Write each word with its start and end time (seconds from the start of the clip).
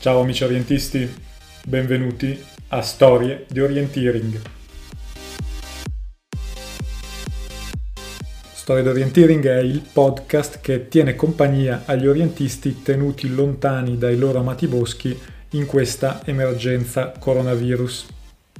Ciao 0.00 0.20
amici 0.20 0.44
orientisti, 0.44 1.12
benvenuti 1.64 2.40
a 2.68 2.82
Storie 2.82 3.46
di 3.48 3.60
Orienteering. 3.60 4.40
Storie 8.52 8.84
di 8.84 8.88
Orienteering 8.88 9.44
è 9.44 9.58
il 9.58 9.82
podcast 9.92 10.60
che 10.60 10.86
tiene 10.86 11.16
compagnia 11.16 11.82
agli 11.84 12.06
orientisti 12.06 12.80
tenuti 12.80 13.34
lontani 13.34 13.98
dai 13.98 14.16
loro 14.16 14.38
amati 14.38 14.68
boschi 14.68 15.18
in 15.50 15.66
questa 15.66 16.20
emergenza 16.24 17.12
coronavirus. 17.18 18.06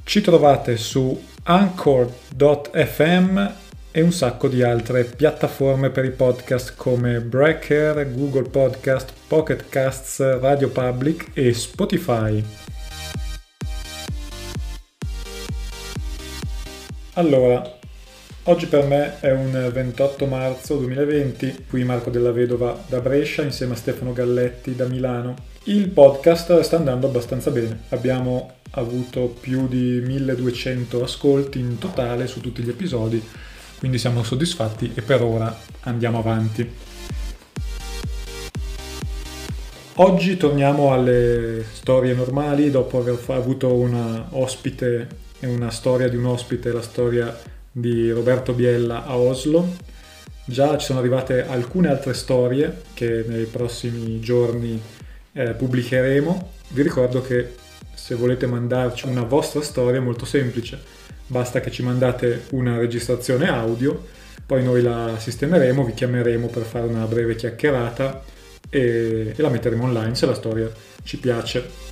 Ci 0.03 0.19
trovate 0.19 0.75
su 0.75 1.23
anchor.fm 1.43 3.47
e 3.91 4.01
un 4.01 4.11
sacco 4.11 4.49
di 4.49 4.61
altre 4.61 5.05
piattaforme 5.05 5.89
per 5.89 6.03
i 6.03 6.11
podcast 6.11 6.73
come 6.75 7.21
Breaker, 7.21 8.13
Google 8.13 8.49
Podcast, 8.49 9.13
Pocket 9.29 9.69
Casts, 9.69 10.39
Radio 10.39 10.69
Public 10.69 11.29
e 11.33 11.53
Spotify. 11.53 12.43
Allora, 17.13 17.77
oggi 18.45 18.65
per 18.65 18.87
me 18.87 19.19
è 19.19 19.31
un 19.31 19.69
28 19.71 20.25
marzo 20.25 20.77
2020, 20.77 21.65
qui 21.69 21.83
Marco 21.83 22.09
della 22.09 22.31
Vedova 22.31 22.75
da 22.87 23.01
Brescia 23.01 23.43
insieme 23.43 23.73
a 23.73 23.77
Stefano 23.77 24.13
Galletti 24.13 24.75
da 24.75 24.87
Milano. 24.87 25.35
Il 25.65 25.89
podcast 25.89 26.61
sta 26.61 26.77
andando 26.77 27.05
abbastanza 27.05 27.51
bene, 27.51 27.81
abbiamo 27.89 28.53
avuto 28.71 29.27
più 29.39 29.67
di 29.67 30.01
1200 30.03 31.03
ascolti 31.03 31.59
in 31.59 31.77
totale 31.77 32.25
su 32.25 32.41
tutti 32.41 32.63
gli 32.63 32.69
episodi 32.69 33.23
quindi 33.79 33.97
siamo 33.97 34.23
soddisfatti 34.23 34.91
e 34.93 35.01
per 35.01 35.23
ora 35.23 35.57
andiamo 35.83 36.19
avanti. 36.19 36.69
Oggi 40.01 40.37
torniamo 40.37 40.93
alle 40.93 41.65
storie 41.73 42.13
normali 42.13 42.71
dopo 42.71 42.99
aver 42.99 43.19
avuto 43.27 43.73
una 43.73 44.27
ospite 44.29 45.07
e 45.41 45.45
una 45.45 45.71
storia 45.71 46.07
di 46.07 46.15
un 46.15 46.25
ospite, 46.25 46.71
la 46.71 46.81
storia 46.81 47.37
di 47.69 48.09
Roberto 48.09 48.53
Biella 48.53 49.03
a 49.03 49.17
Oslo. 49.17 49.75
Già 50.45 50.77
ci 50.77 50.85
sono 50.85 50.99
arrivate 50.99 51.45
alcune 51.45 51.89
altre 51.89 52.13
storie 52.13 52.83
che 52.93 53.25
nei 53.27 53.43
prossimi 53.43 54.21
giorni 54.21 54.81
eh, 55.33 55.49
pubblicheremo. 55.49 56.51
Vi 56.69 56.81
ricordo 56.81 57.21
che 57.21 57.55
se 57.93 58.15
volete 58.15 58.47
mandarci 58.47 59.05
una 59.05 59.23
vostra 59.23 59.61
storia 59.61 59.99
è 59.99 60.03
molto 60.03 60.23
semplice 60.23 60.79
basta 61.27 61.59
che 61.59 61.71
ci 61.71 61.83
mandate 61.83 62.45
una 62.51 62.77
registrazione 62.77 63.49
audio, 63.49 64.05
poi 64.45 64.63
noi 64.63 64.81
la 64.81 65.15
sistemeremo, 65.19 65.83
vi 65.83 65.93
chiameremo 65.93 66.47
per 66.47 66.63
fare 66.63 66.87
una 66.87 67.05
breve 67.05 67.35
chiacchierata 67.35 68.37
e, 68.69 69.33
e 69.35 69.41
la 69.41 69.49
metteremo 69.49 69.83
online 69.83 70.15
se 70.15 70.25
la 70.25 70.33
storia 70.33 70.71
ci 71.03 71.17
piace. 71.17 71.87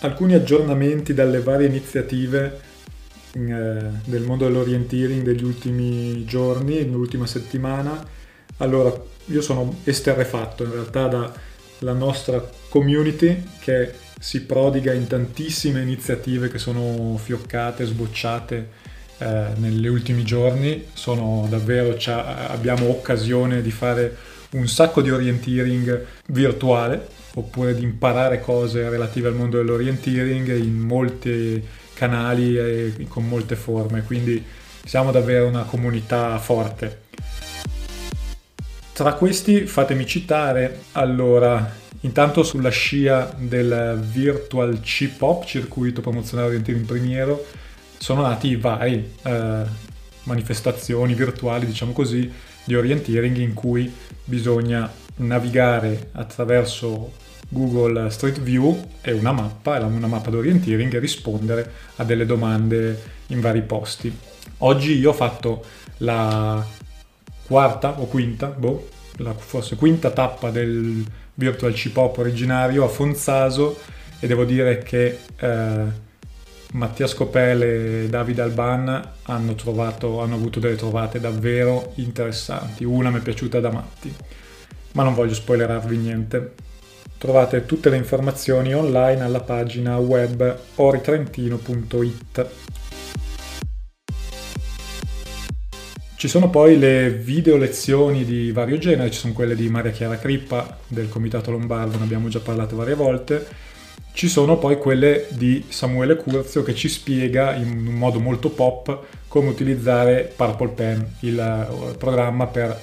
Alcuni 0.00 0.34
aggiornamenti 0.34 1.12
dalle 1.12 1.40
varie 1.40 1.66
iniziative 1.66 2.60
eh, 3.32 3.40
del 4.04 4.22
mondo 4.22 4.46
dell'orienteering 4.46 5.22
degli 5.22 5.44
ultimi 5.44 6.24
giorni, 6.24 6.76
dell'ultima 6.76 7.26
settimana. 7.26 8.06
Allora, 8.58 8.92
io 9.26 9.40
sono 9.40 9.80
esterrefatto 9.84 10.64
in 10.64 10.72
realtà 10.72 11.06
dalla 11.78 11.92
nostra 11.92 12.48
community 12.68 13.42
che 13.60 13.92
si 14.18 14.42
prodiga 14.42 14.92
in 14.92 15.06
tantissime 15.06 15.82
iniziative 15.82 16.48
che 16.48 16.58
sono 16.58 17.16
fioccate, 17.18 17.84
sbocciate 17.84 18.68
eh, 19.18 19.46
negli 19.56 19.86
ultimi 19.86 20.24
giorni. 20.24 20.86
Sono 20.92 21.46
davvero, 21.48 21.96
abbiamo 22.06 22.88
occasione 22.88 23.62
di 23.62 23.70
fare 23.70 24.16
un 24.50 24.68
sacco 24.68 25.02
di 25.02 25.10
orienteering 25.10 26.06
virtuale 26.28 27.06
oppure 27.34 27.74
di 27.74 27.82
imparare 27.82 28.40
cose 28.40 28.88
relative 28.88 29.28
al 29.28 29.34
mondo 29.34 29.58
dell'orienteering 29.58 30.56
in 30.56 30.78
molti 30.78 31.62
canali 31.94 32.56
e 32.56 33.06
con 33.08 33.26
molte 33.26 33.56
forme, 33.56 34.02
quindi 34.02 34.42
siamo 34.84 35.10
davvero 35.10 35.46
una 35.46 35.64
comunità 35.64 36.38
forte. 36.38 37.06
Tra 38.92 39.12
questi 39.14 39.66
fatemi 39.66 40.06
citare 40.06 40.80
allora 40.92 41.86
Intanto 42.02 42.44
sulla 42.44 42.70
scia 42.70 43.34
del 43.36 44.00
Virtual 44.00 44.80
Chip 44.80 45.20
Hop, 45.20 45.44
circuito 45.44 46.00
promozionale 46.00 46.48
orientato 46.48 46.78
in 46.78 46.86
primiero, 46.86 47.44
sono 47.98 48.22
nati 48.22 48.54
vari 48.54 49.14
eh, 49.22 49.62
manifestazioni 50.22 51.14
virtuali, 51.14 51.66
diciamo 51.66 51.90
così, 51.92 52.30
di 52.68 52.74
orienteering 52.74 53.38
in 53.38 53.54
cui 53.54 53.90
bisogna 54.24 54.92
navigare 55.16 56.10
attraverso 56.12 57.12
Google 57.48 58.10
Street 58.10 58.40
View 58.40 58.88
e 59.00 59.12
una 59.12 59.32
mappa, 59.32 59.78
una 59.78 60.06
mappa 60.06 60.28
di 60.28 60.36
orienteering 60.36 60.94
e 60.94 60.98
rispondere 60.98 61.72
a 61.96 62.04
delle 62.04 62.26
domande 62.26 63.02
in 63.28 63.40
vari 63.40 63.62
posti. 63.62 64.14
Oggi 64.58 64.98
io 64.98 65.10
ho 65.10 65.14
fatto 65.14 65.64
la 65.98 66.62
quarta 67.46 67.98
o 67.98 68.04
quinta, 68.04 68.48
boh, 68.48 68.88
la 69.16 69.32
forse 69.32 69.76
quinta 69.76 70.10
tappa 70.10 70.50
del 70.50 71.02
Virtual 71.34 71.72
Chip 71.72 71.96
Hop 71.96 72.18
originario 72.18 72.84
a 72.84 72.88
Fonzaso 72.88 73.78
e 74.20 74.26
devo 74.26 74.44
dire 74.44 74.82
che 74.82 75.20
eh, 75.38 76.06
Mattia 76.72 77.06
Scopele 77.06 78.04
e 78.04 78.08
Davide 78.08 78.42
Alban 78.42 79.12
hanno, 79.22 79.54
trovato, 79.54 80.20
hanno 80.20 80.34
avuto 80.34 80.60
delle 80.60 80.76
trovate 80.76 81.18
davvero 81.18 81.92
interessanti. 81.94 82.84
Una 82.84 83.10
mi 83.10 83.18
è 83.18 83.22
piaciuta 83.22 83.58
da 83.58 83.70
matti, 83.70 84.14
ma 84.92 85.02
non 85.02 85.14
voglio 85.14 85.32
spoilerarvi 85.32 85.96
niente. 85.96 86.54
Trovate 87.16 87.64
tutte 87.64 87.88
le 87.88 87.96
informazioni 87.96 88.74
online 88.74 89.22
alla 89.22 89.40
pagina 89.40 89.96
web 89.96 90.58
oritrentino.it. 90.74 92.46
Ci 96.16 96.28
sono 96.28 96.50
poi 96.50 96.78
le 96.78 97.10
video 97.10 97.56
lezioni 97.56 98.24
di 98.24 98.52
vario 98.52 98.76
genere, 98.76 99.10
ci 99.10 99.20
sono 99.20 99.32
quelle 99.32 99.54
di 99.54 99.68
Maria 99.68 99.92
Chiara 99.92 100.18
Crippa 100.18 100.78
del 100.86 101.08
Comitato 101.08 101.50
Lombardo, 101.50 101.96
ne 101.96 102.04
abbiamo 102.04 102.28
già 102.28 102.40
parlato 102.40 102.76
varie 102.76 102.94
volte. 102.94 103.67
Ci 104.18 104.26
sono 104.26 104.58
poi 104.58 104.78
quelle 104.78 105.28
di 105.30 105.66
Samuele 105.68 106.16
Curzio 106.16 106.64
che 106.64 106.74
ci 106.74 106.88
spiega 106.88 107.54
in 107.54 107.86
un 107.86 107.94
modo 107.94 108.18
molto 108.18 108.50
pop 108.50 109.04
come 109.28 109.48
utilizzare 109.48 110.32
Purple 110.34 110.70
Pen, 110.70 111.08
il 111.20 111.38
eh, 111.38 111.94
programma 111.96 112.48
per 112.48 112.76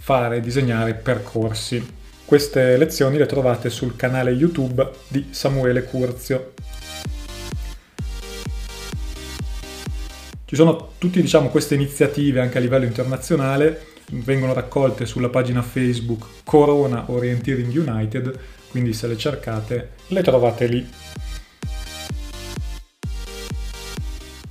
fare 0.00 0.38
e 0.38 0.40
disegnare 0.40 0.94
percorsi. 0.94 1.86
Queste 2.24 2.78
lezioni 2.78 3.18
le 3.18 3.26
trovate 3.26 3.68
sul 3.68 3.94
canale 3.94 4.30
YouTube 4.30 4.90
di 5.06 5.26
Samuele 5.28 5.84
Curzio. 5.84 6.54
Ci 10.46 10.56
sono 10.56 10.92
tutte 10.96 11.20
diciamo, 11.20 11.50
queste 11.50 11.74
iniziative 11.74 12.40
anche 12.40 12.56
a 12.56 12.62
livello 12.62 12.86
internazionale, 12.86 13.88
vengono 14.12 14.54
raccolte 14.54 15.04
sulla 15.04 15.28
pagina 15.28 15.60
Facebook 15.60 16.24
Corona 16.42 17.04
Orienteering 17.08 17.70
United, 17.70 18.38
quindi 18.70 18.92
se 18.92 19.06
le 19.06 19.16
cercate 19.16 19.90
le 20.08 20.22
trovate 20.22 20.66
lì. 20.66 20.88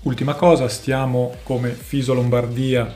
Ultima 0.04 0.34
cosa, 0.34 0.68
stiamo 0.68 1.36
come 1.44 1.72
Fiso 1.72 2.14
Lombardia 2.14 2.94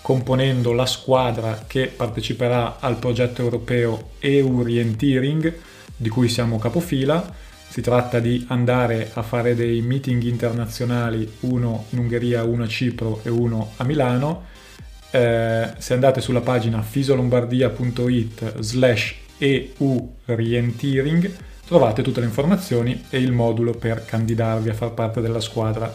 componendo 0.00 0.72
la 0.72 0.86
squadra 0.86 1.64
che 1.66 1.86
parteciperà 1.86 2.78
al 2.80 2.96
progetto 2.96 3.42
europeo 3.42 4.10
EU-Orienteering, 4.18 5.54
di 5.96 6.08
cui 6.08 6.28
siamo 6.28 6.58
capofila 6.58 7.50
si 7.72 7.80
tratta 7.80 8.20
di 8.20 8.44
andare 8.48 9.12
a 9.14 9.22
fare 9.22 9.54
dei 9.54 9.80
meeting 9.80 10.24
internazionali, 10.24 11.36
uno 11.40 11.86
in 11.90 12.00
Ungheria, 12.00 12.44
uno 12.44 12.64
a 12.64 12.68
Cipro 12.68 13.22
e 13.22 13.30
uno 13.30 13.72
a 13.78 13.84
Milano. 13.84 14.44
Eh, 15.10 15.72
se 15.78 15.94
andate 15.94 16.20
sulla 16.20 16.42
pagina 16.42 16.82
fisolombardia.it 16.82 18.58
slash 18.58 19.21
EU 19.42 20.14
Rientiering 20.26 21.34
trovate 21.66 22.02
tutte 22.02 22.20
le 22.20 22.26
informazioni 22.26 23.06
e 23.10 23.18
il 23.18 23.32
modulo 23.32 23.72
per 23.72 24.04
candidarvi 24.04 24.68
a 24.68 24.74
far 24.74 24.92
parte 24.92 25.20
della 25.20 25.40
squadra. 25.40 25.92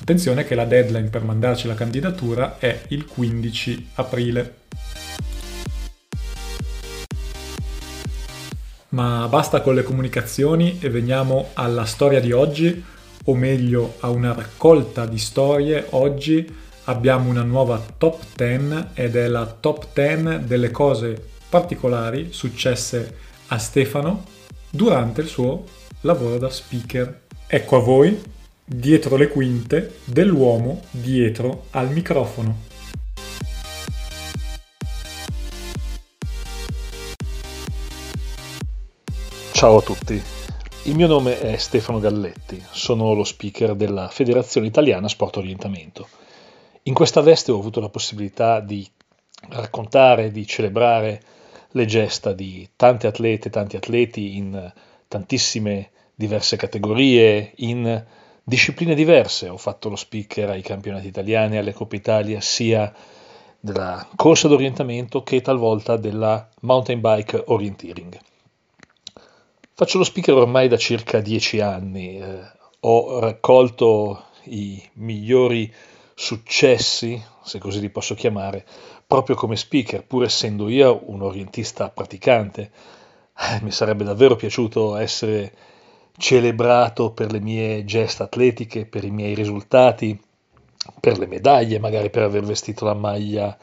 Attenzione 0.00 0.44
che 0.44 0.56
la 0.56 0.64
deadline 0.64 1.08
per 1.08 1.22
mandarci 1.22 1.68
la 1.68 1.74
candidatura 1.74 2.58
è 2.58 2.82
il 2.88 3.06
15 3.06 3.90
aprile. 3.94 4.54
Ma 8.88 9.28
basta 9.28 9.60
con 9.60 9.76
le 9.76 9.84
comunicazioni 9.84 10.78
e 10.80 10.90
veniamo 10.90 11.50
alla 11.54 11.84
storia 11.84 12.20
di 12.20 12.32
oggi, 12.32 12.82
o 13.24 13.34
meglio 13.36 13.98
a 14.00 14.10
una 14.10 14.32
raccolta 14.32 15.06
di 15.06 15.18
storie. 15.18 15.86
Oggi 15.90 16.44
abbiamo 16.84 17.30
una 17.30 17.44
nuova 17.44 17.80
top 17.98 18.20
10 18.34 18.86
ed 18.94 19.14
è 19.14 19.28
la 19.28 19.46
top 19.46 19.86
10 19.92 20.44
delle 20.44 20.72
cose 20.72 21.29
particolari 21.50 22.32
successe 22.32 23.16
a 23.48 23.58
Stefano 23.58 24.24
durante 24.70 25.20
il 25.20 25.26
suo 25.26 25.64
lavoro 26.02 26.38
da 26.38 26.48
speaker. 26.48 27.22
Ecco 27.48 27.76
a 27.76 27.80
voi, 27.80 28.22
dietro 28.64 29.16
le 29.16 29.26
quinte 29.26 29.98
dell'uomo 30.04 30.84
dietro 30.92 31.66
al 31.70 31.90
microfono. 31.90 32.68
Ciao 39.50 39.76
a 39.76 39.82
tutti, 39.82 40.22
il 40.84 40.94
mio 40.94 41.08
nome 41.08 41.40
è 41.40 41.56
Stefano 41.56 41.98
Galletti, 41.98 42.64
sono 42.70 43.12
lo 43.12 43.24
speaker 43.24 43.74
della 43.74 44.08
Federazione 44.08 44.68
Italiana 44.68 45.08
Sport 45.08 45.38
Orientamento. 45.38 46.08
In 46.84 46.94
questa 46.94 47.20
veste 47.20 47.50
ho 47.50 47.58
avuto 47.58 47.80
la 47.80 47.90
possibilità 47.90 48.60
di 48.60 48.88
raccontare, 49.48 50.30
di 50.30 50.46
celebrare 50.46 51.22
le 51.72 51.84
gesta 51.86 52.32
di 52.32 52.68
tante 52.76 53.06
atlete, 53.06 53.50
tanti 53.50 53.76
atleti 53.76 54.36
in 54.36 54.72
tantissime 55.08 55.90
diverse 56.14 56.56
categorie, 56.56 57.52
in 57.56 58.04
discipline 58.42 58.94
diverse. 58.94 59.48
Ho 59.48 59.56
fatto 59.56 59.88
lo 59.88 59.96
speaker 59.96 60.50
ai 60.50 60.62
campionati 60.62 61.06
italiani, 61.06 61.56
alle 61.56 61.72
Coppe 61.72 61.96
Italia, 61.96 62.40
sia 62.40 62.92
della 63.58 64.06
corsa 64.16 64.48
d'orientamento 64.48 65.22
che 65.22 65.40
talvolta 65.40 65.96
della 65.96 66.48
mountain 66.60 67.00
bike 67.00 67.44
orienteering. 67.46 68.18
Faccio 69.74 69.98
lo 69.98 70.04
speaker 70.04 70.34
ormai 70.34 70.68
da 70.68 70.76
circa 70.76 71.20
dieci 71.20 71.60
anni, 71.60 72.18
eh, 72.18 72.40
ho 72.80 73.18
raccolto 73.18 74.24
i 74.44 74.82
migliori 74.94 75.72
successi, 76.14 77.22
se 77.42 77.58
così 77.58 77.80
li 77.80 77.88
posso 77.88 78.14
chiamare, 78.14 78.66
proprio 79.10 79.34
come 79.34 79.56
speaker, 79.56 80.04
pur 80.04 80.22
essendo 80.22 80.68
io 80.68 81.02
un 81.06 81.22
orientista 81.22 81.88
praticante. 81.88 82.70
Eh, 83.36 83.58
mi 83.62 83.72
sarebbe 83.72 84.04
davvero 84.04 84.36
piaciuto 84.36 84.94
essere 84.94 85.52
celebrato 86.16 87.10
per 87.10 87.32
le 87.32 87.40
mie 87.40 87.84
gesta 87.84 88.24
atletiche, 88.24 88.86
per 88.86 89.02
i 89.02 89.10
miei 89.10 89.34
risultati, 89.34 90.16
per 91.00 91.18
le 91.18 91.26
medaglie, 91.26 91.80
magari 91.80 92.08
per 92.08 92.22
aver 92.22 92.44
vestito 92.44 92.84
la 92.84 92.94
maglia 92.94 93.58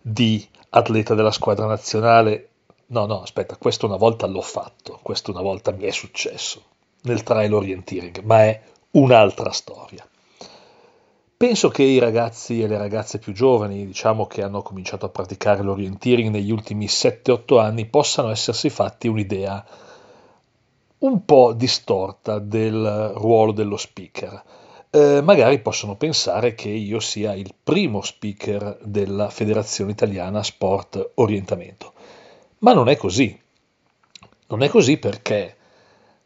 di 0.00 0.44
atleta 0.70 1.14
della 1.14 1.30
squadra 1.30 1.66
nazionale 1.66 2.48
No, 2.92 3.06
no, 3.06 3.22
aspetta, 3.22 3.56
questo 3.56 3.86
una 3.86 3.96
volta 3.96 4.26
l'ho 4.26 4.42
fatto, 4.42 4.98
questo 5.00 5.30
una 5.30 5.42
volta 5.42 5.70
mi 5.70 5.84
è 5.84 5.92
successo 5.92 6.64
nel 7.02 7.22
trial 7.22 7.52
orienteering, 7.52 8.22
ma 8.24 8.42
è 8.42 8.60
un'altra 8.92 9.52
storia. 9.52 10.04
Penso 11.40 11.70
che 11.70 11.84
i 11.84 11.98
ragazzi 11.98 12.60
e 12.60 12.66
le 12.66 12.76
ragazze 12.76 13.18
più 13.18 13.32
giovani, 13.32 13.86
diciamo 13.86 14.26
che 14.26 14.42
hanno 14.42 14.60
cominciato 14.60 15.06
a 15.06 15.08
praticare 15.08 15.62
l'orienteering 15.62 16.28
negli 16.28 16.50
ultimi 16.50 16.84
7-8 16.84 17.58
anni, 17.58 17.86
possano 17.86 18.28
essersi 18.28 18.68
fatti 18.68 19.08
un'idea 19.08 19.64
un 20.98 21.24
po' 21.24 21.54
distorta 21.54 22.38
del 22.38 23.12
ruolo 23.14 23.52
dello 23.52 23.78
speaker. 23.78 24.42
Eh, 24.90 25.22
magari 25.22 25.60
possono 25.60 25.96
pensare 25.96 26.54
che 26.54 26.68
io 26.68 27.00
sia 27.00 27.32
il 27.32 27.54
primo 27.64 28.02
speaker 28.02 28.76
della 28.82 29.30
Federazione 29.30 29.92
Italiana 29.92 30.42
Sport 30.42 31.12
Orientamento. 31.14 31.94
Ma 32.58 32.74
non 32.74 32.90
è 32.90 32.98
così. 32.98 33.34
Non 34.48 34.62
è 34.62 34.68
così 34.68 34.98
perché 34.98 35.56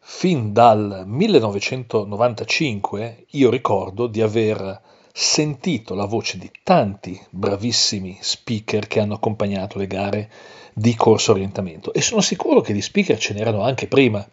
fin 0.00 0.52
dal 0.52 1.04
1995 1.06 3.26
io 3.28 3.48
ricordo 3.48 4.08
di 4.08 4.20
aver 4.20 4.90
sentito 5.16 5.94
la 5.94 6.06
voce 6.06 6.38
di 6.38 6.50
tanti 6.64 7.16
bravissimi 7.30 8.18
speaker 8.20 8.88
che 8.88 8.98
hanno 8.98 9.14
accompagnato 9.14 9.78
le 9.78 9.86
gare 9.86 10.28
di 10.72 10.96
corso 10.96 11.30
orientamento 11.30 11.92
e 11.92 12.00
sono 12.00 12.20
sicuro 12.20 12.60
che 12.60 12.72
di 12.72 12.82
speaker 12.82 13.16
ce 13.16 13.32
n'erano 13.32 13.62
anche 13.62 13.86
prima. 13.86 14.28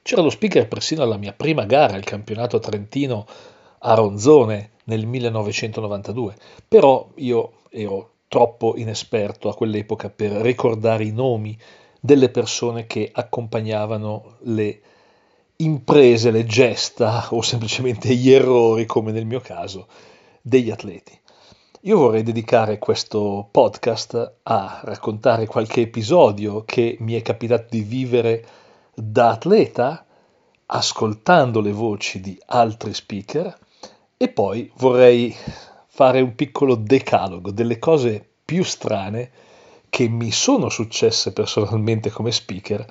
C'era 0.00 0.22
lo 0.22 0.30
speaker 0.30 0.68
persino 0.68 1.02
alla 1.02 1.16
mia 1.16 1.32
prima 1.32 1.64
gara, 1.64 1.96
il 1.96 2.04
campionato 2.04 2.60
trentino 2.60 3.26
a 3.80 3.94
Ronzone 3.94 4.70
nel 4.84 5.04
1992, 5.04 6.36
però 6.68 7.08
io 7.16 7.62
ero 7.68 8.10
troppo 8.28 8.74
inesperto 8.76 9.48
a 9.48 9.54
quell'epoca 9.56 10.10
per 10.10 10.30
ricordare 10.30 11.02
i 11.02 11.10
nomi 11.10 11.58
delle 11.98 12.28
persone 12.28 12.86
che 12.86 13.10
accompagnavano 13.12 14.36
le 14.42 14.80
imprese, 15.64 16.30
le 16.30 16.44
gesta 16.44 17.26
o 17.30 17.42
semplicemente 17.42 18.14
gli 18.14 18.30
errori, 18.30 18.86
come 18.86 19.12
nel 19.12 19.26
mio 19.26 19.40
caso, 19.40 19.86
degli 20.40 20.70
atleti. 20.70 21.18
Io 21.82 21.98
vorrei 21.98 22.22
dedicare 22.22 22.78
questo 22.78 23.48
podcast 23.50 24.34
a 24.44 24.80
raccontare 24.84 25.46
qualche 25.46 25.80
episodio 25.80 26.64
che 26.64 26.96
mi 27.00 27.14
è 27.14 27.22
capitato 27.22 27.66
di 27.70 27.80
vivere 27.80 28.46
da 28.94 29.30
atleta, 29.30 30.06
ascoltando 30.66 31.60
le 31.60 31.72
voci 31.72 32.20
di 32.20 32.40
altri 32.46 32.94
speaker, 32.94 33.58
e 34.16 34.28
poi 34.28 34.70
vorrei 34.76 35.34
fare 35.86 36.20
un 36.20 36.34
piccolo 36.36 36.76
decalogo 36.76 37.50
delle 37.50 37.78
cose 37.78 38.24
più 38.44 38.62
strane 38.62 39.30
che 39.90 40.08
mi 40.08 40.30
sono 40.30 40.68
successe 40.68 41.32
personalmente 41.32 42.10
come 42.10 42.30
speaker, 42.30 42.86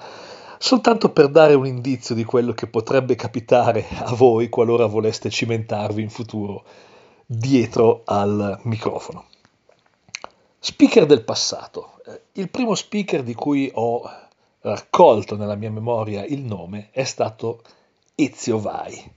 soltanto 0.62 1.10
per 1.12 1.28
dare 1.30 1.56
un 1.56 1.66
indizio 1.66 2.14
di 2.14 2.24
quello 2.24 2.54
che 2.54 2.68
potrebbe 2.68 3.16
capitare 3.16 3.84
a 3.90 4.14
voi 4.14 4.48
qualora 4.48 4.86
voleste 4.86 5.32
cimentarvi 5.32 6.04
in 6.04 6.12
futuro 6.12 6.64
dietro 7.26 8.04
al 8.06 8.60
microfono. 8.64 9.26
Speaker 10.60 11.08
del 11.08 11.24
passato. 11.24 11.94
Eh, 12.06 12.22
il 12.34 12.50
primo 12.50 12.76
speaker 12.76 13.24
di 13.24 13.34
cui 13.34 13.72
ho 13.74 14.08
raccolto 14.60 15.36
nella 15.36 15.56
mia 15.56 15.72
memoria 15.72 16.24
il 16.26 16.44
nome 16.44 16.90
è 16.92 17.06
stato 17.06 17.64
Ezio 18.14 18.60
Vai. 18.60 19.12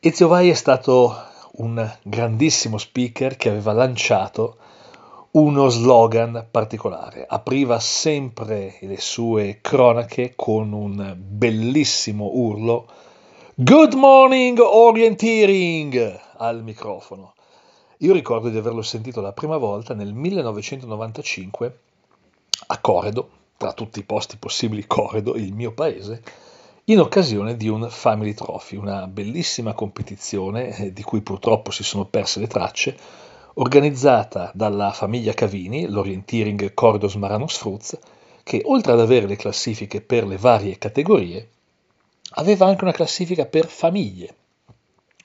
Ezio 0.00 0.26
Vai 0.26 0.50
è 0.50 0.54
stato 0.54 1.16
un 1.58 1.98
grandissimo 2.02 2.78
speaker 2.78 3.36
che 3.36 3.50
aveva 3.50 3.72
lanciato 3.72 4.56
uno 5.32 5.68
slogan 5.68 6.46
particolare. 6.50 7.24
Apriva 7.26 7.78
sempre 7.80 8.76
le 8.80 9.00
sue 9.00 9.58
cronache 9.62 10.34
con 10.36 10.72
un 10.72 11.16
bellissimo 11.18 12.30
urlo 12.34 12.86
Good 13.54 13.94
morning 13.94 14.58
orienteering 14.58 16.20
al 16.36 16.62
microfono. 16.62 17.34
Io 17.98 18.12
ricordo 18.12 18.48
di 18.48 18.58
averlo 18.58 18.82
sentito 18.82 19.20
la 19.20 19.32
prima 19.32 19.56
volta 19.56 19.94
nel 19.94 20.12
1995 20.12 21.78
a 22.66 22.78
Coredo, 22.78 23.30
tra 23.56 23.72
tutti 23.72 24.00
i 24.00 24.04
posti 24.04 24.36
possibili 24.36 24.86
Coredo, 24.86 25.34
il 25.36 25.54
mio 25.54 25.72
paese, 25.72 26.22
in 26.84 26.98
occasione 26.98 27.56
di 27.56 27.68
un 27.68 27.88
Family 27.88 28.34
Trophy, 28.34 28.76
una 28.76 29.06
bellissima 29.06 29.72
competizione 29.72 30.76
eh, 30.76 30.92
di 30.92 31.02
cui 31.02 31.20
purtroppo 31.20 31.70
si 31.70 31.84
sono 31.84 32.04
perse 32.04 32.40
le 32.40 32.48
tracce, 32.48 32.96
organizzata 33.54 34.50
dalla 34.54 34.92
famiglia 34.92 35.34
Cavini, 35.34 35.86
l'Orienteering 35.86 36.72
Cordos 36.74 37.14
Maranos 37.16 37.56
Fruz, 37.56 37.98
che 38.42 38.62
oltre 38.64 38.92
ad 38.92 39.00
avere 39.00 39.26
le 39.26 39.36
classifiche 39.36 40.00
per 40.00 40.26
le 40.26 40.36
varie 40.36 40.78
categorie, 40.78 41.48
aveva 42.34 42.66
anche 42.66 42.84
una 42.84 42.92
classifica 42.92 43.44
per 43.46 43.66
famiglie, 43.66 44.34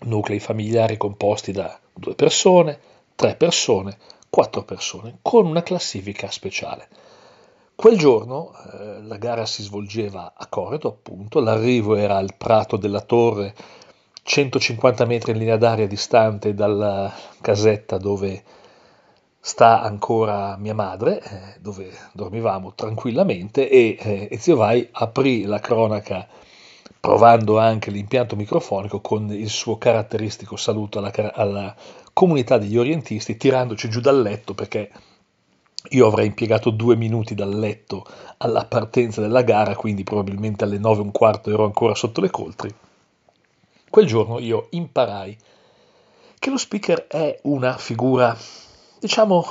nuclei 0.01 0.39
familiari 0.39 0.98
composti 0.98 1.51
da 1.51 1.79
due 1.93 2.15
persone, 2.15 2.79
tre 3.15 3.36
persone, 3.36 3.98
quattro 4.29 4.63
persone, 4.63 5.19
con 5.22 5.46
una 5.46 5.63
classifica 5.63 6.29
speciale. 6.29 6.88
Quel 7.75 7.98
giorno 7.98 8.53
eh, 8.53 9.01
la 9.03 9.17
gara 9.17 9.46
si 9.46 9.62
svolgeva 9.62 10.34
a 10.36 10.48
Coreto, 10.48 10.88
appunto, 10.88 11.39
l'arrivo 11.39 11.96
era 11.96 12.17
al 12.17 12.36
Prato 12.36 12.75
della 12.75 13.01
Torre, 13.01 13.53
150 14.27 15.05
metri 15.05 15.31
in 15.31 15.38
linea 15.38 15.55
d'aria 15.55 15.88
distante 15.88 16.53
dalla 16.53 17.13
casetta 17.39 17.98
dove 17.98 18.43
sta 19.39 19.81
ancora 19.81 20.57
mia 20.57 20.74
madre, 20.74 21.22
eh, 21.22 21.60
dove 21.62 21.89
dormivamo 22.12 22.74
tranquillamente, 22.75 23.69
e 23.69 23.96
eh, 23.98 24.27
Ezio 24.29 24.57
Vai 24.57 24.86
aprì 24.91 25.46
la 25.46 25.60
cronaca 25.60 26.27
provando 27.00 27.57
anche 27.57 27.89
l'impianto 27.89 28.36
microfonico 28.36 29.00
con 29.00 29.31
il 29.31 29.50
suo 29.50 29.77
caratteristico 29.77 30.57
saluto 30.57 31.00
alla, 31.00 31.34
alla 31.34 31.74
comunità 32.12 32.57
degli 32.57 32.77
orientisti, 32.77 33.38
tirandoci 33.38 33.89
giù 33.89 34.01
dal 34.01 34.22
letto 34.22 34.53
perché 34.53 34.91
io 35.91 36.05
avrei 36.05 36.27
impiegato 36.27 36.69
due 36.69 36.98
minuti 36.98 37.34
dal 37.34 37.57
letto 37.57 38.05
alla 38.39 38.65
partenza 38.65 39.22
della 39.22 39.43
gara, 39.43 39.74
quindi 39.74 40.03
probabilmente 40.03 40.65
alle 40.65 40.79
nove 40.79 41.00
e 41.00 41.03
un 41.03 41.12
quarto 41.12 41.50
ero 41.50 41.63
ancora 41.63 41.96
sotto 41.96 42.19
le 42.19 42.29
coltri. 42.29 42.75
Quel 43.98 44.10
giorno 44.10 44.38
io 44.38 44.68
imparai 44.70 45.36
che 46.38 46.51
lo 46.51 46.58
speaker 46.58 47.08
è 47.08 47.39
una 47.46 47.80
figura, 47.80 48.38
diciamo, 49.00 49.44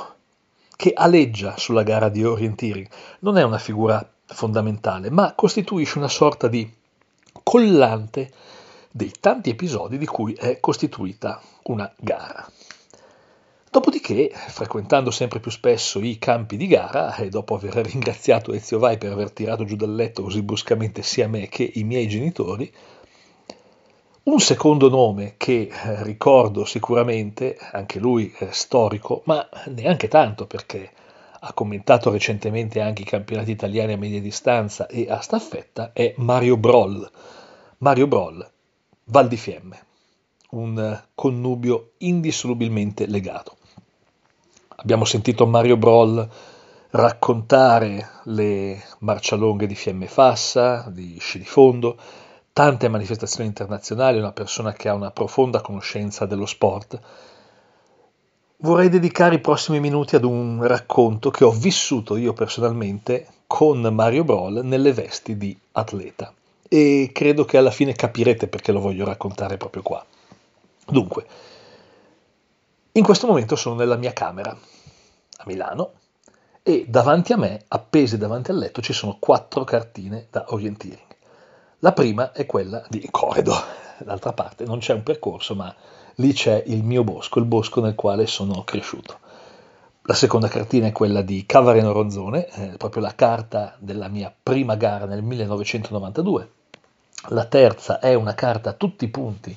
che 0.77 0.93
aleggia 0.95 1.57
sulla 1.57 1.83
gara 1.83 2.07
di 2.07 2.23
orienteering. 2.23 2.87
Non 3.19 3.37
è 3.37 3.43
una 3.43 3.57
figura 3.57 4.09
fondamentale, 4.25 5.09
ma 5.09 5.33
costituisce 5.35 5.97
una 5.97 6.07
sorta 6.07 6.47
di 6.47 6.65
collante 7.43 8.31
dei 8.89 9.11
tanti 9.19 9.49
episodi 9.49 9.97
di 9.97 10.05
cui 10.05 10.31
è 10.31 10.61
costituita 10.61 11.41
una 11.63 11.91
gara. 11.97 12.49
Dopodiché, 13.69 14.31
frequentando 14.33 15.11
sempre 15.11 15.41
più 15.41 15.51
spesso 15.51 15.99
i 15.99 16.17
campi 16.17 16.55
di 16.55 16.67
gara, 16.67 17.13
e 17.17 17.27
dopo 17.27 17.55
aver 17.55 17.85
ringraziato 17.85 18.53
Ezio 18.53 18.79
Vai 18.79 18.97
per 18.97 19.11
aver 19.11 19.31
tirato 19.31 19.65
giù 19.65 19.75
dal 19.75 19.93
letto 19.93 20.23
così 20.23 20.41
bruscamente 20.41 21.03
sia 21.03 21.27
me 21.27 21.49
che 21.49 21.69
i 21.73 21.83
miei 21.83 22.07
genitori, 22.07 22.73
un 24.27 24.39
secondo 24.39 24.89
nome 24.89 25.35
che 25.37 25.69
eh, 25.71 26.03
ricordo 26.03 26.65
sicuramente, 26.65 27.57
anche 27.71 27.97
lui 27.97 28.33
eh, 28.39 28.49
storico, 28.51 29.21
ma 29.25 29.47
neanche 29.67 30.09
tanto 30.09 30.45
perché 30.45 30.91
ha 31.39 31.53
commentato 31.53 32.11
recentemente 32.11 32.81
anche 32.81 33.03
i 33.03 33.05
campionati 33.05 33.51
italiani 33.51 33.93
a 33.93 33.97
media 33.97 34.19
distanza 34.19 34.87
e 34.87 35.07
a 35.09 35.21
staffetta, 35.21 35.91
è 35.93 36.13
Mario 36.17 36.57
Broll. 36.57 37.09
Mario 37.77 38.07
Broll, 38.07 38.49
Val 39.05 39.27
di 39.29 39.37
Fiemme, 39.37 39.85
un 40.49 41.03
connubio 41.15 41.91
indissolubilmente 41.99 43.05
legato. 43.05 43.55
Abbiamo 44.75 45.05
sentito 45.05 45.47
Mario 45.47 45.77
Broll 45.77 46.27
raccontare 46.89 48.09
le 48.25 48.83
marcialonghe 48.99 49.67
di 49.67 49.75
Fiemme 49.75 50.07
Fassa, 50.07 50.89
di 50.89 51.17
Sci 51.17 51.37
di 51.37 51.45
Fondo, 51.45 51.97
tante 52.57 52.87
manifestazioni 52.87 53.45
internazionali, 53.45 54.17
una 54.17 54.31
persona 54.31 54.73
che 54.73 54.89
ha 54.89 54.95
una 54.95 55.11
profonda 55.11 55.61
conoscenza 55.61 56.25
dello 56.25 56.47
sport 56.47 56.99
vorrei 58.61 58.89
dedicare 58.89 59.35
i 59.35 59.39
prossimi 59.39 59.79
minuti 59.79 60.15
ad 60.15 60.23
un 60.23 60.65
racconto 60.65 61.29
che 61.29 61.43
ho 61.43 61.51
vissuto 61.51 62.15
io 62.15 62.33
personalmente 62.33 63.27
con 63.45 63.81
Mario 63.81 64.23
Broll 64.23 64.61
nelle 64.63 64.91
vesti 64.91 65.37
di 65.37 65.55
atleta 65.73 66.33
e 66.67 67.11
credo 67.13 67.45
che 67.45 67.57
alla 67.57 67.69
fine 67.69 67.93
capirete 67.93 68.47
perché 68.47 68.71
lo 68.71 68.79
voglio 68.79 69.05
raccontare 69.05 69.57
proprio 69.57 69.83
qua. 69.83 70.03
Dunque, 70.87 71.27
in 72.93 73.03
questo 73.03 73.27
momento 73.27 73.55
sono 73.55 73.75
nella 73.75 73.97
mia 73.97 74.13
camera 74.13 74.49
a 74.49 75.43
Milano 75.45 75.91
e 76.63 76.87
davanti 76.89 77.33
a 77.33 77.37
me, 77.37 77.65
appese 77.67 78.17
davanti 78.17 78.49
al 78.49 78.57
letto, 78.57 78.81
ci 78.81 78.93
sono 78.93 79.17
quattro 79.19 79.63
cartine 79.63 80.25
da 80.31 80.45
orienteering. 80.47 81.05
La 81.81 81.93
prima 81.93 82.31
è 82.31 82.47
quella 82.47 82.83
di 82.89 83.07
Corredo, 83.11 83.53
d'altra 83.99 84.33
parte 84.33 84.65
non 84.65 84.79
c'è 84.79 84.93
un 84.93 85.03
percorso 85.03 85.53
ma 85.53 85.71
lì 86.15 86.33
c'è 86.33 86.63
il 86.65 86.83
mio 86.83 87.03
bosco, 87.03 87.37
il 87.37 87.45
bosco 87.45 87.81
nel 87.81 87.93
quale 87.93 88.25
sono 88.25 88.63
cresciuto. 88.63 89.19
La 90.01 90.15
seconda 90.15 90.47
cartina 90.47 90.87
è 90.87 90.91
quella 90.91 91.21
di 91.21 91.45
Cavareno 91.45 91.91
Ronzone, 91.91 92.47
eh, 92.47 92.77
proprio 92.77 93.03
la 93.03 93.13
carta 93.13 93.75
della 93.77 94.07
mia 94.07 94.33
prima 94.41 94.73
gara 94.73 95.05
nel 95.05 95.21
1992. 95.21 96.49
La 97.29 97.45
terza 97.45 97.99
è 97.99 98.15
una 98.15 98.33
carta 98.33 98.71
a 98.71 98.73
tutti 98.73 99.05
i 99.05 99.09
punti 99.09 99.55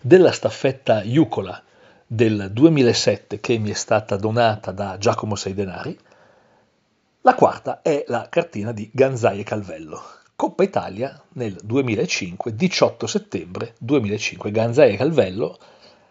della 0.00 0.30
staffetta 0.30 1.02
Iucola 1.02 1.60
del 2.06 2.48
2007 2.52 3.40
che 3.40 3.58
mi 3.58 3.70
è 3.70 3.74
stata 3.74 4.14
donata 4.14 4.70
da 4.70 4.98
Giacomo 4.98 5.34
Seidenari. 5.34 5.98
La 7.22 7.34
quarta 7.34 7.82
è 7.82 8.04
la 8.06 8.28
cartina 8.30 8.70
di 8.70 8.88
Ganzai 8.92 9.40
e 9.40 9.42
Calvello, 9.42 10.00
Coppa 10.36 10.64
Italia 10.64 11.18
nel 11.32 11.56
2005, 11.64 12.54
18 12.54 13.06
settembre 13.06 13.74
2005. 13.78 14.50
Ganzai 14.50 14.92
e 14.92 14.96
Calvello 14.98 15.58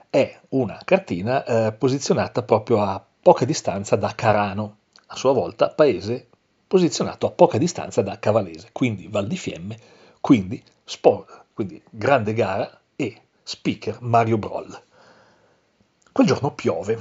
è 0.09 0.39
una 0.49 0.81
cartina 0.83 1.45
eh, 1.45 1.71
posizionata 1.73 2.41
proprio 2.41 2.81
a 2.81 3.05
poca 3.21 3.45
distanza 3.45 3.95
da 3.95 4.15
Carano, 4.15 4.77
a 5.05 5.15
sua 5.15 5.31
volta 5.31 5.69
paese 5.69 6.25
posizionato 6.65 7.27
a 7.27 7.31
poca 7.31 7.59
distanza 7.59 8.01
da 8.01 8.17
Cavalese, 8.17 8.69
quindi 8.71 9.07
Val 9.07 9.27
di 9.27 9.37
Fiemme, 9.37 9.77
quindi 10.19 10.59
sport, 10.83 11.43
quindi 11.53 11.79
grande 11.87 12.33
gara 12.33 12.81
e 12.95 13.21
speaker 13.43 13.99
Mario 14.01 14.39
Broll. 14.39 14.81
Quel 16.11 16.25
giorno 16.25 16.51
piove. 16.51 16.99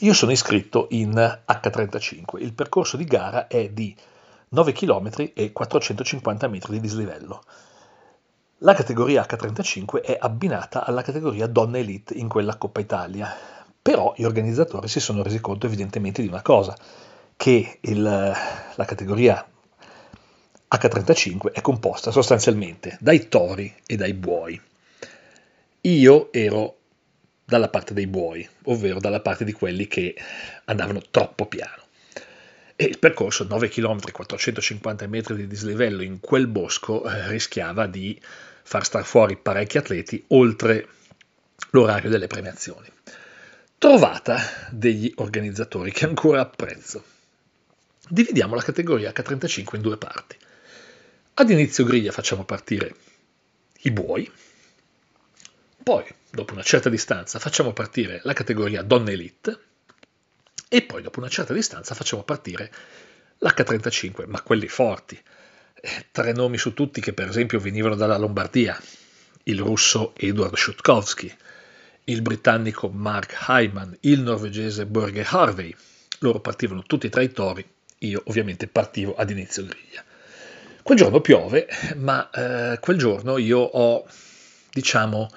Io 0.00 0.12
sono 0.12 0.32
iscritto 0.32 0.88
in 0.90 1.12
H35, 1.12 2.40
il 2.40 2.52
percorso 2.52 2.96
di 2.96 3.04
gara 3.04 3.46
è 3.46 3.68
di 3.68 3.94
9 4.48 4.72
km 4.72 5.30
e 5.34 5.52
450 5.52 6.48
metri 6.48 6.72
di 6.74 6.80
dislivello. 6.80 7.42
La 8.58 8.74
categoria 8.74 9.26
H35 9.28 10.02
è 10.02 10.16
abbinata 10.18 10.84
alla 10.84 11.02
categoria 11.02 11.46
Donna 11.46 11.78
Elite 11.78 12.14
in 12.14 12.28
quella 12.28 12.56
Coppa 12.56 12.80
Italia, 12.80 13.34
però 13.82 14.14
gli 14.16 14.24
organizzatori 14.24 14.88
si 14.88 15.00
sono 15.00 15.22
resi 15.22 15.40
conto 15.40 15.66
evidentemente 15.66 16.22
di 16.22 16.28
una 16.28 16.42
cosa, 16.42 16.76
che 17.36 17.78
il, 17.80 18.02
la 18.02 18.84
categoria 18.84 19.46
H35 20.68 21.52
è 21.52 21.60
composta 21.60 22.10
sostanzialmente 22.10 22.96
dai 23.00 23.28
tori 23.28 23.74
e 23.84 23.96
dai 23.96 24.14
buoi. 24.14 24.60
Io 25.82 26.32
ero 26.32 26.76
dalla 27.44 27.68
parte 27.68 27.94
dei 27.94 28.06
buoi, 28.06 28.48
ovvero 28.64 28.98
dalla 29.00 29.20
parte 29.20 29.44
di 29.44 29.52
quelli 29.52 29.86
che 29.86 30.16
andavano 30.64 31.00
troppo 31.10 31.46
piano. 31.46 31.85
E 32.78 32.84
il 32.84 32.98
percorso 32.98 33.44
9 33.44 33.68
km 33.68 34.10
450 34.12 35.06
metri 35.06 35.34
di 35.34 35.46
dislivello 35.46 36.02
in 36.02 36.20
quel 36.20 36.46
bosco 36.46 37.08
eh, 37.08 37.26
rischiava 37.28 37.86
di 37.86 38.20
far 38.62 38.84
star 38.84 39.04
fuori 39.04 39.38
parecchi 39.38 39.78
atleti 39.78 40.22
oltre 40.28 40.86
l'orario 41.70 42.10
delle 42.10 42.26
premiazioni. 42.26 42.86
Trovata 43.78 44.38
degli 44.70 45.10
organizzatori 45.16 45.90
che 45.90 46.04
ancora 46.04 46.42
apprezzo. 46.42 47.02
Dividiamo 48.08 48.54
la 48.54 48.62
categoria 48.62 49.10
H35 49.10 49.76
in 49.76 49.80
due 49.80 49.96
parti. 49.96 50.36
Ad 51.34 51.48
inizio 51.48 51.84
griglia 51.84 52.12
facciamo 52.12 52.44
partire 52.44 52.94
i 53.82 53.90
buoi, 53.90 54.30
poi 55.82 56.04
dopo 56.30 56.52
una 56.52 56.62
certa 56.62 56.90
distanza 56.90 57.38
facciamo 57.38 57.72
partire 57.72 58.20
la 58.24 58.32
categoria 58.32 58.82
Donne 58.82 59.12
Elite 59.12 59.60
e 60.68 60.82
poi 60.82 61.02
dopo 61.02 61.20
una 61.20 61.28
certa 61.28 61.52
distanza 61.52 61.94
facciamo 61.94 62.22
partire 62.22 62.72
l'H35, 63.38 64.26
ma 64.26 64.40
quelli 64.42 64.68
forti, 64.68 65.20
tre 66.10 66.32
nomi 66.32 66.58
su 66.58 66.74
tutti 66.74 67.00
che 67.00 67.12
per 67.12 67.28
esempio 67.28 67.60
venivano 67.60 67.94
dalla 67.94 68.16
Lombardia, 68.16 68.80
il 69.44 69.60
russo 69.60 70.12
Edward 70.16 70.56
Schutkowski, 70.56 71.32
il 72.04 72.22
britannico 72.22 72.88
Mark 72.88 73.46
Hyman, 73.48 73.96
il 74.00 74.20
norvegese 74.20 74.86
Borge 74.86 75.24
Harvey. 75.28 75.74
Loro 76.20 76.40
partivano 76.40 76.82
tutti 76.82 77.08
tra 77.08 77.22
i 77.22 77.30
tori, 77.30 77.64
io 77.98 78.22
ovviamente 78.26 78.66
partivo 78.66 79.14
ad 79.14 79.30
inizio 79.30 79.64
griglia. 79.64 80.04
Quel 80.82 80.98
giorno 80.98 81.20
piove, 81.20 81.68
ma 81.96 82.30
eh, 82.30 82.78
quel 82.80 82.96
giorno 82.96 83.38
io 83.38 83.58
ho, 83.58 84.06
diciamo, 84.72 85.28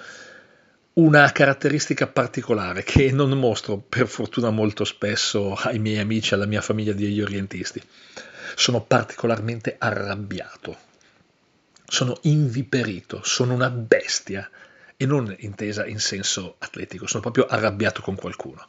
una 0.99 1.31
caratteristica 1.31 2.07
particolare 2.07 2.83
che 2.83 3.09
non 3.13 3.29
mostro 3.31 3.77
per 3.77 4.05
fortuna 4.07 4.49
molto 4.49 4.83
spesso 4.83 5.53
ai 5.53 5.79
miei 5.79 5.99
amici, 5.99 6.33
alla 6.33 6.45
mia 6.45 6.59
famiglia 6.59 6.91
degli 6.91 7.21
orientisti. 7.21 7.81
Sono 8.55 8.81
particolarmente 8.81 9.75
arrabbiato, 9.77 10.77
sono 11.85 12.17
inviperito, 12.23 13.21
sono 13.23 13.53
una 13.53 13.69
bestia 13.69 14.49
e 14.97 15.05
non 15.05 15.33
intesa 15.39 15.85
in 15.85 15.99
senso 15.99 16.55
atletico, 16.59 17.07
sono 17.07 17.21
proprio 17.21 17.45
arrabbiato 17.45 18.01
con 18.01 18.15
qualcuno. 18.15 18.67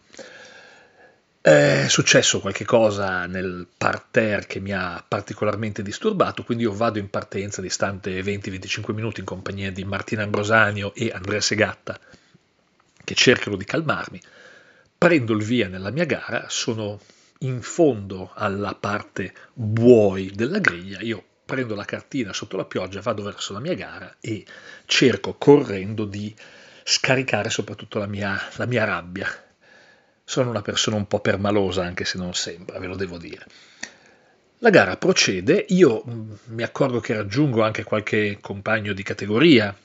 È 1.43 1.87
successo 1.89 2.39
qualche 2.39 2.65
cosa 2.65 3.27
nel 3.27 3.67
parterre 3.77 4.47
che 4.47 4.61
mi 4.61 4.73
ha 4.73 5.05
particolarmente 5.07 5.83
disturbato, 5.83 6.45
quindi 6.45 6.63
io 6.63 6.73
vado 6.73 7.01
in 7.01 7.11
partenza 7.11 7.61
distante 7.61 8.21
20-25 8.21 8.93
minuti 8.93 9.19
in 9.19 9.27
compagnia 9.27 9.73
di 9.73 9.83
Martina 9.83 10.23
Ambrosanio 10.23 10.95
e 10.95 11.11
Andrea 11.13 11.41
Segatta, 11.41 11.99
che 13.11 13.17
cercano 13.17 13.57
di 13.57 13.65
calmarmi, 13.65 14.23
prendo 14.97 15.33
il 15.33 15.43
via 15.43 15.67
nella 15.67 15.91
mia 15.91 16.05
gara, 16.05 16.47
sono 16.49 17.01
in 17.41 17.61
fondo 17.61 18.31
alla 18.35 18.77
parte 18.79 19.35
buoi 19.53 20.31
della 20.33 20.61
griglia, 20.61 21.01
io 21.01 21.21
prendo 21.45 21.75
la 21.75 21.85
cartina 21.85 22.33
sotto 22.33 22.57
la 22.57 22.65
pioggia, 22.65 23.01
vado 23.01 23.25
verso 23.25 23.53
la 23.53 23.59
mia 23.59 23.75
gara 23.75 24.15
e 24.21 24.47
cerco 24.87 25.35
correndo 25.35 26.05
di 26.05 26.33
scaricare 26.85 27.51
soprattutto 27.51 27.99
la 27.99 28.07
mia, 28.07 28.41
la 28.55 28.67
mia 28.67 28.85
rabbia. 28.85 29.27
Sono 30.23 30.51
una 30.51 30.63
persona 30.63 30.95
un 30.95 31.09
po' 31.09 31.19
permalosa, 31.19 31.83
anche 31.83 32.05
se 32.05 32.17
non 32.17 32.33
sembra, 32.35 32.79
ve 32.79 32.87
lo 32.87 32.95
devo 32.95 33.19
dire. 33.19 33.45
La 34.59 34.71
gara 34.71 34.97
procede, 34.97 35.65
io 35.71 36.05
mm, 36.09 36.33
mi 36.51 36.63
accorgo 36.63 37.01
che 37.01 37.15
raggiungo 37.15 37.65
anche 37.65 37.83
qualche 37.83 38.39
compagno 38.41 38.93
di 38.93 39.03
categoria. 39.03 39.77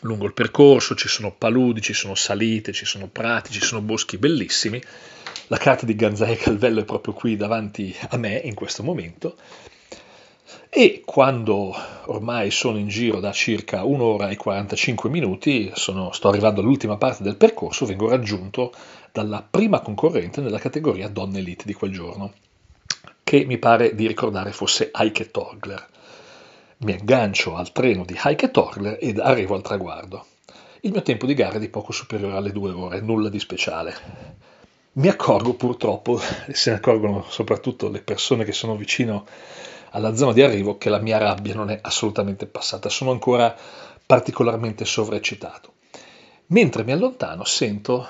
Lungo 0.00 0.26
il 0.26 0.32
percorso 0.32 0.94
ci 0.94 1.08
sono 1.08 1.32
paludi, 1.32 1.80
ci 1.80 1.92
sono 1.94 2.14
salite, 2.14 2.72
ci 2.72 2.84
sono 2.84 3.06
prati, 3.06 3.52
ci 3.52 3.60
sono 3.60 3.80
boschi 3.80 4.18
bellissimi 4.18 4.82
la 5.52 5.58
carta 5.58 5.84
di 5.84 5.94
Ganzai 5.94 6.36
Calvello 6.36 6.80
è 6.80 6.84
proprio 6.84 7.12
qui 7.12 7.36
davanti 7.36 7.94
a 8.08 8.16
me 8.16 8.40
in 8.42 8.54
questo 8.54 8.82
momento. 8.82 9.36
E 10.70 11.02
quando 11.04 11.74
ormai 12.06 12.50
sono 12.50 12.78
in 12.78 12.88
giro 12.88 13.20
da 13.20 13.32
circa 13.32 13.84
un'ora 13.84 14.30
e 14.30 14.36
45 14.36 15.10
minuti, 15.10 15.70
sono, 15.74 16.10
sto 16.12 16.30
arrivando 16.30 16.62
all'ultima 16.62 16.96
parte 16.96 17.22
del 17.22 17.36
percorso, 17.36 17.84
vengo 17.84 18.08
raggiunto 18.08 18.72
dalla 19.12 19.46
prima 19.48 19.80
concorrente 19.80 20.40
nella 20.40 20.58
categoria 20.58 21.08
Donne 21.08 21.40
Elite 21.40 21.64
di 21.66 21.74
quel 21.74 21.92
giorno, 21.92 22.32
che 23.22 23.44
mi 23.44 23.58
pare 23.58 23.94
di 23.94 24.06
ricordare 24.06 24.52
fosse 24.52 24.90
Heike 24.90 25.30
Torgler. 25.30 25.86
Mi 26.82 26.92
aggancio 26.92 27.56
al 27.56 27.72
treno 27.72 28.04
di 28.04 28.18
Heike 28.22 28.50
Torgler 28.50 28.98
ed 29.00 29.18
arrivo 29.18 29.54
al 29.54 29.62
traguardo. 29.62 30.26
Il 30.80 30.92
mio 30.92 31.02
tempo 31.02 31.26
di 31.26 31.34
gara 31.34 31.56
è 31.56 31.60
di 31.60 31.68
poco 31.68 31.92
superiore 31.92 32.36
alle 32.36 32.52
due 32.52 32.70
ore, 32.70 33.00
nulla 33.00 33.28
di 33.28 33.38
speciale 33.38 34.40
mi 34.94 35.08
accorgo 35.08 35.54
purtroppo, 35.54 36.20
e 36.46 36.54
se 36.54 36.70
ne 36.70 36.76
accorgono 36.76 37.24
soprattutto 37.28 37.88
le 37.88 38.02
persone 38.02 38.44
che 38.44 38.52
sono 38.52 38.76
vicino 38.76 39.26
alla 39.90 40.14
zona 40.14 40.32
di 40.32 40.42
arrivo, 40.42 40.76
che 40.76 40.90
la 40.90 40.98
mia 40.98 41.16
rabbia 41.16 41.54
non 41.54 41.70
è 41.70 41.78
assolutamente 41.80 42.46
passata, 42.46 42.90
sono 42.90 43.10
ancora 43.10 43.56
particolarmente 44.04 44.84
sovraeccitato. 44.84 45.72
Mentre 46.48 46.84
mi 46.84 46.92
allontano 46.92 47.44
sento 47.44 48.06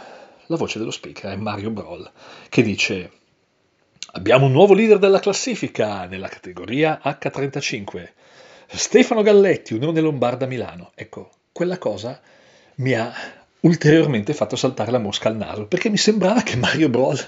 la 0.46 0.56
voce 0.56 0.80
dello 0.80 0.90
speaker, 0.90 1.30
è 1.30 1.36
Mario 1.36 1.70
Broll, 1.70 2.10
che 2.48 2.62
dice 2.62 3.12
Abbiamo 4.14 4.46
un 4.46 4.52
nuovo 4.52 4.74
leader 4.74 4.98
della 4.98 5.20
classifica 5.20 6.06
nella 6.06 6.28
categoria 6.28 7.00
H35. 7.02 8.08
Stefano 8.74 9.22
Galletti, 9.22 9.74
Unione 9.74 10.00
Lombarda 10.00 10.46
Milano. 10.46 10.92
Ecco, 10.94 11.30
quella 11.52 11.76
cosa 11.76 12.18
mi 12.76 12.94
ha 12.94 13.12
ulteriormente 13.60 14.32
fatto 14.32 14.56
saltare 14.56 14.90
la 14.90 14.98
mosca 14.98 15.28
al 15.28 15.36
naso, 15.36 15.66
perché 15.66 15.90
mi 15.90 15.98
sembrava 15.98 16.42
che 16.42 16.56
Mario 16.56 16.88
Brol 16.88 17.18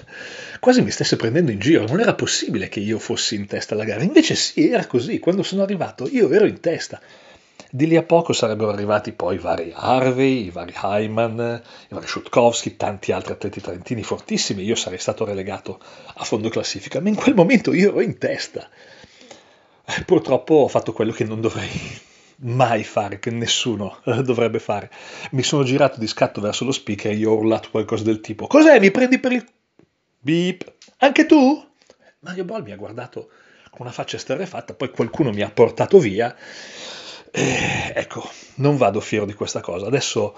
quasi 0.59 0.81
mi 0.81 0.89
stesse 0.89 1.15
prendendo 1.15 1.51
in 1.51 1.59
giro, 1.59 1.85
non 1.85 1.99
era 1.99 2.15
possibile 2.15 2.67
che 2.67 2.79
io 2.79 2.97
fossi 2.97 3.35
in 3.35 3.45
testa 3.45 3.75
alla 3.75 3.83
gara, 3.83 4.01
invece 4.01 4.33
sì, 4.33 4.69
era 4.69 4.87
così, 4.87 5.19
quando 5.19 5.43
sono 5.43 5.61
arrivato 5.61 6.07
io 6.09 6.31
ero 6.31 6.45
in 6.45 6.59
testa. 6.59 6.99
Di 7.69 7.87
lì 7.87 7.95
a 7.95 8.03
poco 8.03 8.33
sarebbero 8.33 8.71
arrivati 8.71 9.11
poi 9.11 9.35
i 9.35 9.39
vari 9.39 9.71
Harvey, 9.73 10.45
i 10.45 10.49
vari 10.49 10.73
Hyman, 10.81 11.61
i 11.89 11.93
vari 11.93 12.07
Schutkowski, 12.07 12.75
tanti 12.75 13.11
altri 13.11 13.33
atleti 13.33 13.61
trentini 13.61 14.01
fortissimi, 14.01 14.63
io 14.63 14.75
sarei 14.75 14.99
stato 14.99 15.25
relegato 15.25 15.79
a 16.15 16.23
fondo 16.23 16.49
classifica, 16.49 16.99
ma 16.99 17.09
in 17.09 17.15
quel 17.15 17.35
momento 17.35 17.73
io 17.73 17.89
ero 17.89 18.01
in 18.01 18.17
testa. 18.17 18.67
Eh, 19.85 20.03
purtroppo 20.03 20.55
ho 20.55 20.67
fatto 20.67 20.93
quello 20.93 21.11
che 21.11 21.23
non 21.23 21.41
dovrei 21.41 21.69
mai 22.37 22.83
fare, 22.83 23.19
che 23.19 23.29
nessuno 23.29 23.99
eh, 24.05 24.21
dovrebbe 24.23 24.59
fare. 24.59 24.91
Mi 25.31 25.43
sono 25.43 25.63
girato 25.63 25.99
di 25.99 26.07
scatto 26.07 26.41
verso 26.41 26.65
lo 26.65 26.71
speaker 26.71 27.11
e 27.11 27.15
gli 27.15 27.25
ho 27.25 27.35
urlato 27.35 27.69
qualcosa 27.69 28.03
del 28.03 28.19
tipo: 28.19 28.47
Cos'è? 28.47 28.79
Mi 28.79 28.91
prendi 28.91 29.19
per 29.19 29.31
il. 29.31 29.45
Beep. 30.19 30.73
Anche 30.97 31.25
tu? 31.25 31.63
Mario 32.19 32.45
Ball 32.45 32.63
mi 32.63 32.71
ha 32.71 32.75
guardato 32.75 33.29
con 33.69 33.85
una 33.85 33.91
faccia 33.91 34.15
esterrefatta, 34.15 34.73
poi 34.73 34.89
qualcuno 34.89 35.31
mi 35.31 35.41
ha 35.41 35.49
portato 35.51 35.99
via. 35.99 36.35
E, 37.29 37.91
ecco, 37.93 38.27
non 38.55 38.77
vado 38.77 38.99
fiero 39.01 39.25
di 39.25 39.33
questa 39.33 39.61
cosa. 39.61 39.85
Adesso, 39.85 40.35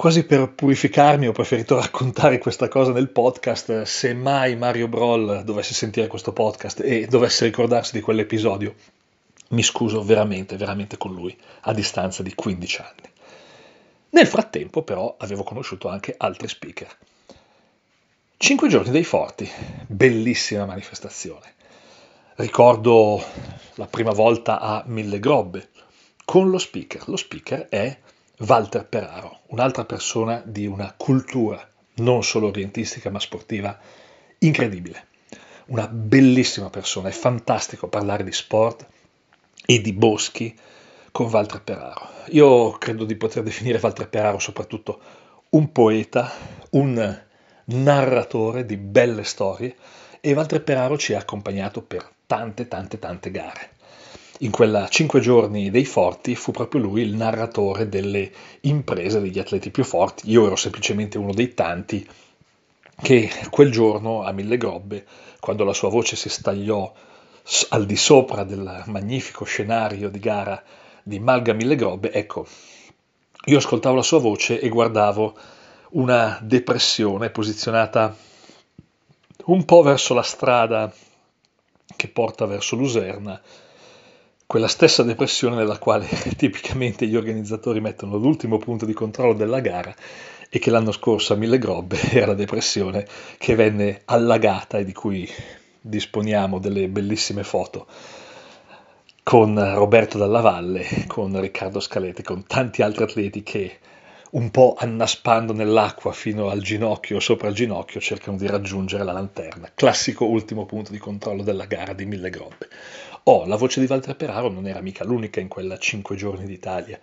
quasi 0.00 0.24
per 0.24 0.48
purificarmi, 0.54 1.28
ho 1.28 1.32
preferito 1.32 1.76
raccontare 1.78 2.38
questa 2.38 2.68
cosa 2.68 2.90
nel 2.90 3.10
podcast. 3.10 3.82
Se 3.82 4.14
mai 4.14 4.56
Mario 4.56 4.88
Broll 4.88 5.42
dovesse 5.42 5.74
sentire 5.74 6.06
questo 6.06 6.32
podcast 6.32 6.80
e 6.80 7.04
dovesse 7.04 7.44
ricordarsi 7.44 7.92
di 7.92 8.00
quell'episodio, 8.00 8.74
mi 9.48 9.62
scuso 9.62 10.02
veramente, 10.02 10.56
veramente 10.56 10.96
con 10.96 11.12
lui, 11.12 11.36
a 11.64 11.74
distanza 11.74 12.22
di 12.22 12.34
15 12.34 12.80
anni. 12.80 13.10
Nel 14.12 14.26
frattempo, 14.26 14.80
però, 14.80 15.16
avevo 15.18 15.42
conosciuto 15.42 15.88
anche 15.88 16.14
altri 16.16 16.48
speaker. 16.48 16.96
Cinque 18.38 18.68
giorni 18.68 18.92
dei 18.92 19.04
forti, 19.04 19.46
bellissima 19.86 20.64
manifestazione. 20.64 21.52
Ricordo 22.36 23.22
la 23.74 23.86
prima 23.86 24.12
volta 24.12 24.60
a 24.60 24.82
Mille 24.86 25.18
Grobbe 25.18 25.68
con 26.24 26.48
lo 26.48 26.56
speaker. 26.56 27.06
Lo 27.06 27.16
speaker 27.16 27.68
è 27.68 27.94
Walter 28.46 28.86
Peraro, 28.86 29.40
un'altra 29.48 29.84
persona 29.84 30.42
di 30.42 30.64
una 30.64 30.94
cultura 30.96 31.62
non 31.96 32.24
solo 32.24 32.46
orientistica 32.46 33.10
ma 33.10 33.20
sportiva 33.20 33.78
incredibile. 34.38 35.08
Una 35.66 35.86
bellissima 35.86 36.70
persona, 36.70 37.10
è 37.10 37.12
fantastico 37.12 37.88
parlare 37.88 38.24
di 38.24 38.32
sport 38.32 38.86
e 39.66 39.82
di 39.82 39.92
boschi 39.92 40.58
con 41.12 41.26
Walter 41.26 41.60
Peraro. 41.60 42.08
Io 42.28 42.70
credo 42.78 43.04
di 43.04 43.14
poter 43.14 43.42
definire 43.42 43.78
Walter 43.78 44.08
Peraro 44.08 44.38
soprattutto 44.38 45.00
un 45.50 45.70
poeta, 45.70 46.32
un 46.70 47.22
narratore 47.66 48.64
di 48.64 48.78
belle 48.78 49.24
storie 49.24 49.76
e 50.18 50.32
Walter 50.32 50.62
Peraro 50.64 50.96
ci 50.96 51.12
ha 51.12 51.18
accompagnato 51.18 51.82
per 51.82 52.10
tante, 52.26 52.68
tante, 52.68 52.98
tante 52.98 53.30
gare. 53.30 53.70
In 54.42 54.50
quella 54.50 54.88
cinque 54.88 55.20
giorni 55.20 55.70
dei 55.70 55.84
forti 55.84 56.34
fu 56.34 56.50
proprio 56.50 56.80
lui 56.80 57.02
il 57.02 57.14
narratore 57.14 57.90
delle 57.90 58.32
imprese 58.62 59.20
degli 59.20 59.38
atleti 59.38 59.70
più 59.70 59.84
forti. 59.84 60.30
Io 60.30 60.46
ero 60.46 60.56
semplicemente 60.56 61.18
uno 61.18 61.34
dei 61.34 61.52
tanti 61.52 62.08
che 63.02 63.30
quel 63.50 63.70
giorno 63.70 64.22
a 64.22 64.32
Mille 64.32 64.56
Grobbe, 64.56 65.06
quando 65.40 65.62
la 65.64 65.74
sua 65.74 65.90
voce 65.90 66.16
si 66.16 66.30
stagliò 66.30 66.90
al 67.68 67.84
di 67.84 67.96
sopra 67.96 68.44
del 68.44 68.84
magnifico 68.86 69.44
scenario 69.44 70.08
di 70.08 70.18
gara 70.18 70.62
di 71.02 71.18
Malga 71.18 71.52
Mille 71.52 71.76
Grobbe, 71.76 72.10
ecco, 72.10 72.46
io 73.44 73.58
ascoltavo 73.58 73.96
la 73.96 74.02
sua 74.02 74.20
voce 74.20 74.58
e 74.58 74.70
guardavo 74.70 75.36
una 75.90 76.38
depressione 76.40 77.28
posizionata 77.28 78.16
un 79.44 79.64
po' 79.66 79.82
verso 79.82 80.14
la 80.14 80.22
strada 80.22 80.90
che 81.94 82.08
porta 82.08 82.46
verso 82.46 82.76
Luserna, 82.76 83.38
quella 84.50 84.66
stessa 84.66 85.04
depressione 85.04 85.54
nella 85.54 85.78
quale 85.78 86.08
tipicamente 86.36 87.06
gli 87.06 87.14
organizzatori 87.14 87.80
mettono 87.80 88.16
l'ultimo 88.16 88.58
punto 88.58 88.84
di 88.84 88.92
controllo 88.92 89.32
della 89.32 89.60
gara 89.60 89.94
e 90.48 90.58
che 90.58 90.72
l'anno 90.72 90.90
scorso 90.90 91.34
a 91.34 91.36
Mille 91.36 91.56
Grobbe 91.56 91.96
era 92.10 92.26
la 92.26 92.34
depressione 92.34 93.06
che 93.38 93.54
venne 93.54 94.00
allagata 94.06 94.78
e 94.78 94.84
di 94.84 94.92
cui 94.92 95.30
disponiamo 95.80 96.58
delle 96.58 96.88
bellissime 96.88 97.44
foto 97.44 97.86
con 99.22 99.54
Roberto 99.76 100.18
Dalla 100.18 100.40
Valle, 100.40 101.04
con 101.06 101.40
Riccardo 101.40 101.78
Scalete, 101.78 102.24
con 102.24 102.44
tanti 102.44 102.82
altri 102.82 103.04
atleti 103.04 103.44
che 103.44 103.78
un 104.30 104.50
po' 104.50 104.74
annaspando 104.76 105.52
nell'acqua 105.52 106.12
fino 106.12 106.50
al 106.50 106.60
ginocchio 106.60 107.16
o 107.16 107.20
sopra 107.20 107.48
il 107.48 107.54
ginocchio 107.54 108.00
cercano 108.00 108.36
di 108.36 108.46
raggiungere 108.46 109.04
la 109.04 109.12
lanterna. 109.12 109.70
Classico 109.74 110.24
ultimo 110.24 110.66
punto 110.66 110.92
di 110.92 110.98
controllo 110.98 111.42
della 111.42 111.66
gara 111.66 111.92
di 111.92 112.04
Mille 112.04 112.30
Grobbe. 112.30 112.68
Oh, 113.24 113.46
la 113.46 113.56
voce 113.56 113.80
di 113.80 113.86
Walter 113.86 114.16
Peraro 114.16 114.48
non 114.48 114.66
era 114.66 114.80
mica 114.80 115.04
l'unica 115.04 115.40
in 115.40 115.48
quella 115.48 115.78
5 115.78 116.16
giorni 116.16 116.46
d'Italia, 116.46 116.98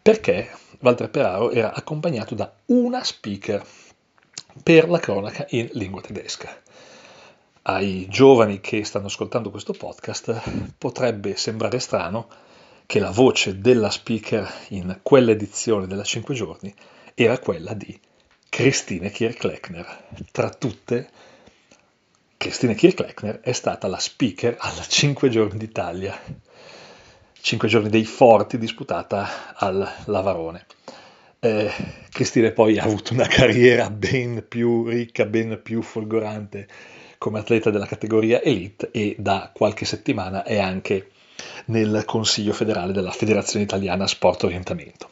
perché 0.00 0.50
Walter 0.80 1.10
Peraro 1.10 1.50
era 1.50 1.72
accompagnato 1.72 2.34
da 2.34 2.52
una 2.66 3.02
speaker 3.04 3.64
per 4.62 4.88
la 4.88 4.98
cronaca 4.98 5.46
in 5.50 5.68
lingua 5.72 6.00
tedesca 6.00 6.60
ai 7.62 8.06
giovani 8.08 8.60
che 8.60 8.84
stanno 8.84 9.06
ascoltando 9.06 9.50
questo 9.50 9.72
podcast 9.72 10.74
potrebbe 10.78 11.36
sembrare 11.36 11.78
strano 11.78 12.28
che 12.86 12.98
la 12.98 13.10
voce 13.10 13.60
della 13.60 13.90
speaker 13.90 14.50
in 14.68 14.98
quell'edizione 15.02 15.86
della 15.86 16.02
5 16.02 16.34
giorni 16.34 16.74
era 17.14 17.38
quella 17.38 17.74
di 17.74 17.98
Christine 18.48 19.10
Kirchleckner. 19.10 20.08
Tra 20.32 20.50
tutte, 20.50 21.08
Christine 22.40 22.74
Kirchleckner 22.74 23.40
è 23.40 23.52
stata 23.52 23.86
la 23.86 23.98
speaker 23.98 24.56
alla 24.58 24.80
5 24.80 25.28
giorni 25.28 25.58
d'Italia, 25.58 26.18
5 27.38 27.68
giorni 27.68 27.90
dei 27.90 28.06
forti 28.06 28.56
disputata 28.56 29.52
al 29.56 29.86
Lavarone. 30.06 30.64
Eh, 31.38 31.70
Christine 32.08 32.52
poi 32.52 32.78
ha 32.78 32.84
avuto 32.84 33.12
una 33.12 33.26
carriera 33.26 33.90
ben 33.90 34.46
più 34.48 34.88
ricca, 34.88 35.26
ben 35.26 35.60
più 35.62 35.82
folgorante 35.82 36.66
come 37.18 37.40
atleta 37.40 37.68
della 37.68 37.84
categoria 37.84 38.40
Elite 38.40 38.88
e 38.90 39.16
da 39.18 39.50
qualche 39.52 39.84
settimana 39.84 40.42
è 40.42 40.58
anche 40.58 41.10
nel 41.66 42.04
Consiglio 42.06 42.54
federale 42.54 42.94
della 42.94 43.12
Federazione 43.12 43.66
Italiana 43.66 44.06
Sport 44.06 44.44
Orientamento. 44.44 45.10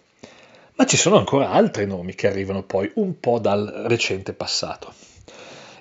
Ma 0.77 0.87
ci 0.87 0.97
sono 0.97 1.19
ancora 1.19 1.51
altri 1.51 1.85
nomi 1.85 2.15
che 2.15 2.27
arrivano 2.27 2.63
poi 2.63 2.91
un 2.95 3.21
po' 3.21 3.39
dal 3.39 3.67
recente 3.87 4.33
passato. 4.33 5.18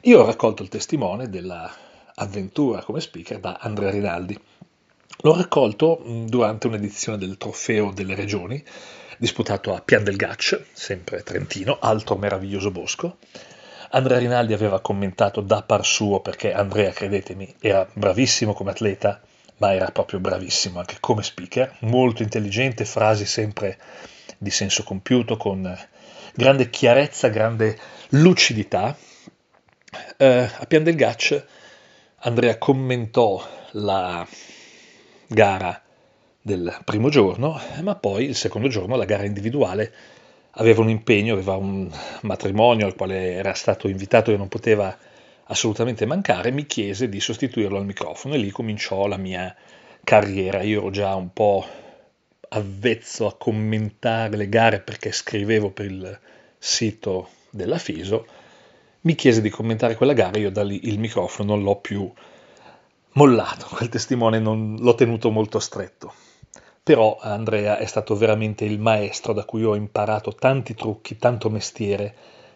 Io 0.08 0.22
ho 0.22 0.26
raccolto 0.26 0.64
il 0.64 0.70
testimone 0.70 1.28
dell'avventura 1.28 2.82
come 2.82 3.02
speaker 3.02 3.42
da 3.42 3.58
Andrea 3.60 3.90
Rinaldi. 3.90 4.40
L'ho 5.24 5.36
raccolto 5.36 6.02
durante 6.26 6.68
un'edizione 6.68 7.18
del 7.18 7.36
Trofeo 7.36 7.92
delle 7.92 8.16
Regioni, 8.16 8.64
disputato 9.18 9.76
a 9.76 9.82
Pian 9.82 10.06
del 10.06 10.16
Gaccio, 10.16 10.64
sempre 10.72 11.24
Trentino, 11.24 11.78
altro 11.82 12.16
meraviglioso 12.16 12.72
bosco, 12.72 13.18
Andrea 13.90 14.18
Rinaldi 14.20 14.54
aveva 14.54 14.80
commentato 14.80 15.42
da 15.42 15.62
par 15.62 15.84
suo 15.84 16.22
perché 16.22 16.54
Andrea, 16.54 16.92
credetemi, 16.94 17.56
era 17.60 17.86
bravissimo 17.92 18.54
come 18.54 18.72
atleta, 18.72 19.20
ma 19.58 19.74
era 19.74 19.92
proprio 19.92 20.22
bravissimo 20.22 20.80
anche 20.80 20.96
come 21.02 21.22
speaker, 21.22 21.80
molto 21.80 22.24
intelligente, 22.24 22.86
frasi 22.86 23.26
sempre 23.26 23.78
di 24.38 24.52
senso 24.52 24.84
compiuto, 24.84 25.36
con 25.36 25.78
grande 26.34 26.70
chiarezza, 26.70 27.28
grande 27.28 27.78
lucidità. 28.12 28.96
Eh, 30.18 30.50
a 30.58 30.66
Pian 30.66 30.84
del 30.84 30.96
Gaccio 30.96 31.44
Andrea 32.22 32.58
commentò 32.58 33.46
la 33.72 34.28
gara 35.28 35.82
del 36.42 36.76
primo 36.84 37.10
giorno, 37.10 37.60
ma 37.82 37.96
poi 37.96 38.26
il 38.26 38.36
secondo 38.36 38.68
giorno 38.68 38.96
la 38.96 39.06
gara 39.06 39.26
individuale 39.26 39.94
aveva 40.52 40.82
un 40.82 40.90
impegno, 40.90 41.34
aveva 41.34 41.56
un 41.56 41.92
matrimonio 42.22 42.86
al 42.86 42.96
quale 42.96 43.34
era 43.34 43.54
stato 43.54 43.88
invitato 43.88 44.32
e 44.32 44.38
non 44.38 44.48
poteva 44.48 44.98
assolutamente 45.50 46.06
mancare, 46.06 46.52
mi 46.52 46.66
chiese 46.66 47.10
di 47.10 47.20
sostituirlo 47.20 47.78
al 47.78 47.86
microfono 47.86 48.34
e 48.34 48.38
lì 48.38 48.50
cominciò 48.50 49.08
la 49.08 49.18
mia 49.18 49.56
carriera. 50.04 50.62
Io 50.64 50.80
ero 50.80 50.90
già 50.90 51.14
un 51.16 51.32
po' 51.32 51.66
avvezzo 52.50 53.28
a 53.28 53.36
commentare 53.38 54.38
le 54.38 54.50
gare 54.50 54.80
perché 54.80 55.12
scrivevo 55.12 55.70
per 55.70 55.86
il 55.86 56.20
sito 56.58 57.30
della 57.50 57.78
FISO. 57.78 58.26
Mi 59.02 59.16
chiese 59.16 59.42
di 59.42 59.50
commentare 59.50 59.96
quella 59.96 60.14
gara, 60.14 60.38
io 60.38 60.52
da 60.52 60.64
lì 60.64 60.88
il 60.88 61.00
microfono 61.00 61.56
non 61.56 61.64
l'ho 61.64 61.76
più 61.78 62.12
mollato, 63.14 63.68
quel 63.76 63.90
testimone 63.90 64.40
non 64.40 64.78
l'ho 64.80 64.96
tenuto 64.96 65.30
molto 65.30 65.60
stretto 65.60 66.14
però 66.88 67.18
Andrea 67.20 67.80
è 67.80 67.86
stato 67.86 68.16
veramente 68.16 68.64
il 68.64 68.80
maestro 68.80 69.34
da 69.34 69.44
cui 69.44 69.62
ho 69.62 69.76
imparato 69.76 70.34
tanti 70.34 70.74
trucchi, 70.74 71.18
tanto 71.18 71.50
mestiere, 71.50 72.16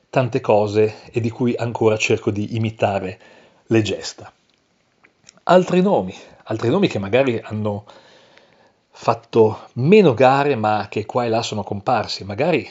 tante 0.10 0.40
cose 0.40 1.02
e 1.12 1.20
di 1.20 1.30
cui 1.30 1.54
ancora 1.54 1.98
cerco 1.98 2.32
di 2.32 2.56
imitare 2.56 3.20
le 3.66 3.82
gesta. 3.82 4.32
Altri 5.44 5.82
nomi, 5.82 6.16
altri 6.44 6.70
nomi 6.70 6.88
che 6.88 6.98
magari 6.98 7.42
hanno 7.44 7.84
fatto 8.90 9.68
meno 9.74 10.14
gare 10.14 10.56
ma 10.56 10.88
che 10.90 11.06
qua 11.06 11.26
e 11.26 11.28
là 11.28 11.42
sono 11.42 11.64
comparsi, 11.64 12.24
magari 12.24 12.66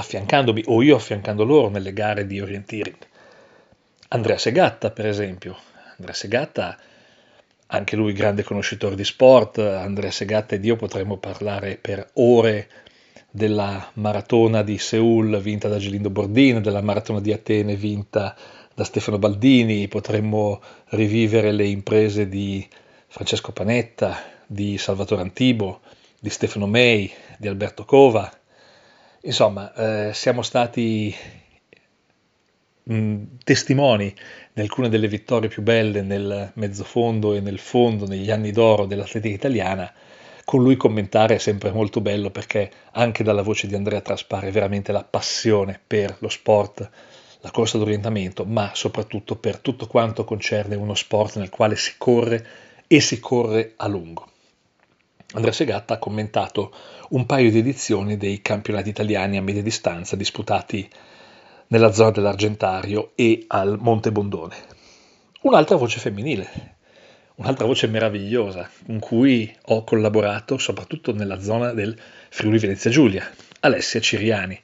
affiancandomi 0.00 0.64
o 0.66 0.82
io 0.82 0.96
affiancando 0.96 1.44
loro 1.44 1.68
nelle 1.68 1.92
gare 1.92 2.26
di 2.26 2.40
orienteering. 2.40 2.96
Andrea 4.08 4.38
Segatta, 4.38 4.90
per 4.90 5.06
esempio. 5.06 5.56
Andrea 5.96 6.14
Segatta, 6.14 6.76
anche 7.66 7.96
lui 7.96 8.12
grande 8.12 8.42
conoscitore 8.42 8.96
di 8.96 9.04
sport, 9.04 9.58
Andrea 9.58 10.10
Segatta 10.10 10.56
ed 10.56 10.64
io 10.64 10.76
potremmo 10.76 11.16
parlare 11.18 11.78
per 11.80 12.10
ore 12.14 12.68
della 13.30 13.90
maratona 13.94 14.62
di 14.62 14.78
Seoul 14.78 15.40
vinta 15.40 15.68
da 15.68 15.78
Gelindo 15.78 16.10
Bordin, 16.10 16.62
della 16.62 16.82
maratona 16.82 17.20
di 17.20 17.32
Atene 17.32 17.76
vinta 17.76 18.36
da 18.74 18.84
Stefano 18.84 19.18
Baldini, 19.18 19.86
potremmo 19.88 20.60
rivivere 20.88 21.52
le 21.52 21.66
imprese 21.66 22.28
di 22.28 22.66
Francesco 23.06 23.52
Panetta, 23.52 24.16
di 24.46 24.78
Salvatore 24.78 25.22
Antibo, 25.22 25.80
di 26.18 26.30
Stefano 26.30 26.66
May, 26.66 27.12
di 27.38 27.46
Alberto 27.46 27.84
Cova. 27.84 28.39
Insomma, 29.22 29.72
eh, 30.08 30.12
siamo 30.14 30.42
stati 30.42 31.14
mh, 32.84 33.22
testimoni 33.44 34.14
di 34.52 34.60
alcune 34.60 34.88
delle 34.88 35.08
vittorie 35.08 35.48
più 35.48 35.62
belle 35.62 36.02
nel 36.02 36.50
mezzofondo 36.54 37.34
e 37.34 37.40
nel 37.40 37.58
fondo 37.58 38.06
negli 38.06 38.30
anni 38.30 38.50
d'oro 38.52 38.86
dell'atletica 38.86 39.34
italiana 39.34 39.92
con 40.44 40.62
lui 40.62 40.76
commentare 40.76 41.36
è 41.36 41.38
sempre 41.38 41.70
molto 41.70 42.00
bello 42.00 42.30
perché 42.30 42.70
anche 42.92 43.22
dalla 43.22 43.42
voce 43.42 43.68
di 43.68 43.76
Andrea 43.76 44.00
traspare 44.00 44.50
veramente 44.50 44.90
la 44.90 45.04
passione 45.04 45.78
per 45.86 46.16
lo 46.18 46.28
sport, 46.28 46.90
la 47.40 47.50
corsa 47.52 47.78
d'orientamento, 47.78 48.44
ma 48.44 48.72
soprattutto 48.74 49.36
per 49.36 49.58
tutto 49.58 49.86
quanto 49.86 50.24
concerne 50.24 50.74
uno 50.74 50.94
sport 50.96 51.36
nel 51.36 51.50
quale 51.50 51.76
si 51.76 51.94
corre 51.98 52.44
e 52.88 53.00
si 53.00 53.20
corre 53.20 53.74
a 53.76 53.86
lungo. 53.86 54.29
Andrea 55.32 55.52
Segatta 55.52 55.94
ha 55.94 55.98
commentato 55.98 56.74
un 57.10 57.24
paio 57.24 57.52
di 57.52 57.58
edizioni 57.58 58.16
dei 58.16 58.42
campionati 58.42 58.88
italiani 58.88 59.36
a 59.36 59.42
media 59.42 59.62
distanza 59.62 60.16
disputati 60.16 60.88
nella 61.68 61.92
zona 61.92 62.10
dell'Argentario 62.10 63.12
e 63.14 63.44
al 63.46 63.78
Monte 63.78 64.10
Bondone. 64.10 64.56
Un'altra 65.42 65.76
voce 65.76 66.00
femminile, 66.00 66.76
un'altra 67.36 67.64
voce 67.64 67.86
meravigliosa 67.86 68.68
con 68.84 68.98
cui 68.98 69.54
ho 69.66 69.84
collaborato 69.84 70.58
soprattutto 70.58 71.14
nella 71.14 71.40
zona 71.40 71.72
del 71.72 71.96
Friuli 72.28 72.58
Venezia 72.58 72.90
Giulia, 72.90 73.30
Alessia 73.60 74.00
Ciriani. 74.00 74.60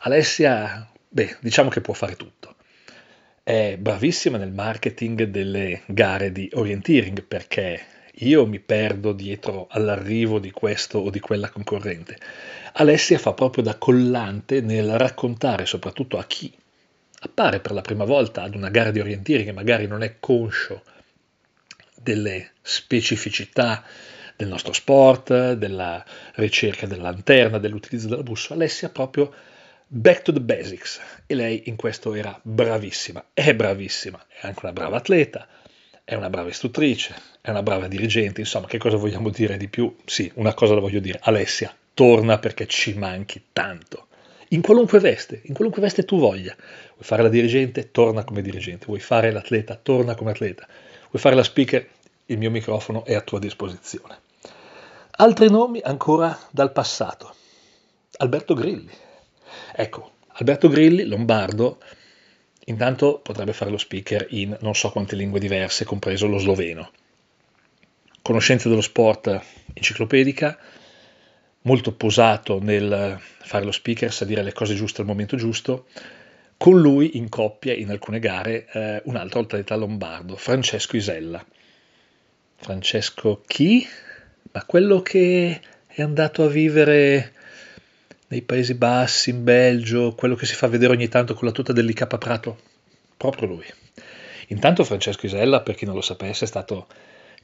Alessia, 0.00 0.90
beh, 1.08 1.36
diciamo 1.40 1.70
che 1.70 1.80
può 1.80 1.94
fare 1.94 2.16
tutto. 2.16 2.56
È 3.44 3.76
bravissima 3.78 4.38
nel 4.38 4.52
marketing 4.52 5.22
delle 5.24 5.82
gare 5.86 6.32
di 6.32 6.50
orienteering 6.52 7.22
perché 7.22 7.80
io 8.14 8.46
mi 8.46 8.60
perdo 8.60 9.12
dietro 9.12 9.66
all'arrivo 9.70 10.38
di 10.38 10.50
questo 10.50 10.98
o 10.98 11.10
di 11.10 11.20
quella 11.20 11.48
concorrente. 11.48 12.18
Alessia 12.74 13.18
fa 13.18 13.32
proprio 13.32 13.62
da 13.62 13.76
collante 13.76 14.60
nel 14.60 14.98
raccontare 14.98 15.66
soprattutto 15.66 16.18
a 16.18 16.24
chi 16.24 16.52
appare 17.22 17.60
per 17.60 17.72
la 17.72 17.82
prima 17.82 18.04
volta 18.04 18.42
ad 18.42 18.54
una 18.54 18.70
gara 18.70 18.90
di 18.90 19.00
orienteering 19.00 19.48
e 19.48 19.52
magari 19.52 19.86
non 19.86 20.02
è 20.02 20.16
conscio 20.18 20.82
delle 21.94 22.52
specificità 22.62 23.84
del 24.36 24.48
nostro 24.48 24.72
sport, 24.72 25.52
della 25.52 26.02
ricerca 26.36 26.86
della 26.86 27.10
lanterna, 27.10 27.58
dell'utilizzo 27.58 28.08
della 28.08 28.22
bussola, 28.22 28.60
Alessia 28.60 28.88
proprio 28.88 29.32
back 29.86 30.22
to 30.22 30.32
the 30.32 30.40
basics 30.40 31.00
e 31.26 31.34
lei 31.34 31.62
in 31.66 31.76
questo 31.76 32.14
era 32.14 32.38
bravissima, 32.42 33.22
è 33.34 33.54
bravissima, 33.54 34.24
è 34.28 34.46
anche 34.46 34.60
una 34.62 34.72
brava 34.72 34.96
atleta, 34.96 35.46
è 36.04 36.14
una 36.14 36.30
brava 36.30 36.48
istruttrice, 36.48 37.14
è 37.40 37.50
una 37.50 37.62
brava 37.62 37.88
dirigente, 37.88 38.40
insomma 38.40 38.66
che 38.66 38.78
cosa 38.78 38.96
vogliamo 38.96 39.30
dire 39.30 39.56
di 39.56 39.68
più? 39.68 39.94
Sì, 40.04 40.30
una 40.34 40.54
cosa 40.54 40.74
la 40.74 40.80
voglio 40.80 41.00
dire, 41.00 41.18
Alessia, 41.22 41.74
torna 41.94 42.38
perché 42.38 42.66
ci 42.66 42.94
manchi 42.94 43.44
tanto. 43.52 44.06
In 44.52 44.62
qualunque 44.62 44.98
veste, 44.98 45.42
in 45.44 45.54
qualunque 45.54 45.80
veste 45.80 46.04
tu 46.04 46.18
voglia. 46.18 46.54
Vuoi 46.56 47.04
fare 47.04 47.22
la 47.22 47.28
dirigente? 47.28 47.92
Torna 47.92 48.24
come 48.24 48.42
dirigente. 48.42 48.86
Vuoi 48.86 48.98
fare 48.98 49.30
l'atleta? 49.30 49.78
Torna 49.80 50.16
come 50.16 50.32
atleta. 50.32 50.66
Vuoi 50.66 51.22
fare 51.22 51.36
la 51.36 51.44
speaker? 51.44 51.88
Il 52.26 52.38
mio 52.38 52.50
microfono 52.50 53.04
è 53.04 53.14
a 53.14 53.20
tua 53.20 53.38
disposizione. 53.38 54.18
Altri 55.12 55.48
nomi 55.48 55.80
ancora 55.84 56.36
dal 56.50 56.72
passato. 56.72 57.34
Alberto 58.16 58.54
Grilli. 58.54 58.90
Ecco, 59.72 60.10
Alberto 60.32 60.68
Grilli, 60.68 61.04
lombardo, 61.04 61.78
intanto 62.66 63.20
potrebbe 63.22 63.52
fare 63.52 63.70
lo 63.70 63.78
speaker 63.78 64.26
in 64.30 64.56
non 64.60 64.74
so 64.74 64.90
quante 64.90 65.16
lingue 65.16 65.40
diverse, 65.40 65.84
compreso 65.84 66.26
lo 66.26 66.38
sloveno. 66.38 66.90
Conoscenza 68.22 68.68
dello 68.68 68.80
sport 68.80 69.40
enciclopedica, 69.72 70.58
molto 71.62 71.92
posato 71.92 72.60
nel 72.60 73.18
fare 73.20 73.64
lo 73.64 73.72
speaker, 73.72 74.12
sa 74.12 74.24
dire 74.24 74.42
le 74.42 74.52
cose 74.52 74.74
giuste 74.74 75.00
al 75.00 75.06
momento 75.06 75.36
giusto. 75.36 75.86
Con 76.56 76.78
lui 76.78 77.16
in 77.16 77.30
coppia 77.30 77.72
in 77.72 77.90
alcune 77.90 78.18
gare 78.18 78.66
eh, 78.72 79.02
un 79.04 79.16
altro 79.16 79.40
atleta 79.40 79.76
lombardo, 79.76 80.36
Francesco 80.36 80.96
Isella 80.96 81.42
Francesco 82.60 83.42
chi? 83.46 83.86
Ma 84.52 84.64
quello 84.66 85.00
che 85.00 85.60
è 85.86 86.02
andato 86.02 86.44
a 86.44 86.48
vivere 86.48 87.32
nei 88.30 88.42
Paesi 88.42 88.74
Bassi, 88.74 89.30
in 89.30 89.42
Belgio, 89.42 90.14
quello 90.14 90.36
che 90.36 90.46
si 90.46 90.54
fa 90.54 90.68
vedere 90.68 90.92
ogni 90.92 91.08
tanto 91.08 91.34
con 91.34 91.48
la 91.48 91.52
tuta 91.52 91.72
dell'IK 91.72 92.16
Prato? 92.16 92.58
Proprio 93.16 93.48
lui. 93.48 93.66
Intanto 94.48 94.84
Francesco 94.84 95.26
Isella, 95.26 95.62
per 95.62 95.74
chi 95.74 95.84
non 95.84 95.96
lo 95.96 96.00
sapesse, 96.00 96.44
è 96.44 96.48
stato 96.48 96.86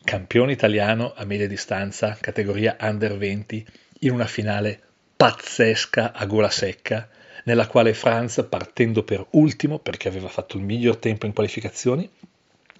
campione 0.04 0.52
italiano 0.52 1.12
a 1.16 1.24
media 1.24 1.48
distanza, 1.48 2.16
categoria 2.20 2.76
under 2.80 3.16
20, 3.16 3.66
in 4.00 4.12
una 4.12 4.26
finale 4.26 4.80
pazzesca 5.16 6.12
a 6.12 6.24
gola 6.24 6.50
secca, 6.50 7.08
nella 7.44 7.66
quale 7.66 7.92
Franz, 7.92 8.46
partendo 8.48 9.02
per 9.02 9.26
ultimo, 9.30 9.80
perché 9.80 10.06
aveva 10.06 10.28
fatto 10.28 10.56
il 10.56 10.62
miglior 10.62 10.98
tempo 10.98 11.26
in 11.26 11.32
qualificazioni, 11.32 12.08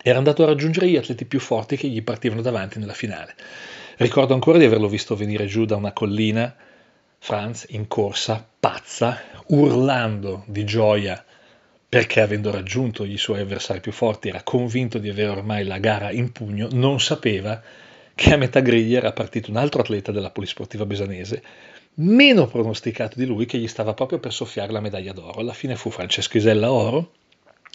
era 0.01 0.19
andato 0.19 0.45
a 0.45 0.47
raggiungere 0.47 0.89
gli 0.89 0.97
atleti 0.97 1.25
più 1.25 1.41
forti 1.41 1.77
che 1.77 1.89
gli 1.89 2.03
partivano 2.05 2.41
davanti 2.41 2.79
nella 2.79 2.95
finale. 2.95 3.35
Ricordo 3.97 4.33
ancora 4.33 4.59
di 4.59 4.65
averlo 4.65 4.87
visto 4.87 5.17
venire 5.17 5.47
giù 5.47 5.65
da 5.65 5.75
una 5.75 5.93
collina, 5.93 6.55
Franz 7.27 7.67
in 7.71 7.89
corsa, 7.89 8.47
pazza, 8.61 9.21
urlando 9.49 10.45
di 10.47 10.65
gioia 10.65 11.25
perché 11.89 12.21
avendo 12.21 12.53
raggiunto 12.53 13.05
i 13.05 13.19
suoi 13.19 13.41
avversari 13.41 13.81
più 13.81 13.91
forti 13.91 14.29
era 14.29 14.45
convinto 14.45 14.99
di 14.99 15.09
avere 15.09 15.31
ormai 15.31 15.65
la 15.65 15.79
gara 15.79 16.13
in 16.13 16.31
pugno, 16.31 16.69
non 16.71 17.01
sapeva 17.01 17.61
che 18.15 18.33
a 18.33 18.37
metà 18.37 18.61
griglia 18.61 18.99
era 18.99 19.11
partito 19.11 19.51
un 19.51 19.57
altro 19.57 19.81
atleta 19.81 20.13
della 20.13 20.31
polisportiva 20.31 20.87
besanese, 20.87 21.43
meno 21.95 22.47
pronosticato 22.47 23.19
di 23.19 23.27
lui, 23.27 23.45
che 23.45 23.59
gli 23.59 23.67
stava 23.67 23.93
proprio 23.93 24.21
per 24.21 24.33
soffiare 24.33 24.71
la 24.71 24.79
medaglia 24.79 25.13
d'oro. 25.13 25.41
Alla 25.41 25.53
fine 25.53 25.75
fu 25.75 25.91
Francesco 25.91 26.37
Isella 26.37 26.71
oro 26.71 27.11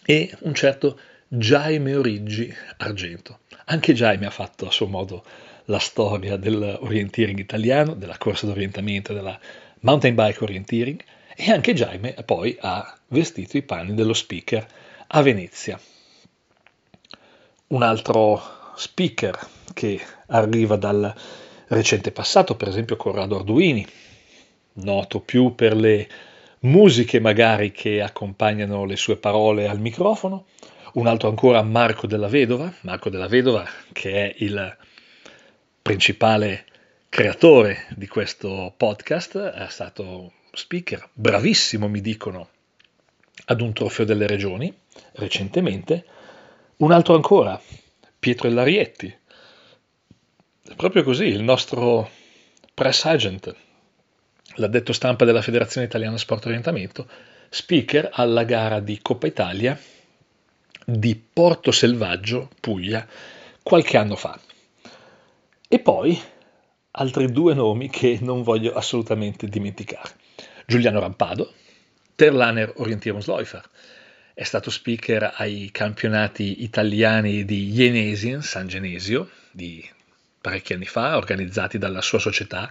e 0.06 0.34
un 0.44 0.54
certo 0.54 0.98
Jaime 1.28 1.94
Origi 1.94 2.56
Argento. 2.78 3.40
Anche 3.66 3.92
Jaime 3.92 4.28
ha 4.28 4.32
fatto 4.32 4.66
a 4.66 4.72
suo 4.72 4.88
modo 4.88 5.26
la 5.72 5.80
storia 5.80 6.36
dell'orienteering 6.36 7.40
italiano, 7.40 7.96
della 7.96 8.18
corsa 8.18 8.46
d'orientamento, 8.46 9.14
della 9.14 9.40
mountain 9.80 10.14
bike 10.14 10.44
orienteering 10.44 11.02
e 11.36 11.50
anche 11.50 11.74
Jaime 11.74 12.14
poi 12.26 12.56
ha 12.60 12.96
vestito 13.08 13.58
i 13.58 13.64
panni 13.64 13.96
dello 13.96 14.14
speaker 14.14 14.68
a 15.08 15.22
Venezia. 15.22 15.80
Un 17.68 17.84
altro 17.84 18.42
speaker 18.76 19.40
che 19.74 20.00
arriva 20.28 20.76
dal 20.76 21.14
recente 21.70 22.12
passato, 22.12 22.56
per 22.56 22.68
esempio 22.68 22.98
Corrado 22.98 23.38
Arduini, 23.38 23.88
noto 24.74 25.22
più 25.22 25.56
per 25.56 25.76
le 25.76 26.10
musiche 26.60 27.22
magari 27.22 27.72
che 27.72 28.02
accompagnano 28.02 28.84
le 28.84 28.98
sue 28.98 29.16
parole 29.16 29.70
al 29.70 29.80
microfono, 29.80 30.48
un 30.94 31.08
altro 31.08 31.30
ancora 31.30 31.62
Marco 31.64 32.08
della 32.08 32.28
Vedova, 32.28 32.72
Marco 32.82 33.10
della 33.10 33.28
Vedova 33.28 33.66
che 33.94 34.12
è 34.12 34.36
il 34.40 34.78
principale 35.82 36.65
creatore 37.10 37.86
di 37.96 38.08
questo 38.08 38.74
podcast, 38.76 39.38
è 39.38 39.67
stato 39.70 40.34
speaker, 40.54 41.10
bravissimo 41.13 41.88
mi 41.88 42.02
dicono, 42.02 42.50
ad 43.46 43.62
un 43.62 43.74
trofeo 43.74 44.06
delle 44.06 44.28
regioni 44.28 44.74
recentemente, 45.13 46.06
un 46.78 46.91
altro 46.91 47.15
ancora, 47.15 47.60
Pietro 48.20 48.48
Ellarietti, 48.48 49.13
proprio 50.76 51.04
così, 51.04 51.26
il 51.26 51.44
nostro 51.44 52.10
press 52.74 53.06
agent, 53.06 53.56
l'addetto 54.56 54.94
stampa 54.94 55.26
della 55.26 55.41
Federazione 55.41 55.88
Italiana 55.88 56.17
Sport 56.17 56.46
Orientamento, 56.46 57.08
speaker 57.50 58.10
alla 58.13 58.44
gara 58.44 58.80
di 58.80 59.00
Coppa 59.02 59.28
Italia 59.28 59.78
di 60.86 61.15
Porto 61.15 61.72
Selvaggio, 61.72 62.50
Puglia, 62.60 63.06
qualche 63.62 63.98
anno 63.98 64.15
fa. 64.15 64.39
E 65.74 65.80
poi 65.80 66.22
altri 66.92 67.32
due 67.32 67.54
nomi 67.54 67.90
che 67.90 68.18
non 68.20 68.44
voglio 68.44 68.74
assolutamente 68.74 69.48
dimenticare. 69.48 70.10
Giuliano 70.66 71.00
Rampado, 71.00 71.54
Terlaner 72.14 72.74
Orientierungsläufer. 72.76 73.64
è 74.34 74.44
stato 74.44 74.70
speaker 74.70 75.32
ai 75.38 75.70
campionati 75.72 76.64
italiani 76.64 77.46
di 77.46 77.72
Ienesien, 77.72 78.42
San 78.42 78.68
Genesio, 78.68 79.30
di 79.50 79.82
parecchi 80.42 80.74
anni 80.74 80.88
fa, 80.88 81.16
organizzati 81.16 81.78
dalla 81.78 82.02
sua 82.02 82.20
società, 82.20 82.70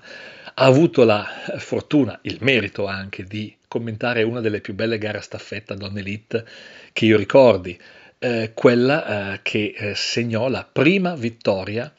ha 0.53 0.65
avuto 0.67 1.05
la 1.05 1.27
fortuna, 1.57 2.19
il 2.25 2.37
merito 2.43 2.85
anche 2.85 3.25
di 3.25 3.57
commentare 3.67 4.25
una 4.25 4.43
delle 4.43 4.61
più 4.61 4.75
belle 4.75 4.99
gare 4.99 5.17
a 5.17 5.23
staffetta 5.23 5.75
donne 5.75 6.01
elite 6.01 6.47
che 6.93 7.07
io 7.07 7.17
ricordi, 7.17 7.81
eh, 8.19 8.51
quella 8.53 9.33
eh, 9.33 9.41
che 9.41 9.73
eh, 9.75 9.95
segnò 9.95 10.51
la 10.51 10.69
prima 10.71 11.15
vittoria 11.15 11.91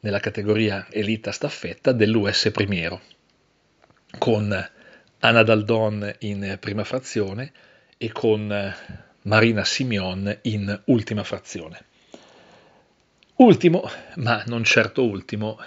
nella 0.00 0.20
categoria 0.20 0.86
elite 0.90 1.30
a 1.30 1.32
staffetta 1.32 1.92
dell'US 1.92 2.50
Primiero, 2.52 3.00
con 4.18 4.70
Anna 5.20 5.42
Daldon 5.42 6.14
in 6.20 6.56
prima 6.60 6.84
frazione 6.84 7.52
e 7.96 8.12
con 8.12 8.74
Marina 9.22 9.64
Simeon 9.64 10.38
in 10.42 10.80
ultima 10.86 11.24
frazione. 11.24 11.84
Ultimo, 13.36 13.88
ma 14.16 14.42
non 14.46 14.64
certo 14.64 15.04
ultimo, 15.04 15.58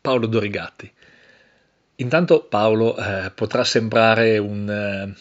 Paolo 0.00 0.26
Dorigatti. 0.26 0.92
Intanto 1.96 2.44
Paolo 2.44 2.96
eh, 2.96 3.30
potrà 3.34 3.64
sembrare 3.64 4.38
un 4.38 4.68
eh, 4.68 5.14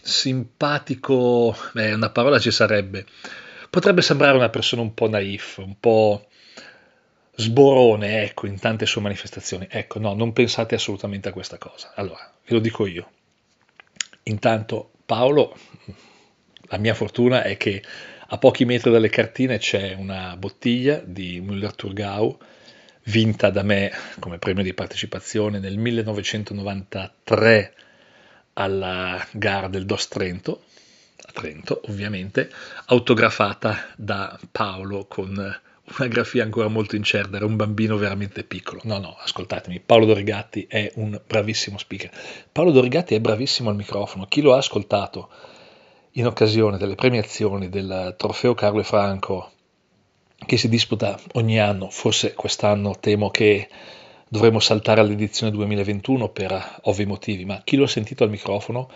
simpatico, 0.00 1.54
eh, 1.74 1.92
una 1.92 2.10
parola 2.10 2.38
ci 2.38 2.50
sarebbe, 2.50 3.04
potrebbe 3.68 4.00
sembrare 4.00 4.36
una 4.36 4.48
persona 4.48 4.82
un 4.82 4.94
po' 4.94 5.08
naif, 5.08 5.58
un 5.58 5.78
po' 5.78 6.29
sborone, 7.34 8.22
ecco, 8.22 8.46
in 8.46 8.58
tante 8.58 8.86
sue 8.86 9.00
manifestazioni. 9.00 9.66
Ecco, 9.70 9.98
no, 9.98 10.14
non 10.14 10.32
pensate 10.32 10.74
assolutamente 10.74 11.28
a 11.28 11.32
questa 11.32 11.58
cosa. 11.58 11.92
Allora, 11.94 12.32
ve 12.46 12.54
lo 12.54 12.60
dico 12.60 12.86
io. 12.86 13.10
Intanto 14.24 14.90
Paolo, 15.06 15.56
la 16.62 16.78
mia 16.78 16.94
fortuna 16.94 17.42
è 17.42 17.56
che 17.56 17.82
a 18.32 18.38
pochi 18.38 18.64
metri 18.64 18.92
dalle 18.92 19.08
cartine 19.08 19.58
c'è 19.58 19.94
una 19.94 20.36
bottiglia 20.36 21.02
di 21.04 21.40
Müller-Thurgau 21.40 22.38
vinta 23.04 23.50
da 23.50 23.62
me 23.62 23.90
come 24.20 24.38
premio 24.38 24.62
di 24.62 24.72
partecipazione 24.72 25.58
nel 25.58 25.78
1993 25.78 27.74
alla 28.52 29.26
gara 29.32 29.68
del 29.68 29.86
Dos 29.86 30.06
Trento, 30.06 30.64
a 31.22 31.32
Trento 31.32 31.80
ovviamente, 31.88 32.50
autografata 32.86 33.94
da 33.96 34.38
Paolo 34.52 35.06
con 35.06 35.60
una 35.98 36.08
grafia 36.08 36.42
ancora 36.42 36.68
molto 36.68 36.96
incerta, 36.96 37.36
era 37.36 37.46
un 37.46 37.56
bambino 37.56 37.96
veramente 37.96 38.44
piccolo. 38.44 38.80
No, 38.84 38.98
no, 38.98 39.16
ascoltatemi, 39.18 39.80
Paolo 39.80 40.06
Dorigatti 40.06 40.66
è 40.68 40.92
un 40.96 41.20
bravissimo 41.26 41.78
speaker. 41.78 42.10
Paolo 42.50 42.70
Dorigatti 42.70 43.14
è 43.14 43.20
bravissimo 43.20 43.70
al 43.70 43.76
microfono, 43.76 44.26
chi 44.26 44.40
lo 44.40 44.54
ha 44.54 44.58
ascoltato 44.58 45.28
in 46.12 46.26
occasione 46.26 46.78
delle 46.78 46.94
premiazioni 46.94 47.68
del 47.68 48.14
trofeo 48.16 48.54
Carlo 48.54 48.80
e 48.80 48.84
Franco 48.84 49.52
che 50.46 50.56
si 50.56 50.68
disputa 50.68 51.18
ogni 51.32 51.60
anno, 51.60 51.90
forse 51.90 52.34
quest'anno 52.34 52.96
temo 52.98 53.30
che 53.30 53.68
dovremo 54.28 54.58
saltare 54.58 55.00
all'edizione 55.00 55.52
2021 55.52 56.28
per 56.30 56.78
ovvi 56.82 57.04
motivi, 57.04 57.44
ma 57.44 57.60
chi 57.62 57.76
lo 57.76 57.84
ha 57.84 57.88
sentito 57.88 58.24
al 58.24 58.30
microfono 58.30 58.88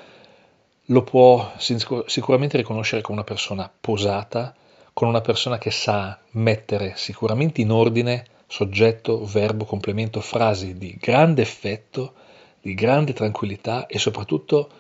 lo 0.89 1.03
può 1.03 1.53
sicuramente 1.59 2.57
riconoscere 2.57 3.03
come 3.03 3.19
una 3.19 3.27
persona 3.27 3.71
posata, 3.81 4.55
con 4.95 5.09
una 5.09 5.21
persona 5.21 5.59
che 5.59 5.73
sa 5.73 6.19
mettere 6.31 6.95
sicuramente 6.97 7.61
in 7.61 7.73
ordine 7.73 8.25
soggetto, 8.47 9.25
verbo, 9.27 9.65
complemento, 9.65 10.21
frasi 10.21 10.79
di 10.79 10.97
grande 11.01 11.43
effetto, 11.43 12.15
di 12.61 12.75
grande 12.75 13.13
tranquillità 13.13 13.87
e 13.87 13.99
soprattutto 13.99 14.71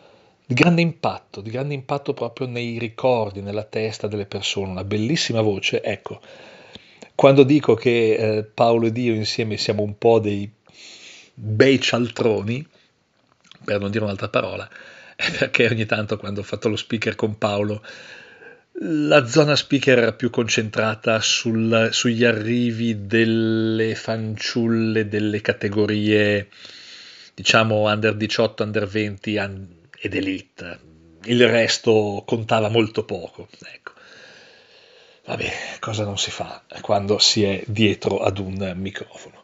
di 0.46 0.54
grande 0.54 0.82
impatto, 0.82 1.40
di 1.40 1.50
grande 1.50 1.74
impatto 1.74 2.14
proprio 2.14 2.46
nei 2.46 2.78
ricordi, 2.78 3.42
nella 3.42 3.64
testa 3.64 4.06
delle 4.06 4.26
persone, 4.26 4.70
una 4.70 4.84
bellissima 4.84 5.40
voce. 5.40 5.82
Ecco, 5.82 6.20
quando 7.16 7.42
dico 7.42 7.74
che 7.74 8.14
eh, 8.14 8.44
Paolo 8.44 8.86
ed 8.86 8.96
io 8.96 9.14
insieme 9.14 9.56
siamo 9.56 9.82
un 9.82 9.98
po' 9.98 10.20
dei 10.20 10.48
bei 11.34 11.80
cialtroni, 11.80 12.64
per 13.64 13.80
non 13.80 13.90
dire 13.90 14.04
un'altra 14.04 14.28
parola, 14.28 14.68
è 15.16 15.30
perché 15.32 15.66
ogni 15.66 15.86
tanto 15.86 16.16
quando 16.18 16.40
ho 16.40 16.44
fatto 16.44 16.68
lo 16.68 16.76
speaker 16.76 17.16
con 17.16 17.36
Paolo 17.36 17.82
la 18.80 19.24
zona 19.26 19.54
speaker 19.54 19.98
era 19.98 20.12
più 20.12 20.30
concentrata 20.30 21.20
sul, 21.20 21.90
sugli 21.92 22.24
arrivi 22.24 23.06
delle 23.06 23.94
fanciulle 23.94 25.06
delle 25.06 25.40
categorie, 25.40 26.48
diciamo, 27.34 27.88
under 27.90 28.14
18, 28.16 28.62
under 28.64 28.86
20 28.86 29.36
ed 30.00 30.14
elite. 30.14 30.78
Il 31.24 31.48
resto 31.48 32.22
contava 32.26 32.68
molto 32.68 33.04
poco. 33.04 33.48
Ecco. 33.72 33.92
Vabbè, 35.26 35.52
cosa 35.78 36.04
non 36.04 36.18
si 36.18 36.30
fa 36.30 36.62
quando 36.80 37.18
si 37.18 37.44
è 37.44 37.62
dietro 37.66 38.18
ad 38.18 38.38
un 38.38 38.72
microfono. 38.76 39.42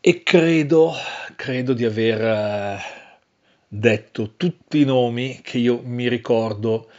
E 0.00 0.22
credo, 0.22 0.92
credo 1.36 1.72
di 1.72 1.84
aver 1.84 2.20
eh, 2.20 2.78
detto 3.68 4.34
tutti 4.36 4.80
i 4.80 4.84
nomi 4.84 5.40
che 5.42 5.58
io 5.58 5.80
mi 5.84 6.08
ricordo 6.08 6.90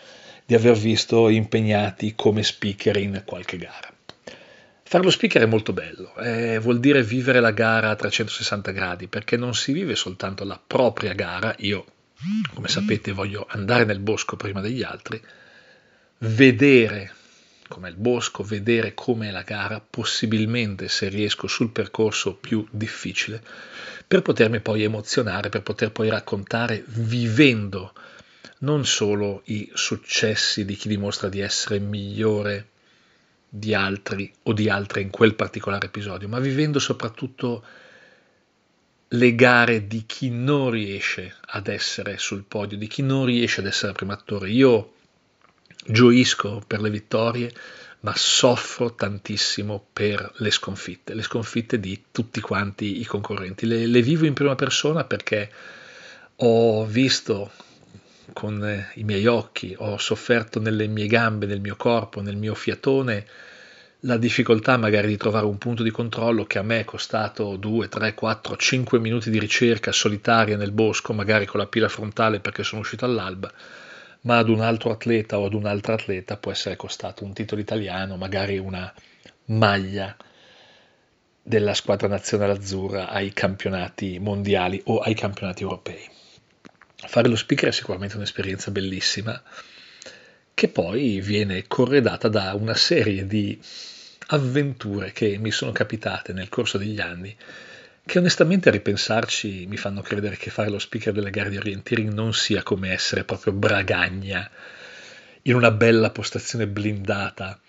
di 0.51 0.57
aver 0.57 0.75
visto 0.75 1.29
impegnati 1.29 2.11
come 2.13 2.43
speaker 2.43 2.97
in 2.97 3.21
qualche 3.23 3.55
gara. 3.55 3.89
Fare 4.83 5.01
lo 5.01 5.09
speaker 5.09 5.43
è 5.43 5.45
molto 5.45 5.71
bello, 5.71 6.13
eh, 6.17 6.59
vuol 6.59 6.81
dire 6.81 7.03
vivere 7.03 7.39
la 7.39 7.51
gara 7.51 7.89
a 7.89 7.95
360 7.95 8.71
gradi, 8.71 9.07
perché 9.07 9.37
non 9.37 9.55
si 9.55 9.71
vive 9.71 9.95
soltanto 9.95 10.43
la 10.43 10.59
propria 10.61 11.13
gara, 11.13 11.55
io 11.59 11.85
come 12.53 12.67
sapete 12.67 13.13
voglio 13.13 13.47
andare 13.49 13.85
nel 13.85 13.99
bosco 13.99 14.35
prima 14.35 14.59
degli 14.59 14.83
altri, 14.83 15.21
vedere 16.17 17.13
com'è 17.69 17.87
il 17.87 17.95
bosco, 17.95 18.43
vedere 18.43 18.93
com'è 18.93 19.31
la 19.31 19.43
gara, 19.43 19.79
possibilmente 19.79 20.89
se 20.89 21.07
riesco 21.07 21.47
sul 21.47 21.69
percorso 21.69 22.35
più 22.35 22.67
difficile, 22.71 23.41
per 24.05 24.21
potermi 24.21 24.59
poi 24.59 24.83
emozionare, 24.83 25.47
per 25.47 25.61
poter 25.61 25.93
poi 25.93 26.09
raccontare 26.09 26.83
vivendo 26.87 27.93
non 28.61 28.85
solo 28.85 29.41
i 29.45 29.69
successi 29.73 30.65
di 30.65 30.75
chi 30.75 30.87
dimostra 30.87 31.29
di 31.29 31.39
essere 31.39 31.79
migliore 31.79 32.67
di 33.47 33.73
altri 33.73 34.31
o 34.43 34.53
di 34.53 34.69
altre 34.69 35.01
in 35.01 35.09
quel 35.09 35.35
particolare 35.35 35.87
episodio, 35.87 36.27
ma 36.27 36.39
vivendo 36.39 36.79
soprattutto 36.79 37.63
le 39.13 39.35
gare 39.35 39.87
di 39.87 40.05
chi 40.05 40.29
non 40.29 40.69
riesce 40.69 41.35
ad 41.47 41.67
essere 41.67 42.17
sul 42.17 42.43
podio, 42.43 42.77
di 42.77 42.87
chi 42.87 43.01
non 43.01 43.25
riesce 43.25 43.59
ad 43.59 43.67
essere 43.67 43.91
primo 43.91 44.13
attore. 44.13 44.49
Io 44.49 44.93
gioisco 45.85 46.63
per 46.65 46.79
le 46.79 46.89
vittorie, 46.89 47.53
ma 48.01 48.13
soffro 48.15 48.95
tantissimo 48.95 49.85
per 49.91 50.31
le 50.37 50.51
sconfitte, 50.51 51.13
le 51.13 51.23
sconfitte 51.23 51.79
di 51.79 52.05
tutti 52.11 52.39
quanti 52.39 53.01
i 53.01 53.05
concorrenti. 53.05 53.65
Le, 53.65 53.85
le 53.85 54.01
vivo 54.01 54.25
in 54.25 54.33
prima 54.33 54.55
persona 54.55 55.03
perché 55.03 55.51
ho 56.37 56.85
visto 56.85 57.51
con 58.33 58.63
eh, 58.65 58.91
i 58.95 59.03
miei 59.03 59.25
occhi, 59.27 59.75
ho 59.77 59.97
sofferto 59.97 60.59
nelle 60.59 60.87
mie 60.87 61.07
gambe, 61.07 61.45
nel 61.45 61.61
mio 61.61 61.75
corpo, 61.75 62.21
nel 62.21 62.37
mio 62.37 62.55
fiatone, 62.55 63.25
la 64.05 64.17
difficoltà 64.17 64.77
magari 64.77 65.07
di 65.07 65.17
trovare 65.17 65.45
un 65.45 65.57
punto 65.57 65.83
di 65.83 65.91
controllo 65.91 66.45
che 66.45 66.57
a 66.57 66.63
me 66.63 66.79
è 66.79 66.85
costato 66.85 67.55
2, 67.55 67.87
3, 67.87 68.13
4, 68.15 68.57
5 68.57 68.99
minuti 68.99 69.29
di 69.29 69.39
ricerca 69.39 69.91
solitaria 69.91 70.57
nel 70.57 70.71
bosco, 70.71 71.13
magari 71.13 71.45
con 71.45 71.59
la 71.59 71.67
pila 71.67 71.87
frontale 71.87 72.39
perché 72.39 72.63
sono 72.63 72.81
uscito 72.81 73.05
all'alba, 73.05 73.51
ma 74.21 74.37
ad 74.37 74.49
un 74.49 74.61
altro 74.61 74.91
atleta 74.91 75.37
o 75.37 75.45
ad 75.45 75.53
un'altra 75.53 75.93
atleta 75.93 76.37
può 76.37 76.51
essere 76.51 76.75
costato 76.75 77.23
un 77.23 77.33
titolo 77.33 77.61
italiano, 77.61 78.17
magari 78.17 78.57
una 78.57 78.91
maglia 79.45 80.15
della 81.43 81.73
squadra 81.73 82.07
nazionale 82.07 82.53
azzurra 82.53 83.09
ai 83.09 83.33
campionati 83.33 84.19
mondiali 84.19 84.81
o 84.85 84.99
ai 84.99 85.13
campionati 85.13 85.61
europei. 85.63 86.19
Fare 87.07 87.27
lo 87.27 87.35
speaker 87.35 87.69
è 87.69 87.71
sicuramente 87.71 88.15
un'esperienza 88.15 88.71
bellissima 88.71 89.41
che 90.53 90.67
poi 90.67 91.21
viene 91.21 91.65
corredata 91.67 92.27
da 92.27 92.53
una 92.53 92.75
serie 92.75 93.25
di 93.25 93.59
avventure 94.27 95.11
che 95.11 95.37
mi 95.37 95.51
sono 95.51 95.71
capitate 95.71 96.33
nel 96.33 96.49
corso 96.49 96.77
degli 96.77 96.99
anni 96.99 97.35
che 98.05 98.19
onestamente 98.19 98.69
a 98.69 98.71
ripensarci 98.71 99.65
mi 99.67 99.77
fanno 99.77 100.01
credere 100.01 100.37
che 100.37 100.49
fare 100.49 100.69
lo 100.69 100.79
speaker 100.79 101.13
delle 101.13 101.29
gare 101.29 101.49
di 101.49 101.57
orienteering 101.57 102.11
non 102.11 102.33
sia 102.33 102.63
come 102.63 102.91
essere 102.91 103.23
proprio 103.23 103.53
bragagna 103.53 104.49
in 105.43 105.55
una 105.55 105.71
bella 105.71 106.11
postazione 106.11 106.67
blindata 106.67 107.59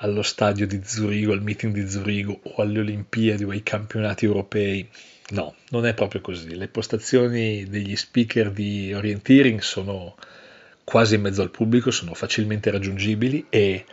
allo 0.00 0.22
stadio 0.22 0.66
di 0.66 0.82
Zurigo, 0.84 1.32
al 1.32 1.42
meeting 1.42 1.72
di 1.72 1.88
Zurigo 1.88 2.38
o 2.42 2.62
alle 2.62 2.80
Olimpiadi 2.80 3.44
o 3.44 3.50
ai 3.50 3.62
campionati 3.62 4.26
europei 4.26 4.86
No, 5.30 5.56
non 5.70 5.86
è 5.86 5.94
proprio 5.94 6.20
così. 6.20 6.54
Le 6.54 6.68
postazioni 6.68 7.64
degli 7.64 7.96
speaker 7.96 8.52
di 8.52 8.92
orienteering 8.92 9.60
sono 9.60 10.14
quasi 10.84 11.16
in 11.16 11.22
mezzo 11.22 11.42
al 11.42 11.50
pubblico, 11.50 11.90
sono 11.90 12.14
facilmente 12.14 12.70
raggiungibili 12.70 13.46
e 13.48 13.84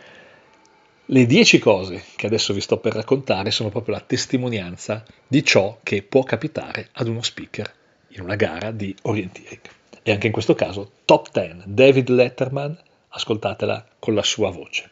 le 1.06 1.26
dieci 1.26 1.58
cose 1.58 2.04
che 2.14 2.26
adesso 2.26 2.54
vi 2.54 2.60
sto 2.60 2.78
per 2.78 2.94
raccontare 2.94 3.50
sono 3.50 3.68
proprio 3.68 3.96
la 3.96 4.00
testimonianza 4.00 5.04
di 5.26 5.44
ciò 5.44 5.80
che 5.82 6.02
può 6.02 6.22
capitare 6.22 6.88
ad 6.92 7.08
uno 7.08 7.20
speaker 7.20 7.74
in 8.08 8.22
una 8.22 8.36
gara 8.36 8.70
di 8.70 8.94
orienteering. 9.02 9.60
E 10.02 10.12
anche 10.12 10.26
in 10.28 10.32
questo 10.32 10.54
caso, 10.54 10.92
top 11.04 11.32
10, 11.32 11.62
David 11.66 12.10
Letterman 12.10 12.78
ascoltatela 13.08 13.86
con 13.98 14.14
la 14.14 14.22
sua 14.22 14.50
voce. 14.50 14.90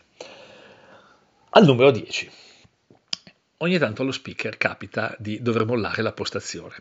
Al 1.50 1.64
numero 1.64 1.90
10. 1.90 2.30
Ogni 3.62 3.78
tanto 3.78 4.02
allo 4.02 4.10
speaker 4.10 4.56
capita 4.56 5.14
di 5.20 5.40
dover 5.40 5.64
mollare 5.64 6.02
la 6.02 6.10
postazione 6.10 6.74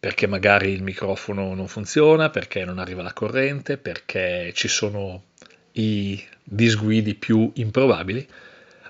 perché 0.00 0.26
magari 0.26 0.70
il 0.70 0.82
microfono 0.82 1.54
non 1.54 1.68
funziona, 1.68 2.28
perché 2.30 2.64
non 2.64 2.78
arriva 2.78 3.02
la 3.02 3.12
corrente, 3.12 3.78
perché 3.78 4.52
ci 4.54 4.68
sono 4.68 5.24
i 5.72 6.22
disguidi 6.42 7.14
più 7.14 7.50
improbabili, 7.54 8.26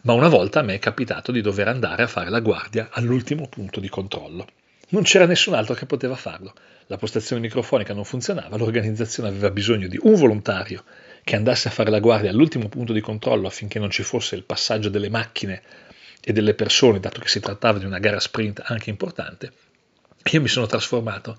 ma 0.03 0.13
una 0.13 0.27
volta 0.27 0.61
a 0.61 0.63
me 0.63 0.75
è 0.75 0.79
capitato 0.81 1.31
di 1.31 1.41
dover 1.41 1.69
andare 1.69 2.03
a 2.03 2.09
fare 2.09 2.31
la 2.31 2.41
guardia 2.41 2.89
all'ultimo 2.91 3.49
punto 3.49 3.79
di 3.79 3.89
controllo. 3.89 4.47
Non 4.89 5.03
c'era 5.03 5.27
nessun 5.27 5.55
altro 5.55 5.75
che 5.75 5.87
poteva 5.87 6.17
farlo. 6.17 6.53
La 6.87 6.97
postazione 6.97 7.41
microfonica 7.43 7.95
non 7.95 8.05
funzionava, 8.05 8.57
l'organizzazione 8.57 9.29
aveva 9.29 9.51
bisogno 9.51 9.87
di 9.87 9.99
un 10.03 10.15
volontario 10.15 10.85
che 11.23 11.37
andasse 11.37 11.69
a 11.69 11.71
fare 11.71 11.91
la 11.91 12.01
guardia 12.01 12.31
all'ultimo 12.31 12.69
punto 12.69 12.93
di 12.93 13.01
controllo 13.01 13.47
affinché 13.47 13.79
non 13.79 13.91
ci 13.91 14.03
fosse 14.03 14.35
il 14.35 14.43
passaggio 14.43 14.89
delle 14.89 15.09
macchine 15.09 15.63
e 16.25 16.33
delle 16.33 16.55
persone, 16.55 17.01
dato 17.01 17.21
che 17.21 17.29
si 17.29 17.39
trattava 17.39 17.79
di 17.79 17.85
una 17.85 17.99
gara 17.99 18.19
sprint 18.19 18.63
anche 18.65 18.89
importante, 18.89 19.53
io 20.31 20.41
mi 20.41 20.49
sono 20.49 20.67
trasformato 20.67 21.39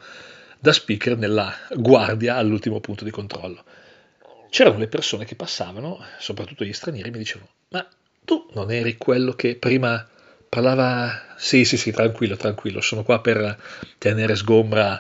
da 0.60 0.71
speaker 0.71 1.17
nella 1.17 1.54
guardia 1.71 2.36
all'ultimo 2.36 2.80
punto 2.80 3.04
di 3.04 3.10
controllo. 3.10 3.63
C'erano 4.50 4.78
le 4.78 4.88
persone 4.88 5.26
che 5.26 5.36
passavano, 5.36 6.00
soprattutto 6.19 6.63
gli 6.63 6.71
stranieri, 6.71 7.10
mi 7.10 7.17
dicevano, 7.17 7.50
ma 7.69 7.86
tu 8.24 8.48
non 8.54 8.71
eri 8.71 8.95
quello 8.95 9.34
che 9.34 9.56
prima 9.56 10.08
parlava, 10.48 11.34
sì 11.36 11.65
sì 11.65 11.78
sì, 11.78 11.91
tranquillo, 11.91 12.38
tranquillo, 12.38 12.80
sono 12.80 13.04
qua 13.04 13.19
per 13.21 13.58
tenere 13.98 14.36
sgombra 14.36 15.00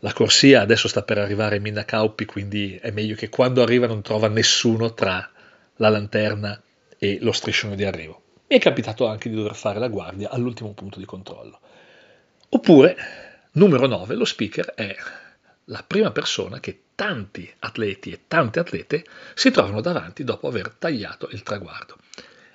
la 0.00 0.12
corsia, 0.12 0.60
adesso 0.60 0.86
sta 0.86 1.02
per 1.02 1.18
arrivare 1.18 1.58
Minna 1.58 1.84
Kauppi, 1.84 2.24
quindi 2.24 2.78
è 2.80 2.90
meglio 2.90 3.16
che 3.16 3.30
quando 3.30 3.62
arriva 3.62 3.86
non 3.86 4.02
trova 4.02 4.28
nessuno 4.28 4.92
tra 4.92 5.28
la 5.76 5.88
lanterna 5.88 6.60
e 6.98 7.18
lo 7.20 7.32
striscione 7.32 7.74
di 7.74 7.84
arrivo. 7.84 8.22
Mi 8.50 8.56
è 8.56 8.60
capitato 8.60 9.06
anche 9.06 9.28
di 9.28 9.36
dover 9.36 9.54
fare 9.54 9.78
la 9.78 9.88
guardia 9.88 10.30
all'ultimo 10.30 10.72
punto 10.72 10.98
di 10.98 11.04
controllo. 11.04 11.60
Oppure, 12.48 12.96
numero 13.52 13.86
9, 13.86 14.14
lo 14.14 14.24
speaker 14.24 14.72
è 14.74 14.96
la 15.64 15.84
prima 15.86 16.12
persona 16.12 16.58
che 16.58 16.84
tanti 16.94 17.52
atleti 17.58 18.10
e 18.10 18.20
tante 18.26 18.58
atlete 18.58 19.04
si 19.34 19.50
trovano 19.50 19.82
davanti 19.82 20.24
dopo 20.24 20.48
aver 20.48 20.70
tagliato 20.70 21.28
il 21.30 21.42
traguardo. 21.42 21.98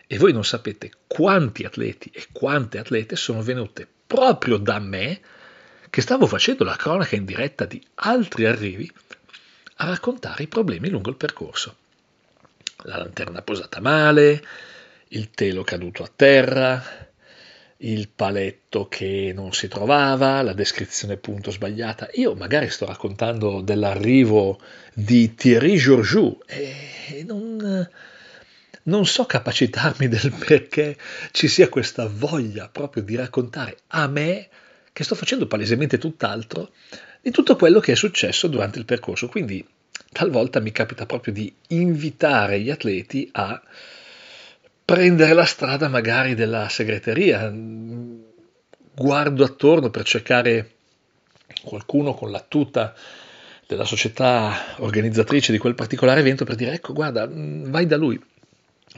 E 0.08 0.18
voi 0.18 0.34
non 0.34 0.44
sapete 0.44 0.92
quanti 1.06 1.64
atleti 1.64 2.10
e 2.12 2.26
quante 2.32 2.80
atlete 2.80 3.16
sono 3.16 3.44
venute 3.44 3.88
proprio 4.08 4.58
da 4.58 4.80
me, 4.80 5.22
che 5.92 6.02
stavo 6.02 6.26
facendo 6.26 6.64
la 6.64 6.76
cronaca 6.76 7.16
in 7.16 7.26
diretta 7.26 7.66
di 7.66 7.80
altri 7.96 8.46
arrivi, 8.46 8.92
a 9.76 9.86
raccontare 9.90 10.42
i 10.42 10.48
problemi 10.48 10.90
lungo 10.90 11.12
il 11.12 11.18
percorso. 11.18 11.76
La 12.86 12.98
lanterna 12.98 13.44
posata 13.44 13.80
male, 13.80 14.44
il 15.14 15.30
telo 15.32 15.64
caduto 15.64 16.04
a 16.04 16.12
terra, 16.14 16.84
il 17.78 18.10
paletto 18.10 18.88
che 18.88 19.32
non 19.36 19.54
si 19.54 19.68
trovava, 19.68 20.42
la 20.42 20.54
descrizione 20.54 21.18
punto 21.18 21.52
sbagliata. 21.52 22.10
Io 22.14 22.34
magari 22.34 22.70
sto 22.70 22.86
raccontando 22.86 23.62
dell'arrivo 23.62 24.60
di 24.94 25.36
Thierry 25.36 25.78
Georgiou 25.78 26.40
e 26.46 27.24
non, 27.26 27.90
non 28.84 29.06
so 29.06 29.26
capacitarmi 29.26 30.08
del 30.08 30.32
perché 30.32 30.98
ci 31.32 31.48
sia 31.48 31.70
questa 31.70 32.08
voglia 32.08 32.70
proprio 32.70 33.04
di 33.04 33.16
raccontare 33.16 33.78
a 33.88 34.08
me, 34.08 34.48
che 34.94 35.04
sto 35.04 35.16
facendo 35.16 35.48
palesemente 35.48 35.98
tutt'altro, 35.98 36.72
di 37.22 37.32
tutto 37.32 37.56
quello 37.56 37.80
che 37.80 37.92
è 37.92 37.96
successo 37.96 38.48
durante 38.48 38.80
il 38.80 38.86
percorso. 38.86 39.28
Quindi 39.28 39.66
talvolta 40.12 40.60
mi 40.60 40.72
capita 40.72 41.06
proprio 41.06 41.34
di 41.34 41.54
invitare 41.70 42.60
gli 42.62 42.70
atleti 42.70 43.30
a 43.34 43.62
prendere 44.86 45.34
la 45.34 45.46
strada 45.46 45.88
magari 45.88 46.36
della 46.36 46.70
segreteria. 46.70 47.52
Guardo 48.96 49.44
attorno 49.44 49.90
per 49.90 50.04
cercare 50.04 50.72
qualcuno 51.64 52.14
con 52.14 52.32
la 52.32 52.44
tuta 52.46 52.94
della 53.66 53.86
società 53.86 54.76
organizzatrice 54.78 55.52
di 55.52 55.58
quel 55.58 55.76
particolare 55.76 56.20
evento 56.20 56.46
per 56.46 56.56
dire 56.56 56.74
ecco 56.74 56.94
guarda 56.94 57.28
vai 57.28 57.86
da 57.86 57.98
lui. 57.98 58.22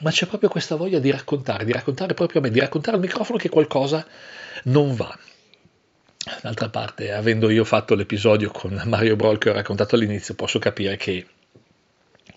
Ma 0.02 0.12
c'è 0.12 0.26
proprio 0.26 0.50
questa 0.50 0.76
voglia 0.76 1.00
di 1.00 1.12
raccontare 1.12 1.63
di 1.63 1.71
raccontare 1.71 2.13
proprio 2.13 2.41
a 2.41 2.43
me 2.43 2.50
di 2.50 2.60
raccontare 2.60 2.98
al 2.98 3.04
microfono 3.04 3.38
che 3.38 3.50
qualcosa 3.50 4.06
non 4.63 4.95
va. 4.95 5.17
D'altra 6.41 6.69
parte 6.69 7.13
avendo 7.13 7.50
io 7.50 7.63
fatto 7.63 7.93
l'episodio 7.95 8.50
con 8.50 8.82
Mario 8.86 9.15
Broll 9.15 9.38
che 9.38 9.52
ho 9.52 9.54
raccontato 9.54 9.95
all'inizio 9.95 10.34
posso 10.34 10.60
capire 10.60 10.98
che 10.98 11.26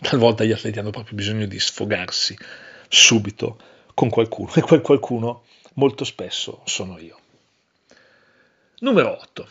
talvolta 0.00 0.44
gli 0.44 0.52
atleti 0.52 0.78
hanno 0.78 0.90
proprio 0.90 1.16
bisogno 1.16 1.46
di 1.46 1.58
sfogarsi 1.58 2.37
subito 2.88 3.59
con 3.94 4.09
qualcuno 4.09 4.53
e 4.55 4.61
quel 4.61 4.81
qualcuno 4.81 5.44
molto 5.74 6.05
spesso 6.05 6.62
sono 6.64 6.98
io. 6.98 7.18
Numero 8.81 9.20
8. 9.20 9.48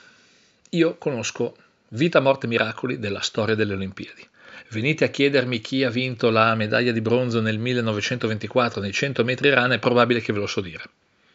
Io 0.71 0.97
conosco 0.97 1.56
vita, 1.89 2.19
morte, 2.19 2.47
miracoli 2.47 3.00
della 3.00 3.21
storia 3.21 3.56
delle 3.56 3.73
Olimpiadi. 3.73 4.28
Venite 4.69 5.06
a 5.06 5.10
chiedermi 5.10 5.62
chi 5.62 5.84
ha 5.84 5.89
vinto 5.89 6.30
la 6.30 6.54
medaglia 6.56 6.91
di 6.91 7.02
bronzo 7.02 7.39
nel 7.39 7.58
1924 7.58 8.82
nei 8.82 8.91
100 8.91 9.23
metri 9.23 9.50
rana, 9.50 9.76
è 9.76 9.80
probabile 9.80 10.19
che 10.19 10.34
ve 10.34 10.39
lo 10.39 10.47
so 10.47 10.60
dire. 10.60 10.84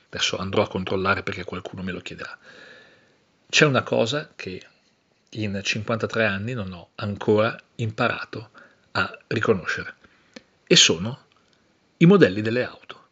Adesso 0.08 0.36
andrò 0.36 0.62
a 0.62 0.68
controllare 0.68 1.22
perché 1.22 1.44
qualcuno 1.44 1.82
me 1.82 1.92
lo 1.92 2.00
chiederà. 2.00 2.36
C'è 3.48 3.64
una 3.64 3.82
cosa 3.82 4.32
che 4.36 4.62
in 5.30 5.58
53 5.62 6.26
anni 6.26 6.52
non 6.52 6.72
ho 6.72 6.88
ancora 6.96 7.58
imparato 7.76 8.50
a 8.92 9.18
riconoscere 9.28 9.94
e 10.66 10.76
sono 10.76 11.21
i 12.02 12.06
modelli 12.06 12.42
delle 12.42 12.64
auto, 12.64 13.08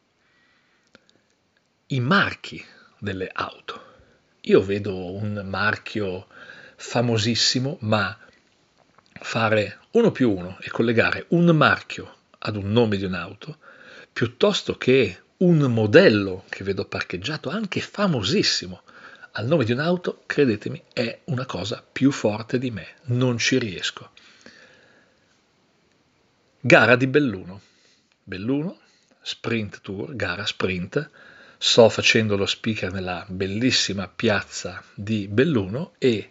i 1.87 2.00
marchi 2.00 2.64
delle 2.98 3.31
auto. 3.33 3.85
Io 4.42 4.61
vedo 4.61 5.12
un 5.12 5.46
marchio 5.46 6.26
famosissimo, 6.74 7.76
ma 7.83 8.18
fare 9.12 9.79
uno 9.92 10.11
più 10.11 10.33
uno 10.33 10.59
e 10.61 10.70
collegare 10.70 11.26
un 11.29 11.44
marchio 11.57 12.16
ad 12.38 12.57
un 12.57 12.72
nome 12.72 12.96
di 12.96 13.05
un'auto, 13.05 13.59
piuttosto 14.12 14.76
che 14.76 15.22
un 15.37 15.59
modello 15.72 16.44
che 16.48 16.64
vedo 16.64 16.85
parcheggiato 16.85 17.48
anche 17.48 17.81
famosissimo 17.81 18.83
al 19.33 19.46
nome 19.46 19.64
di 19.64 19.70
un'auto, 19.70 20.24
credetemi, 20.26 20.83
è 20.92 21.20
una 21.26 21.46
cosa 21.46 21.81
più 21.81 22.11
forte 22.11 22.59
di 22.59 22.72
me, 22.72 22.96
non 23.05 23.38
ci 23.38 23.57
riesco. 23.57 24.11
Gara 26.59 26.96
di 26.96 27.07
Belluno. 27.07 27.68
Belluno, 28.30 28.78
sprint 29.20 29.80
tour, 29.80 30.14
gara 30.14 30.46
sprint. 30.46 31.10
Sto 31.58 31.88
facendo 31.88 32.36
lo 32.36 32.46
speaker 32.46 32.92
nella 32.92 33.26
bellissima 33.28 34.06
piazza 34.06 34.80
di 34.94 35.26
Belluno 35.26 35.94
e 35.98 36.30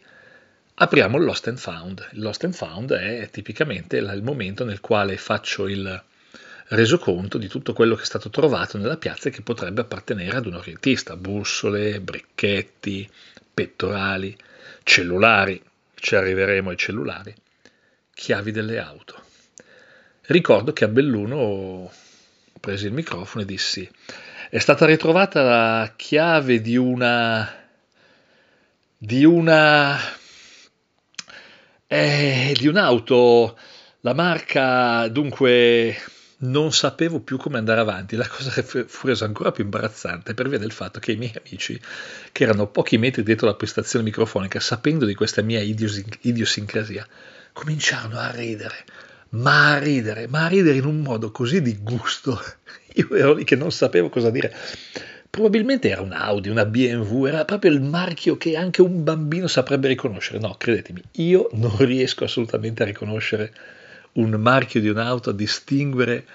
apriamo 0.76 1.18
il 1.18 1.26
Lost 1.26 1.50
and 1.50 1.58
Found. 1.58 2.08
Il 2.14 2.22
Lost 2.22 2.46
and 2.46 2.54
Found 2.54 2.94
è 2.94 3.30
tipicamente 3.30 3.98
il 3.98 4.24
momento 4.24 4.64
nel 4.64 4.80
quale 4.80 5.18
faccio 5.18 5.68
il 5.68 6.02
resoconto 6.68 7.38
di 7.38 7.50
tutto 7.50 7.74
quello 7.74 7.96
che 7.96 8.04
è 8.04 8.06
stato 8.06 8.30
trovato 8.30 8.78
nella 8.78 8.96
piazza 8.96 9.28
e 9.28 9.34
che 9.34 9.42
potrebbe 9.42 9.82
appartenere 9.82 10.38
ad 10.38 10.46
un 10.46 10.54
orientista, 10.54 11.18
bussole, 11.18 12.00
bricchetti, 12.00 13.10
pettorali, 13.54 14.38
cellulari, 14.84 15.62
ci 15.96 16.16
arriveremo 16.16 16.70
ai 16.70 16.78
cellulari, 16.78 17.36
chiavi 18.14 18.52
delle 18.52 18.80
auto. 18.80 19.28
Ricordo 20.30 20.74
che 20.74 20.84
a 20.84 20.88
Belluno 20.88 21.92
presi 22.60 22.86
il 22.86 22.94
microfono 22.94 23.42
e 23.42 23.48
dissi 23.48 23.90
è 24.52 24.60
stata 24.60 24.86
ritrovata 24.86 25.42
la 25.42 25.94
chiave 25.96 26.62
di 26.62 26.78
una 26.78 27.52
di 28.96 29.26
una 29.26 29.98
eh, 31.88 32.54
di 32.56 32.68
un'auto. 32.68 33.58
La 34.02 34.14
marca 34.14 35.08
dunque 35.08 35.98
non 36.42 36.72
sapevo 36.74 37.22
più 37.22 37.38
come 37.38 37.58
andare 37.58 37.82
avanti. 37.82 38.16
La 38.16 38.28
cosa 38.28 38.52
fu 38.62 39.08
resa 39.08 39.26
ancora 39.26 39.52
più 39.52 39.64
imbarazzante 39.64 40.36
per 40.36 40.48
via 40.48 40.60
del 40.60 40.72
fatto 40.72 41.00
che 41.00 41.14
i 41.14 41.18
miei 41.18 41.34
amici 41.44 41.82
che 42.32 42.44
erano 42.44 42.68
pochi 42.68 43.00
metri 43.00 43.24
dietro 43.24 43.48
la 43.48 43.56
prestazione 43.56 44.06
microfonica 44.06 44.60
sapendo 44.60 45.06
di 45.06 45.16
questa 45.16 45.42
mia 45.42 45.60
idiosincrasia 45.60 47.08
cominciarono 47.52 48.20
a 48.20 48.30
ridere 48.30 48.86
ma 49.30 49.74
a 49.74 49.80
ridere, 49.80 50.28
ma 50.28 50.46
a 50.46 50.48
ridere 50.48 50.78
in 50.78 50.86
un 50.86 51.00
modo 51.00 51.32
così 51.32 51.62
di 51.62 51.78
gusto. 51.82 52.40
Io 52.96 53.16
ero 53.16 53.34
lì 53.34 53.44
che 53.44 53.56
non 53.56 53.72
sapevo 53.72 54.10
cosa 54.10 54.30
dire. 54.30 54.54
Probabilmente 55.30 55.90
era 55.90 56.02
un 56.02 56.12
Audi, 56.12 56.50
una 56.50 56.66
BMW, 56.66 57.26
era 57.26 57.46
proprio 57.46 57.72
il 57.72 57.82
marchio 57.82 58.36
che 58.38 58.56
anche 58.56 58.82
un 58.82 59.04
bambino 59.04 59.48
saprebbe 59.48 59.88
riconoscere. 59.88 60.40
No, 60.40 60.56
credetemi, 60.58 61.02
io 61.14 61.50
non 61.54 61.78
riesco 61.78 62.24
assolutamente 62.24 62.82
a 62.82 62.88
riconoscere 62.88 63.54
un 64.14 64.32
marchio 64.32 64.82
di 64.82 64.90
un'auto, 64.90 65.30
a 65.30 65.34
distinguere 65.34 66.26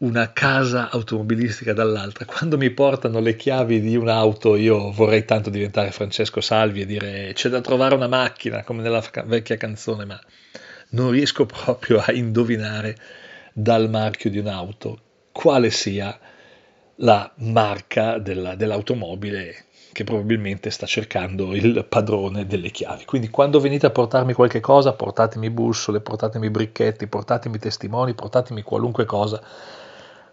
una 0.00 0.32
casa 0.34 0.90
automobilistica 0.90 1.72
dall'altra. 1.72 2.26
Quando 2.26 2.58
mi 2.58 2.68
portano 2.70 3.20
le 3.20 3.36
chiavi 3.36 3.80
di 3.80 3.96
un'auto, 3.96 4.54
io 4.54 4.90
vorrei 4.90 5.24
tanto 5.24 5.48
diventare 5.48 5.90
Francesco 5.90 6.42
Salvi 6.42 6.82
e 6.82 6.86
dire 6.86 7.32
c'è 7.32 7.48
da 7.48 7.62
trovare 7.62 7.94
una 7.94 8.08
macchina, 8.08 8.62
come 8.62 8.82
nella 8.82 9.02
vecchia 9.24 9.56
canzone, 9.56 10.04
ma 10.04 10.20
non 10.90 11.10
riesco 11.10 11.46
proprio 11.46 12.00
a 12.00 12.12
indovinare 12.12 12.96
dal 13.52 13.88
marchio 13.88 14.30
di 14.30 14.38
un'auto 14.38 14.98
quale 15.32 15.70
sia 15.70 16.18
la 16.96 17.30
marca 17.36 18.18
della, 18.18 18.54
dell'automobile 18.54 19.64
che 19.96 20.04
probabilmente 20.04 20.68
sta 20.68 20.84
cercando 20.84 21.54
il 21.54 21.86
padrone 21.88 22.46
delle 22.46 22.70
chiavi. 22.70 23.06
Quindi 23.06 23.30
quando 23.30 23.60
venite 23.60 23.86
a 23.86 23.90
portarmi 23.90 24.34
qualche 24.34 24.60
cosa, 24.60 24.92
portatemi 24.92 25.48
bussole, 25.48 26.02
portatemi 26.02 26.50
bricchetti, 26.50 27.06
portatemi 27.06 27.58
testimoni, 27.58 28.12
portatemi 28.12 28.60
qualunque 28.60 29.06
cosa. 29.06 29.42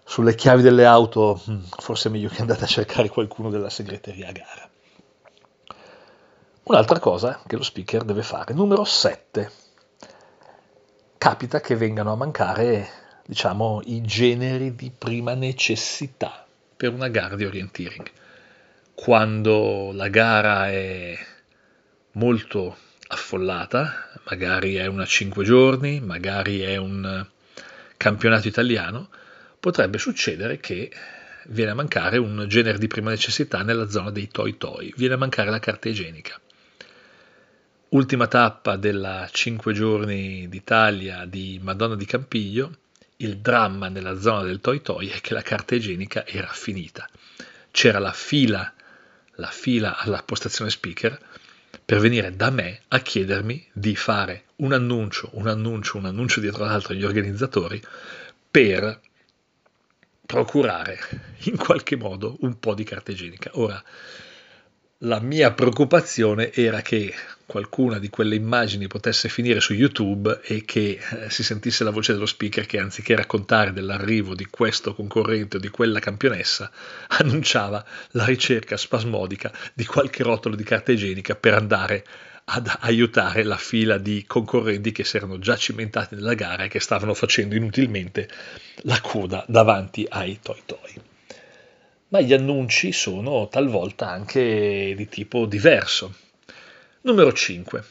Sulle 0.03 0.35
chiavi 0.35 0.61
delle 0.61 0.83
auto 0.83 1.41
hmm, 1.49 1.61
forse 1.77 2.09
è 2.09 2.11
meglio 2.11 2.27
che 2.27 2.41
andate 2.41 2.65
a 2.65 2.67
cercare 2.67 3.07
qualcuno 3.07 3.49
della 3.49 3.69
segreteria 3.69 4.27
a 4.27 4.31
gara. 4.33 4.69
Un'altra 6.63 6.99
cosa 6.99 7.41
che 7.47 7.55
lo 7.55 7.63
speaker 7.63 8.03
deve 8.03 8.23
fare, 8.23 8.53
numero 8.53 8.83
7. 8.83 9.62
Capita 11.23 11.61
che 11.61 11.77
vengano 11.77 12.11
a 12.11 12.15
mancare, 12.17 12.85
diciamo, 13.25 13.79
i 13.85 14.01
generi 14.01 14.75
di 14.75 14.91
prima 14.91 15.33
necessità 15.35 16.45
per 16.75 16.91
una 16.91 17.07
gara 17.07 17.37
di 17.37 17.45
orienteering. 17.45 18.11
Quando 18.93 19.91
la 19.93 20.09
gara 20.09 20.69
è 20.69 21.17
molto 22.11 22.75
affollata, 23.07 24.19
magari 24.25 24.75
è 24.75 24.85
una 24.87 25.05
5 25.05 25.45
giorni, 25.45 26.01
magari 26.01 26.59
è 26.59 26.75
un 26.75 27.25
campionato 27.95 28.49
italiano, 28.49 29.07
potrebbe 29.61 29.99
succedere 29.99 30.59
che 30.59 30.91
viene 31.45 31.71
a 31.71 31.75
mancare 31.75 32.17
un 32.17 32.47
genere 32.49 32.77
di 32.77 32.87
prima 32.87 33.11
necessità 33.11 33.63
nella 33.63 33.87
zona 33.87 34.11
dei 34.11 34.27
toi 34.27 34.57
toi, 34.57 34.93
viene 34.97 35.13
a 35.13 35.17
mancare 35.17 35.49
la 35.49 35.59
carta 35.59 35.87
igienica. 35.87 36.37
Ultima 37.93 38.25
tappa 38.25 38.75
della 38.75 39.29
5 39.31 39.71
giorni 39.71 40.49
d'Italia 40.49 41.25
di 41.25 41.59
Madonna 41.61 41.93
di 41.93 42.05
Campiglio, 42.05 42.77
il 43.17 43.37
dramma 43.37 43.87
nella 43.87 44.19
zona 44.19 44.41
del 44.41 44.61
Toi 44.61 44.81
Toi 44.81 45.09
è 45.09 45.21
che 45.21 45.35
la 45.35 45.43
carta 45.43 45.75
igienica 45.75 46.25
era 46.25 46.47
finita. 46.47 47.07
C'era 47.69 47.99
la 47.99 48.11
fila, 48.11 48.73
la 49.35 49.47
fila 49.47 49.95
alla 49.99 50.23
postazione 50.23 50.71
speaker 50.71 51.19
per 51.85 51.99
venire 51.99 52.35
da 52.35 52.49
me 52.49 52.81
a 52.87 52.97
chiedermi 52.97 53.67
di 53.71 53.95
fare 53.95 54.45
un 54.55 54.73
annuncio, 54.73 55.29
un 55.33 55.45
annuncio, 55.45 55.97
un 55.97 56.05
annuncio 56.05 56.39
dietro 56.39 56.65
l'altro 56.65 56.93
agli 56.93 57.05
organizzatori 57.05 57.79
per 58.49 58.99
procurare 60.25 60.97
in 61.41 61.57
qualche 61.57 61.95
modo 61.95 62.37
un 62.39 62.57
po' 62.57 62.73
di 62.73 62.83
carta 62.83 63.11
igienica. 63.11 63.51
Ora, 63.53 63.79
la 65.05 65.19
mia 65.19 65.51
preoccupazione 65.51 66.51
era 66.53 66.81
che 66.81 67.13
qualcuna 67.53 67.99
di 67.99 68.09
quelle 68.09 68.33
immagini 68.33 68.87
potesse 68.87 69.29
finire 69.29 69.59
su 69.59 69.75
YouTube 69.75 70.39
e 70.41 70.65
che 70.65 70.97
eh, 70.97 71.29
si 71.29 71.43
sentisse 71.43 71.83
la 71.83 71.91
voce 71.91 72.13
dello 72.13 72.25
speaker 72.25 72.65
che 72.65 72.79
anziché 72.79 73.15
raccontare 73.15 73.71
dell'arrivo 73.71 74.33
di 74.33 74.47
questo 74.47 74.95
concorrente 74.95 75.57
o 75.57 75.59
di 75.59 75.69
quella 75.69 75.99
campionessa, 75.99 76.71
annunciava 77.19 77.85
la 78.13 78.25
ricerca 78.25 78.75
spasmodica 78.75 79.51
di 79.75 79.85
qualche 79.85 80.23
rotolo 80.23 80.55
di 80.55 80.63
carta 80.63 80.93
igienica 80.93 81.35
per 81.35 81.53
andare 81.53 82.03
ad 82.45 82.75
aiutare 82.79 83.43
la 83.43 83.57
fila 83.57 83.99
di 83.99 84.25
concorrenti 84.25 84.91
che 84.91 85.03
si 85.03 85.17
erano 85.17 85.37
già 85.37 85.55
cimentati 85.55 86.15
nella 86.15 86.33
gara 86.33 86.63
e 86.63 86.69
che 86.69 86.79
stavano 86.79 87.13
facendo 87.13 87.53
inutilmente 87.53 88.27
la 88.77 88.99
coda 88.99 89.45
davanti 89.47 90.07
ai 90.09 90.39
toi 90.41 90.59
toi 90.65 91.01
ma 92.09 92.19
gli 92.19 92.33
annunci 92.33 92.91
sono 92.91 93.47
talvolta 93.47 94.07
anche 94.07 94.93
di 94.95 95.07
tipo 95.07 95.47
diverso. 95.47 96.13
Numero 97.05 97.33
5. 97.33 97.83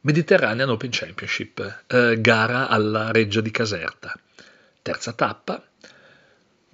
Mediterranean 0.00 0.68
Open 0.70 0.90
Championship, 0.90 1.84
eh, 1.86 2.20
gara 2.20 2.66
alla 2.66 3.12
Reggia 3.12 3.40
di 3.40 3.52
Caserta. 3.52 4.18
Terza 4.82 5.12
tappa. 5.12 5.64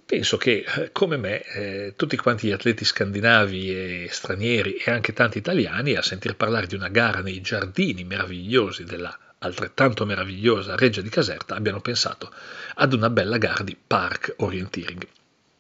Penso 0.07 0.39
che, 0.39 0.65
eh, 0.67 0.91
come 0.91 1.19
me, 1.19 1.43
eh, 1.43 1.93
tutti 1.95 2.17
quanti 2.17 2.49
gli 2.49 2.53
atleti 2.53 2.87
scandinavi 2.87 3.71
e 3.71 4.09
stranieri 4.11 4.77
e 4.77 4.91
anche 4.91 5.13
tanti 5.13 5.37
italiani, 5.37 5.95
a 5.95 6.01
sentir 6.01 6.37
parlare 6.37 6.67
di 6.67 6.75
una 6.75 6.89
gara 6.89 7.21
nei 7.21 7.43
giardini 7.43 8.05
meravigliosi 8.05 8.85
della 8.85 9.15
altrettanto 9.41 10.07
meravigliosa 10.07 10.75
Reggia 10.75 11.03
di 11.03 11.11
Caserta, 11.11 11.55
abbiano 11.55 11.83
pensato 11.83 12.33
ad 12.77 12.95
una 12.95 13.11
bella 13.11 13.37
gara 13.37 13.63
di 13.63 13.77
park 13.77 14.37
orienteering. 14.39 15.07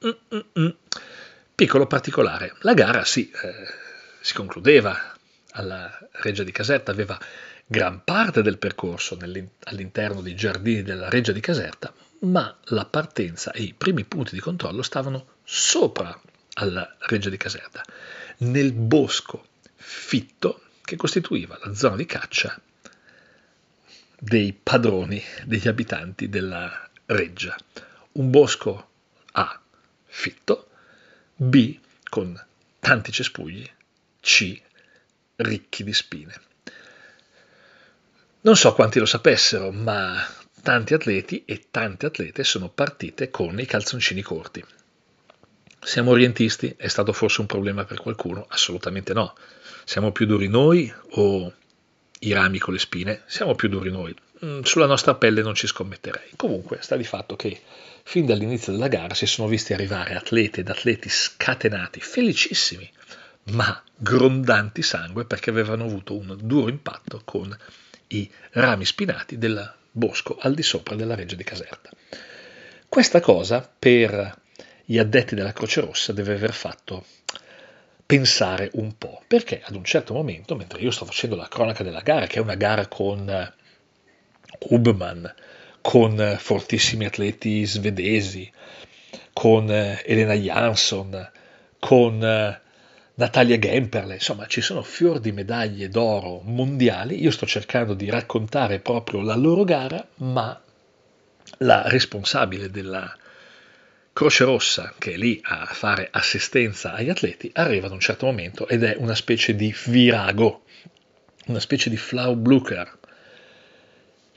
Mm-mm. 0.06 0.76
Piccolo 1.54 1.86
particolare, 1.86 2.54
la 2.60 2.72
gara 2.72 3.04
sì, 3.04 3.30
eh, 3.30 3.86
si 4.20 4.32
concludeva 4.32 5.16
alla 5.58 5.98
Reggia 6.12 6.44
di 6.44 6.52
Caserta, 6.52 6.92
aveva 6.92 7.18
gran 7.66 8.02
parte 8.04 8.42
del 8.42 8.58
percorso 8.58 9.18
all'interno 9.64 10.22
dei 10.22 10.34
giardini 10.34 10.82
della 10.82 11.08
Reggia 11.08 11.32
di 11.32 11.40
Caserta, 11.40 11.92
ma 12.20 12.56
la 12.66 12.86
partenza 12.86 13.52
e 13.52 13.62
i 13.62 13.74
primi 13.74 14.04
punti 14.04 14.34
di 14.34 14.40
controllo 14.40 14.82
stavano 14.82 15.34
sopra 15.44 16.18
alla 16.54 16.96
Reggia 17.00 17.28
di 17.28 17.36
Caserta, 17.36 17.82
nel 18.38 18.72
bosco 18.72 19.46
fitto 19.74 20.62
che 20.82 20.96
costituiva 20.96 21.58
la 21.62 21.74
zona 21.74 21.96
di 21.96 22.06
caccia 22.06 22.58
dei 24.20 24.52
padroni, 24.52 25.22
degli 25.44 25.68
abitanti 25.68 26.28
della 26.28 26.88
Reggia. 27.06 27.56
Un 28.12 28.30
bosco 28.30 28.90
A 29.32 29.60
fitto, 30.06 30.70
B 31.36 31.78
con 32.08 32.44
tanti 32.80 33.12
cespugli, 33.12 33.68
C 34.20 34.60
ricchi 35.38 35.84
di 35.84 35.92
spine. 35.92 36.34
Non 38.40 38.56
so 38.56 38.72
quanti 38.72 38.98
lo 38.98 39.06
sapessero, 39.06 39.70
ma 39.70 40.26
tanti 40.62 40.94
atleti 40.94 41.44
e 41.44 41.66
tante 41.70 42.06
atlete 42.06 42.44
sono 42.44 42.68
partite 42.68 43.30
con 43.30 43.58
i 43.60 43.66
calzoncini 43.66 44.22
corti. 44.22 44.64
Siamo 45.80 46.10
orientisti? 46.10 46.74
È 46.76 46.88
stato 46.88 47.12
forse 47.12 47.40
un 47.40 47.46
problema 47.46 47.84
per 47.84 48.00
qualcuno? 48.00 48.46
Assolutamente 48.48 49.12
no. 49.12 49.36
Siamo 49.84 50.10
più 50.10 50.26
duri 50.26 50.48
noi 50.48 50.92
o 51.10 51.52
i 52.20 52.32
rami 52.32 52.58
con 52.58 52.74
le 52.74 52.80
spine? 52.80 53.22
Siamo 53.26 53.54
più 53.54 53.68
duri 53.68 53.90
noi. 53.90 54.14
Mm, 54.44 54.62
sulla 54.62 54.86
nostra 54.86 55.14
pelle 55.14 55.42
non 55.42 55.54
ci 55.54 55.68
scommetterei. 55.68 56.30
Comunque 56.36 56.78
sta 56.80 56.96
di 56.96 57.04
fatto 57.04 57.36
che 57.36 57.60
fin 58.02 58.26
dall'inizio 58.26 58.72
della 58.72 58.88
gara 58.88 59.14
si 59.14 59.26
sono 59.26 59.48
visti 59.48 59.72
arrivare 59.72 60.14
atleti 60.14 60.60
ed 60.60 60.68
atleti 60.68 61.08
scatenati, 61.08 62.00
felicissimi, 62.00 62.90
ma 63.50 63.82
grondanti 63.94 64.82
sangue 64.82 65.24
perché 65.24 65.50
avevano 65.50 65.84
avuto 65.84 66.16
un 66.16 66.36
duro 66.40 66.68
impatto 66.68 67.22
con 67.24 67.56
i 68.08 68.30
rami 68.52 68.84
spinati 68.84 69.38
del 69.38 69.74
bosco 69.90 70.36
al 70.40 70.54
di 70.54 70.62
sopra 70.62 70.94
della 70.94 71.14
reggia 71.14 71.36
di 71.36 71.44
Caserta. 71.44 71.90
Questa 72.88 73.20
cosa 73.20 73.68
per 73.78 74.36
gli 74.84 74.98
addetti 74.98 75.34
della 75.34 75.52
Croce 75.52 75.80
Rossa 75.80 76.12
deve 76.12 76.34
aver 76.34 76.52
fatto 76.52 77.04
pensare 78.06 78.70
un 78.74 78.96
po', 78.96 79.22
perché 79.26 79.60
ad 79.62 79.74
un 79.74 79.84
certo 79.84 80.14
momento, 80.14 80.56
mentre 80.56 80.80
io 80.80 80.90
sto 80.90 81.04
facendo 81.04 81.36
la 81.36 81.48
cronaca 81.48 81.82
della 81.82 82.00
gara, 82.00 82.26
che 82.26 82.38
è 82.38 82.42
una 82.42 82.54
gara 82.54 82.86
con 82.86 83.52
Hubman, 84.60 85.34
con 85.82 86.36
fortissimi 86.38 87.04
atleti 87.04 87.66
svedesi, 87.66 88.50
con 89.34 89.70
eh, 89.70 90.02
Elena 90.06 90.32
Jansson, 90.32 91.30
con 91.78 92.24
eh, 92.24 92.60
Natalia 93.18 93.58
Gemperle, 93.58 94.14
insomma 94.14 94.46
ci 94.46 94.60
sono 94.60 94.80
fior 94.82 95.18
di 95.18 95.32
medaglie 95.32 95.88
d'oro 95.88 96.40
mondiali, 96.44 97.20
io 97.20 97.32
sto 97.32 97.46
cercando 97.46 97.94
di 97.94 98.08
raccontare 98.08 98.78
proprio 98.78 99.22
la 99.22 99.34
loro 99.34 99.64
gara, 99.64 100.06
ma 100.18 100.62
la 101.58 101.88
responsabile 101.88 102.70
della 102.70 103.12
Croce 104.12 104.44
Rossa, 104.44 104.94
che 104.96 105.14
è 105.14 105.16
lì 105.16 105.40
a 105.42 105.66
fare 105.66 106.08
assistenza 106.12 106.92
agli 106.92 107.08
atleti, 107.08 107.50
arriva 107.54 107.86
ad 107.86 107.92
un 107.92 107.98
certo 107.98 108.26
momento 108.26 108.68
ed 108.68 108.84
è 108.84 108.94
una 108.96 109.16
specie 109.16 109.56
di 109.56 109.74
virago, 109.86 110.62
una 111.46 111.58
specie 111.58 111.90
di 111.90 111.96
Flaublucher, 111.96 112.98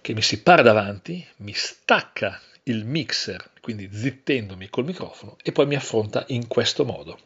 che 0.01 0.13
mi 0.15 0.23
si 0.23 0.41
para 0.41 0.63
davanti, 0.63 1.23
mi 1.37 1.53
stacca 1.53 2.41
il 2.63 2.83
mixer, 2.85 3.51
quindi 3.61 3.87
zittendomi 3.93 4.69
col 4.69 4.85
microfono, 4.85 5.37
e 5.43 5.51
poi 5.51 5.67
mi 5.67 5.75
affronta 5.75 6.23
in 6.29 6.47
questo 6.47 6.83
modo. 6.83 7.19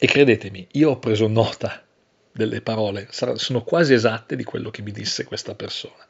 E 0.00 0.06
credetemi, 0.06 0.68
io 0.72 0.90
ho 0.90 0.98
preso 1.00 1.26
nota 1.26 1.84
delle 2.30 2.60
parole, 2.60 3.08
sono 3.10 3.64
quasi 3.64 3.94
esatte 3.94 4.36
di 4.36 4.44
quello 4.44 4.70
che 4.70 4.80
mi 4.82 4.92
disse 4.92 5.24
questa 5.24 5.56
persona. 5.56 6.06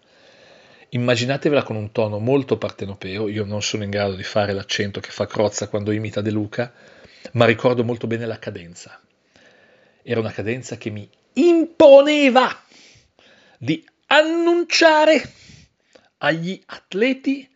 Immaginatevela 0.91 1.63
con 1.63 1.77
un 1.77 1.91
tono 1.91 2.19
molto 2.19 2.59
partenopeo, 2.59 3.29
io 3.29 3.47
non 3.47 3.63
sono 3.63 3.85
in 3.85 3.91
grado 3.91 4.15
di 4.15 4.23
fare 4.23 4.53
l'accento 4.53 5.01
che 5.01 5.11
fa 5.11 5.27
Crozza 5.27 5.69
quando 5.69 5.91
imita 5.91 6.21
De 6.21 6.31
Luca, 6.31 6.71
ma 7.33 7.47
ricordo 7.47 7.83
molto 7.83 8.07
bene 8.07 8.27
la 8.27 8.39
cadenza. 8.39 9.01
Era 10.03 10.21
una 10.21 10.33
cadenza 10.33 10.77
che 10.77 10.91
mi 10.91 11.09
imponeva 11.35 12.63
di 13.57 13.83
annunciare 14.09 15.33
agli 16.19 16.61
atleti 16.67 17.49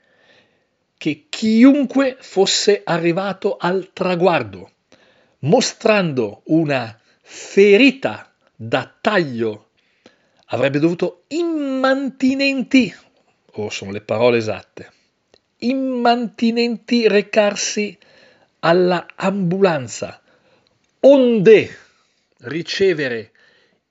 che 0.97 1.27
chiunque 1.29 2.17
fosse 2.21 2.81
arrivato 2.85 3.59
al 3.59 3.91
traguardo, 3.93 4.71
mostrando 5.43 6.43
una 6.47 6.99
ferita 7.21 8.33
da 8.55 8.93
taglio 9.01 9.71
avrebbe 10.47 10.79
dovuto 10.79 11.25
immantinenti, 11.29 12.95
o 13.53 13.71
sono 13.71 13.91
le 13.91 14.03
parole 14.03 14.39
esatte, 14.39 14.93
immantinenti 15.59 17.09
recarsi 17.09 17.97
alla 18.61 19.07
ambulanza, 19.15 20.21
onde 21.01 21.77
ricevere 22.41 23.33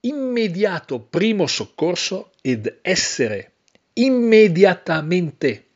immediato 0.00 1.00
primo 1.00 1.46
soccorso 1.46 2.32
ed 2.40 2.78
essere 2.82 3.52
immediatamente 3.94 5.66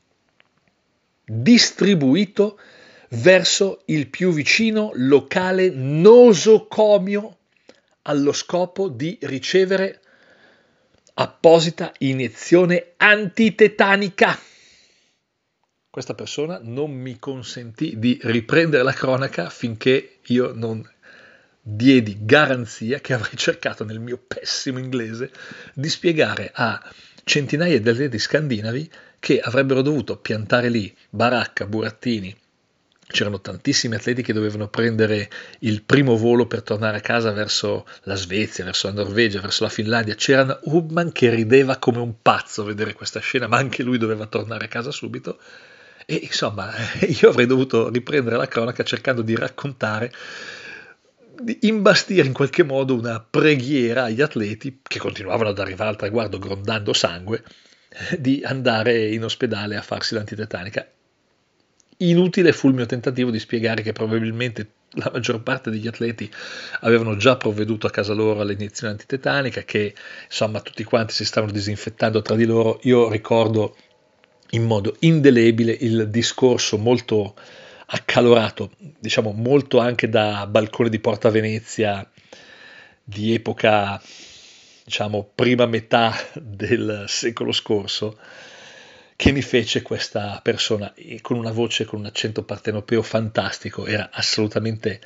distribuito 1.24 2.58
verso 3.10 3.82
il 3.86 4.08
più 4.08 4.32
vicino 4.32 4.90
locale 4.94 5.70
nosocomio 5.70 7.36
allo 8.02 8.32
scopo 8.32 8.88
di 8.88 9.18
ricevere 9.22 10.00
apposita 11.14 11.92
iniezione 11.98 12.92
antitetanica. 12.96 14.38
Questa 15.88 16.14
persona 16.14 16.60
non 16.62 16.92
mi 16.92 17.18
consentì 17.18 17.98
di 17.98 18.18
riprendere 18.22 18.82
la 18.82 18.92
cronaca 18.92 19.48
finché 19.48 20.18
io 20.26 20.52
non 20.52 20.86
diedi 21.68 22.18
garanzia 22.20 23.00
che 23.00 23.14
avrei 23.14 23.36
cercato 23.36 23.82
nel 23.84 23.98
mio 23.98 24.18
pessimo 24.18 24.78
inglese 24.78 25.32
di 25.74 25.88
spiegare 25.88 26.50
a 26.54 26.80
centinaia 27.24 27.80
di 27.80 27.88
atleti 27.88 28.18
scandinavi 28.18 28.90
che 29.18 29.40
avrebbero 29.40 29.82
dovuto 29.82 30.16
piantare 30.18 30.68
lì 30.68 30.94
baracca, 31.08 31.66
burattini, 31.66 32.36
c'erano 33.08 33.40
tantissimi 33.40 33.94
atleti 33.94 34.22
che 34.22 34.32
dovevano 34.32 34.68
prendere 34.68 35.30
il 35.60 35.82
primo 35.82 36.16
volo 36.16 36.46
per 36.46 36.62
tornare 36.62 36.96
a 36.96 37.00
casa 37.00 37.30
verso 37.30 37.86
la 38.02 38.16
Svezia, 38.16 38.64
verso 38.64 38.88
la 38.88 38.94
Norvegia, 38.94 39.40
verso 39.40 39.62
la 39.62 39.70
Finlandia. 39.70 40.14
C'era 40.14 40.58
Urban 40.64 41.12
che 41.12 41.30
rideva 41.30 41.76
come 41.76 41.98
un 41.98 42.20
pazzo 42.20 42.62
a 42.62 42.66
vedere 42.66 42.94
questa 42.94 43.20
scena, 43.20 43.46
ma 43.46 43.58
anche 43.58 43.82
lui 43.82 43.98
doveva 43.98 44.26
tornare 44.26 44.64
a 44.64 44.68
casa 44.68 44.90
subito. 44.90 45.38
E 46.04 46.20
insomma, 46.22 46.72
io 47.20 47.28
avrei 47.28 47.46
dovuto 47.46 47.88
riprendere 47.90 48.36
la 48.36 48.48
cronaca 48.48 48.82
cercando 48.82 49.22
di 49.22 49.36
raccontare, 49.36 50.12
di 51.40 51.58
imbastire 51.62 52.26
in 52.26 52.32
qualche 52.32 52.64
modo 52.64 52.94
una 52.94 53.20
preghiera 53.20 54.04
agli 54.04 54.22
atleti 54.22 54.80
che 54.82 54.98
continuavano 54.98 55.50
ad 55.50 55.58
arrivare 55.58 55.90
al 55.90 55.96
traguardo 55.96 56.38
grondando 56.38 56.92
sangue 56.92 57.42
di 58.18 58.42
andare 58.44 59.08
in 59.08 59.22
ospedale 59.22 59.76
a 59.76 59.82
farsi 59.82 60.14
l'antitetanica 60.14 60.86
Inutile 61.98 62.52
fu 62.52 62.68
il 62.68 62.74
mio 62.74 62.86
tentativo 62.86 63.30
di 63.30 63.38
spiegare 63.38 63.82
che 63.82 63.92
probabilmente 63.92 64.70
la 64.96 65.10
maggior 65.12 65.42
parte 65.42 65.70
degli 65.70 65.86
atleti 65.86 66.30
avevano 66.80 67.16
già 67.16 67.36
provveduto 67.36 67.86
a 67.86 67.90
casa 67.90 68.12
loro 68.12 68.40
all'iniezione 68.40 68.92
antitetanica, 68.92 69.62
che 69.62 69.94
insomma 70.26 70.60
tutti 70.60 70.84
quanti 70.84 71.14
si 71.14 71.24
stavano 71.24 71.52
disinfettando 71.52 72.22
tra 72.22 72.34
di 72.34 72.44
loro. 72.44 72.80
Io 72.82 73.08
ricordo 73.10 73.76
in 74.50 74.64
modo 74.64 74.96
indelebile 75.00 75.76
il 75.80 76.08
discorso 76.08 76.78
molto 76.78 77.34
accalorato, 77.86 78.72
diciamo 78.98 79.32
molto 79.32 79.78
anche 79.78 80.08
da 80.08 80.46
balcone 80.46 80.88
di 80.88 80.98
Porta 80.98 81.30
Venezia 81.30 82.08
di 83.02 83.34
epoca, 83.34 84.00
diciamo, 84.84 85.30
prima 85.34 85.66
metà 85.66 86.12
del 86.34 87.04
secolo 87.06 87.52
scorso, 87.52 88.18
che 89.16 89.32
mi 89.32 89.42
fece 89.42 89.82
questa 89.82 90.38
persona 90.42 90.92
con 91.22 91.38
una 91.38 91.50
voce, 91.50 91.86
con 91.86 92.00
un 92.00 92.06
accento 92.06 92.42
partenopeo 92.44 93.02
fantastico, 93.02 93.86
era 93.86 94.10
assolutamente 94.12 95.00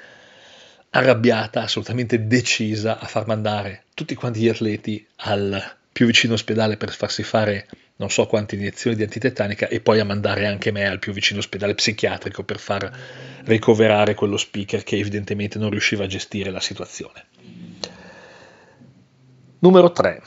arrabbiata, 0.90 1.62
assolutamente 1.62 2.26
decisa 2.26 2.98
a 2.98 3.06
far 3.06 3.26
mandare 3.26 3.84
tutti 3.94 4.16
quanti 4.16 4.40
gli 4.40 4.48
atleti 4.48 5.06
al 5.16 5.76
più 5.92 6.06
vicino 6.06 6.34
ospedale 6.34 6.76
per 6.76 6.90
farsi 6.90 7.22
fare 7.22 7.68
non 7.96 8.10
so 8.10 8.26
quante 8.26 8.54
iniezioni 8.54 8.96
di 8.96 9.02
antitetanica 9.02 9.68
e 9.68 9.80
poi 9.80 10.00
a 10.00 10.04
mandare 10.04 10.46
anche 10.46 10.72
me 10.72 10.86
al 10.86 10.98
più 10.98 11.12
vicino 11.12 11.40
ospedale 11.40 11.74
psichiatrico 11.74 12.42
per 12.42 12.58
far 12.58 12.90
ricoverare 13.44 14.14
quello 14.14 14.38
speaker 14.38 14.82
che 14.82 14.96
evidentemente 14.96 15.58
non 15.58 15.70
riusciva 15.70 16.04
a 16.04 16.06
gestire 16.06 16.50
la 16.50 16.60
situazione. 16.60 17.26
Numero 19.58 19.92
3. 19.92 20.22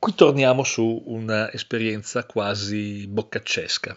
Qui 0.00 0.14
torniamo 0.14 0.64
su 0.64 1.02
un'esperienza 1.08 2.24
quasi 2.24 3.06
boccaccesca. 3.06 3.94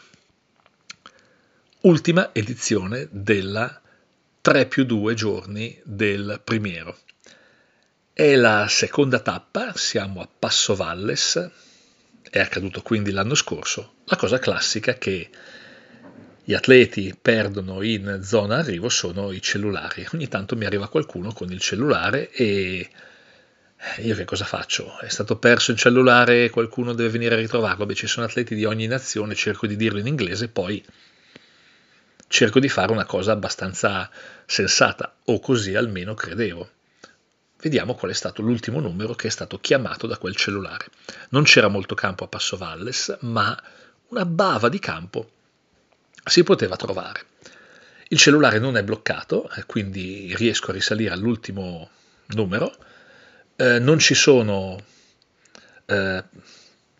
Ultima 1.83 2.33
edizione 2.33 3.07
della 3.09 3.81
3 4.41 4.65
più 4.65 4.83
2 4.83 5.13
giorni 5.13 5.79
del 5.85 6.41
primiero. 6.43 6.97
È 8.11 8.35
la 8.35 8.67
seconda 8.67 9.19
tappa, 9.19 9.71
siamo 9.77 10.19
a 10.19 10.27
Passo 10.27 10.75
Valles, 10.75 11.49
è 12.29 12.39
accaduto 12.39 12.81
quindi 12.81 13.11
l'anno 13.11 13.35
scorso. 13.35 13.93
La 14.03 14.17
cosa 14.17 14.39
classica 14.39 14.95
che 14.95 15.29
gli 16.43 16.53
atleti 16.53 17.17
perdono 17.19 17.81
in 17.81 18.19
zona 18.23 18.57
arrivo 18.57 18.89
sono 18.89 19.31
i 19.31 19.41
cellulari. 19.41 20.05
Ogni 20.13 20.27
tanto 20.27 20.57
mi 20.57 20.65
arriva 20.65 20.89
qualcuno 20.89 21.31
con 21.31 21.49
il 21.49 21.61
cellulare 21.61 22.29
e 22.29 22.89
io 23.97 24.15
che 24.15 24.25
cosa 24.25 24.45
faccio? 24.45 24.97
È 24.99 25.09
stato 25.09 25.37
perso 25.37 25.71
il 25.71 25.77
cellulare, 25.77 26.49
qualcuno 26.49 26.93
deve 26.93 27.09
venire 27.09 27.35
a 27.35 27.37
ritrovarlo. 27.37 27.85
Beh, 27.85 27.95
ci 27.95 28.07
sono 28.07 28.25
atleti 28.25 28.55
di 28.55 28.65
ogni 28.65 28.87
nazione, 28.87 29.35
cerco 29.35 29.67
di 29.67 29.75
dirlo 29.75 29.99
in 29.99 30.07
inglese, 30.07 30.47
poi 30.47 30.83
cerco 32.27 32.59
di 32.59 32.69
fare 32.69 32.91
una 32.91 33.05
cosa 33.05 33.33
abbastanza 33.33 34.09
sensata, 34.45 35.15
o 35.25 35.39
così 35.39 35.75
almeno 35.75 36.13
credevo. 36.13 36.69
Vediamo 37.61 37.95
qual 37.95 38.11
è 38.11 38.13
stato 38.13 38.41
l'ultimo 38.41 38.79
numero 38.79 39.13
che 39.13 39.27
è 39.27 39.31
stato 39.31 39.59
chiamato 39.59 40.07
da 40.07 40.17
quel 40.17 40.35
cellulare. 40.35 40.87
Non 41.29 41.43
c'era 41.43 41.67
molto 41.67 41.95
campo 41.95 42.23
a 42.23 42.27
Passo 42.27 42.57
Valles, 42.57 43.17
ma 43.21 43.57
una 44.09 44.25
bava 44.25 44.69
di 44.69 44.79
campo 44.79 45.29
si 46.25 46.43
poteva 46.43 46.75
trovare. 46.75 47.25
Il 48.09 48.17
cellulare 48.17 48.59
non 48.59 48.77
è 48.77 48.83
bloccato, 48.83 49.49
eh, 49.51 49.65
quindi 49.65 50.33
riesco 50.35 50.71
a 50.71 50.73
risalire 50.73 51.13
all'ultimo 51.13 51.89
numero 52.27 52.75
eh, 53.55 53.79
non 53.79 53.99
ci 53.99 54.13
sono 54.13 54.81
eh, 55.85 56.23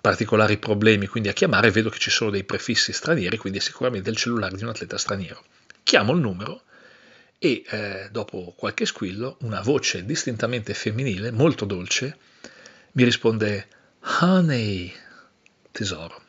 particolari 0.02 0.58
problemi 0.58 1.08
quindi 1.08 1.30
a 1.30 1.34
chiamare, 1.34 1.72
vedo 1.72 1.90
che 1.90 2.00
ci 2.00 2.10
sono 2.10 2.30
dei 2.30 2.44
prefissi 2.44 2.92
stranieri, 2.92 3.38
quindi 3.38 3.60
è 3.60 3.62
sicuramente 3.62 4.10
il 4.10 4.18
cellulare 4.18 4.56
di 4.56 4.64
un 4.64 4.70
atleta 4.70 4.98
straniero. 4.98 5.44
Chiamo 5.84 6.14
il 6.14 6.20
numero 6.20 6.64
e 7.40 7.64
eh, 7.70 8.08
dopo 8.12 8.54
qualche 8.56 8.86
squillo 8.86 9.38
una 9.42 9.62
voce 9.62 10.06
distintamente 10.06 10.74
femminile, 10.74 11.32
molto 11.32 11.66
dolce, 11.66 12.18
mi 12.94 13.04
risponde 13.04 13.68
Honey, 14.20 14.94
tesoro. 15.72 16.22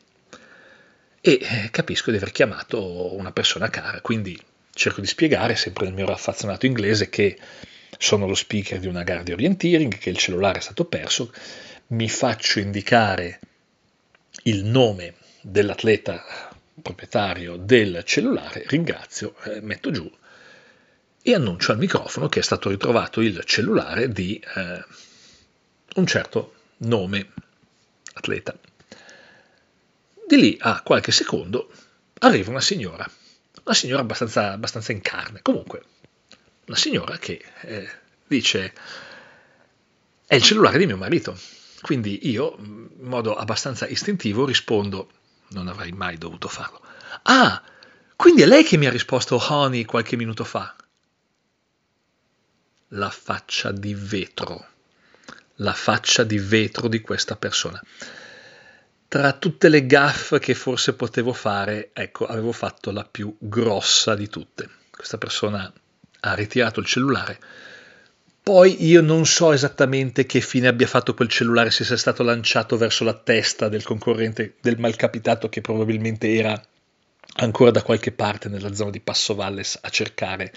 E 1.21 1.39
eh, 1.41 1.69
capisco 1.71 2.11
di 2.11 2.17
aver 2.17 2.33
chiamato 2.33 3.15
una 3.15 3.33
persona 3.33 3.71
cara, 3.71 4.01
quindi 4.01 4.41
cerco 4.73 5.01
di 5.01 5.07
spiegare, 5.07 5.57
sempre 5.57 5.87
nel 5.87 5.95
mio 5.95 6.07
raffazzonato 6.07 6.67
inglese, 6.67 7.09
che 7.09 7.39
sono 7.99 8.27
lo 8.27 8.35
speaker 8.35 8.79
di 8.79 8.87
una 8.87 9.03
gara 9.03 9.23
di 9.23 9.33
orienteering, 9.33 9.97
che 9.99 10.11
il 10.11 10.17
cellulare 10.17 10.59
è 10.59 10.63
stato 10.63 10.85
perso, 10.85 11.33
mi 11.89 12.09
faccio 12.09 12.59
indicare 12.59 13.41
il 14.45 14.65
nome 14.65 15.15
dell'atleta 15.41 16.23
proprietario 16.81 17.57
del 17.57 18.03
cellulare, 18.05 18.65
ringrazio, 18.67 19.35
eh, 19.45 19.61
metto 19.61 19.91
giù 19.91 20.11
e 21.27 21.35
annuncio 21.35 21.73
al 21.73 21.79
microfono 21.79 22.29
che 22.29 22.41
è 22.41 22.43
stato 22.43 22.69
ritrovato 22.69 23.23
il 23.23 23.43
cellulare 23.45 24.11
di 24.11 24.39
eh, 24.57 24.85
un 25.95 26.07
certo 26.07 26.55
nome 26.79 27.33
atleta. 28.13 28.55
Di 30.27 30.37
lì 30.37 30.57
a 30.61 30.83
qualche 30.83 31.13
secondo 31.13 31.71
arriva 32.19 32.51
una 32.51 32.61
signora, 32.61 33.09
una 33.65 33.75
signora 33.75 34.03
abbastanza, 34.03 34.53
abbastanza 34.53 34.93
in 34.93 35.01
carne, 35.01 35.41
comunque 35.41 35.83
una 36.67 36.77
signora 36.77 37.19
che 37.19 37.45
eh, 37.63 37.91
dice 38.27 38.73
è 40.27 40.35
il 40.35 40.43
cellulare 40.43 40.79
di 40.79 40.87
mio 40.87 40.97
marito. 40.97 41.39
Quindi 41.81 42.31
io, 42.31 42.57
in 42.59 42.89
modo 43.01 43.37
abbastanza 43.37 43.87
istintivo, 43.87 44.47
rispondo, 44.47 45.11
non 45.49 45.69
avrei 45.69 45.93
mai 45.93 46.17
dovuto 46.17 46.49
farlo. 46.49 46.81
Ah, 47.25 47.63
quindi 48.17 48.43
è 48.43 48.47
lei 48.47 48.65
che 48.65 48.79
mi 48.79 48.87
ha 48.87 48.91
risposto 48.91 49.39
honey 49.51 49.85
qualche 49.85 50.17
minuto 50.17 50.45
fa. 50.45 50.75
La 52.89 53.11
faccia 53.11 53.71
di 53.71 53.93
vetro, 53.93 54.67
la 55.57 55.75
faccia 55.75 56.25
di 56.25 56.39
vetro 56.39 56.89
di 56.89 57.01
questa 57.01 57.37
persona. 57.37 57.83
Tra 59.07 59.33
tutte 59.35 59.69
le 59.69 59.85
gaffe 59.85 60.39
che 60.39 60.55
forse 60.55 60.95
potevo 60.95 61.35
fare, 61.35 61.91
ecco, 61.93 62.27
avevo 62.27 62.53
fatto 62.53 62.91
la 62.91 63.05
più 63.05 63.35
grossa 63.39 64.15
di 64.15 64.29
tutte. 64.29 64.71
Questa 64.91 65.19
persona 65.19 65.71
ha 66.25 66.35
ritirato 66.35 66.81
il 66.81 66.87
cellulare. 66.87 67.39
Poi 68.43 68.85
io 68.85 69.01
non 69.01 69.25
so 69.25 69.53
esattamente 69.53 70.27
che 70.27 70.41
fine 70.41 70.69
abbia 70.69 70.87
fatto 70.87 71.15
quel 71.15 71.29
cellulare, 71.29 71.71
se 71.71 71.85
sia 71.85 71.97
stato 71.97 72.23
lanciato 72.23 72.77
verso 72.77 73.05
la 73.05 73.15
testa 73.15 73.69
del 73.69 73.83
concorrente 73.83 74.57
del 74.61 74.79
malcapitato 74.79 75.49
che 75.49 75.61
probabilmente 75.61 76.35
era 76.35 76.61
ancora 77.37 77.71
da 77.71 77.83
qualche 77.83 78.13
parte 78.13 78.49
nella 78.49 78.75
zona 78.75 78.91
di 78.91 79.01
Passo 79.01 79.35
Valles 79.35 79.79
a 79.81 79.89
cercare 79.89 80.53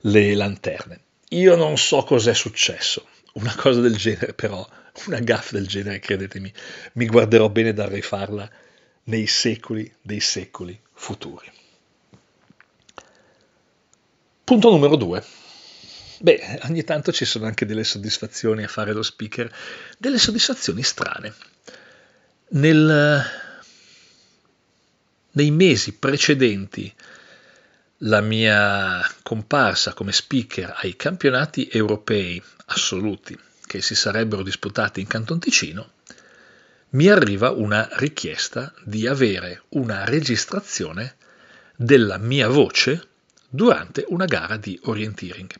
le 0.00 0.34
lanterne. 0.34 1.00
Io 1.30 1.56
non 1.56 1.78
so 1.78 2.02
cos'è 2.02 2.34
successo. 2.34 3.06
una 3.34 3.54
cosa 3.56 3.80
del 3.80 3.96
genere, 3.96 4.34
però, 4.34 4.66
una 5.06 5.18
gaffa 5.20 5.56
del 5.56 5.66
genere, 5.66 5.98
credetemi, 5.98 6.52
mi 6.94 7.06
guarderò 7.06 7.48
bene 7.48 7.72
dal 7.72 7.88
rifarla 7.88 8.48
nei 9.04 9.26
secoli 9.26 9.92
dei 10.00 10.20
secoli 10.20 10.78
futuri. 10.92 11.50
Punto 14.44 14.68
numero 14.68 14.96
due. 14.96 15.24
Beh, 16.20 16.60
ogni 16.64 16.84
tanto 16.84 17.12
ci 17.12 17.24
sono 17.24 17.46
anche 17.46 17.64
delle 17.64 17.82
soddisfazioni 17.82 18.62
a 18.62 18.68
fare 18.68 18.92
lo 18.92 19.02
speaker, 19.02 19.50
delle 19.96 20.18
soddisfazioni 20.18 20.82
strane. 20.82 21.34
Nel, 22.50 23.24
nei 25.30 25.50
mesi 25.50 25.94
precedenti 25.94 26.94
la 27.98 28.20
mia 28.20 29.00
comparsa 29.22 29.94
come 29.94 30.12
speaker 30.12 30.74
ai 30.76 30.94
campionati 30.94 31.68
europei 31.72 32.42
assoluti 32.66 33.38
che 33.66 33.80
si 33.80 33.94
sarebbero 33.94 34.42
disputati 34.42 35.00
in 35.00 35.06
Canton 35.06 35.38
Ticino, 35.38 35.92
mi 36.90 37.08
arriva 37.08 37.50
una 37.50 37.88
richiesta 37.92 38.74
di 38.84 39.06
avere 39.06 39.62
una 39.70 40.04
registrazione 40.04 41.16
della 41.74 42.18
mia 42.18 42.48
voce 42.48 43.08
durante 43.54 44.04
una 44.08 44.24
gara 44.24 44.56
di 44.56 44.78
orienteering. 44.82 45.52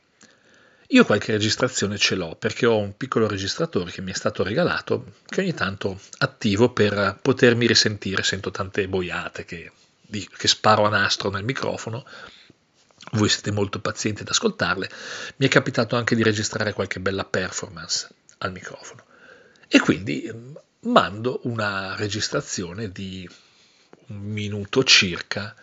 Io 0.88 1.04
qualche 1.04 1.30
registrazione 1.30 1.96
ce 1.96 2.16
l'ho 2.16 2.34
perché 2.34 2.66
ho 2.66 2.76
un 2.76 2.96
piccolo 2.96 3.28
registratore 3.28 3.92
che 3.92 4.02
mi 4.02 4.10
è 4.10 4.14
stato 4.14 4.42
regalato 4.42 5.12
che 5.26 5.40
ogni 5.40 5.54
tanto 5.54 6.00
attivo 6.18 6.70
per 6.72 7.18
potermi 7.22 7.66
risentire, 7.66 8.24
sento 8.24 8.50
tante 8.50 8.88
boiate 8.88 9.44
che, 9.44 9.70
che 10.10 10.48
sparo 10.48 10.84
a 10.84 10.88
nastro 10.88 11.30
nel 11.30 11.44
microfono 11.44 12.04
voi 13.12 13.28
siete 13.28 13.52
molto 13.52 13.78
pazienti 13.78 14.22
ad 14.22 14.28
ascoltarle, 14.28 14.90
mi 15.36 15.46
è 15.46 15.48
capitato 15.48 15.94
anche 15.94 16.16
di 16.16 16.24
registrare 16.24 16.72
qualche 16.72 16.98
bella 16.98 17.24
performance 17.24 18.08
al 18.38 18.50
microfono. 18.50 19.04
E 19.68 19.78
quindi 19.78 20.28
mm, 20.32 20.54
mando 20.92 21.40
una 21.44 21.94
registrazione 21.94 22.90
di 22.90 23.28
un 24.06 24.18
minuto 24.18 24.82
circa 24.82 25.54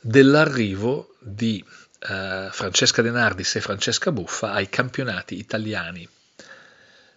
dell'arrivo 0.00 1.14
di 1.20 1.64
eh, 2.00 2.48
Francesca 2.50 3.02
De 3.02 3.10
Nardis 3.10 3.56
e 3.56 3.60
Francesca 3.60 4.10
Buffa 4.10 4.52
ai 4.52 4.68
campionati 4.68 5.38
italiani 5.38 6.08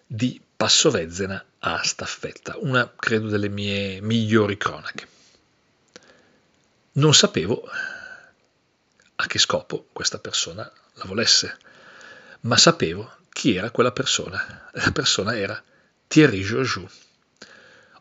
di 0.05 0.41
Passovezzena 0.55 1.43
a 1.59 1.81
staffetta, 1.83 2.55
una 2.57 2.91
credo 2.95 3.27
delle 3.27 3.49
mie 3.49 3.99
migliori 4.01 4.57
cronache. 4.57 5.07
Non 6.93 7.13
sapevo 7.13 7.63
a 9.15 9.27
che 9.27 9.39
scopo 9.39 9.87
questa 9.91 10.19
persona 10.19 10.69
la 10.93 11.05
volesse, 11.05 11.57
ma 12.41 12.57
sapevo 12.57 13.11
chi 13.29 13.55
era 13.55 13.71
quella 13.71 13.91
persona. 13.91 14.69
La 14.73 14.91
persona 14.91 15.35
era 15.37 15.61
Thierry 16.07 16.43
Georgiou. 16.43 16.87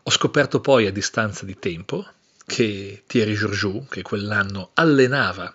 Ho 0.05 0.11
scoperto 0.11 0.61
poi 0.61 0.87
a 0.87 0.93
distanza 0.93 1.45
di 1.45 1.59
tempo 1.59 2.07
che 2.45 3.05
Thierry 3.07 3.35
Georgiou, 3.35 3.87
che 3.89 4.03
quell'anno 4.03 4.71
allenava 4.75 5.55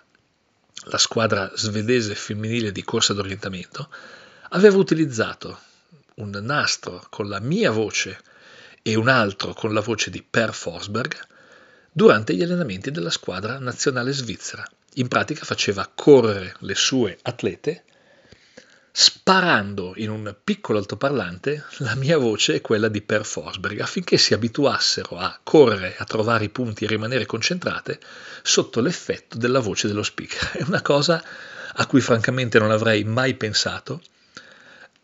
la 0.84 0.98
squadra 0.98 1.50
svedese 1.54 2.14
femminile 2.14 2.72
di 2.72 2.82
corsa 2.82 3.12
d'orientamento, 3.12 3.88
aveva 4.50 4.76
utilizzato 4.76 5.58
un 6.16 6.30
nastro 6.42 7.06
con 7.10 7.28
la 7.28 7.40
mia 7.40 7.70
voce 7.70 8.20
e 8.82 8.94
un 8.94 9.08
altro 9.08 9.52
con 9.52 9.72
la 9.72 9.80
voce 9.80 10.10
di 10.10 10.22
Per 10.22 10.54
Forsberg 10.54 11.16
durante 11.92 12.34
gli 12.34 12.42
allenamenti 12.42 12.90
della 12.90 13.10
squadra 13.10 13.58
nazionale 13.58 14.12
svizzera. 14.12 14.64
In 14.94 15.08
pratica 15.08 15.44
faceva 15.44 15.90
correre 15.92 16.54
le 16.60 16.74
sue 16.74 17.18
atlete 17.22 17.84
sparando 19.00 19.92
in 19.94 20.10
un 20.10 20.34
piccolo 20.42 20.78
altoparlante 20.78 21.66
la 21.78 21.94
mia 21.94 22.18
voce 22.18 22.54
e 22.54 22.60
quella 22.60 22.88
di 22.88 23.00
Per 23.00 23.24
Forsberg 23.24 23.78
affinché 23.78 24.18
si 24.18 24.34
abituassero 24.34 25.16
a 25.16 25.38
correre, 25.40 25.94
a 25.96 26.04
trovare 26.04 26.46
i 26.46 26.48
punti 26.48 26.82
e 26.82 26.88
rimanere 26.88 27.24
concentrate 27.24 28.00
sotto 28.42 28.80
l'effetto 28.80 29.38
della 29.38 29.60
voce 29.60 29.86
dello 29.86 30.02
speaker. 30.02 30.50
È 30.50 30.62
una 30.66 30.82
cosa 30.82 31.22
a 31.74 31.86
cui 31.86 32.00
francamente 32.00 32.58
non 32.58 32.72
avrei 32.72 33.04
mai 33.04 33.34
pensato. 33.34 34.02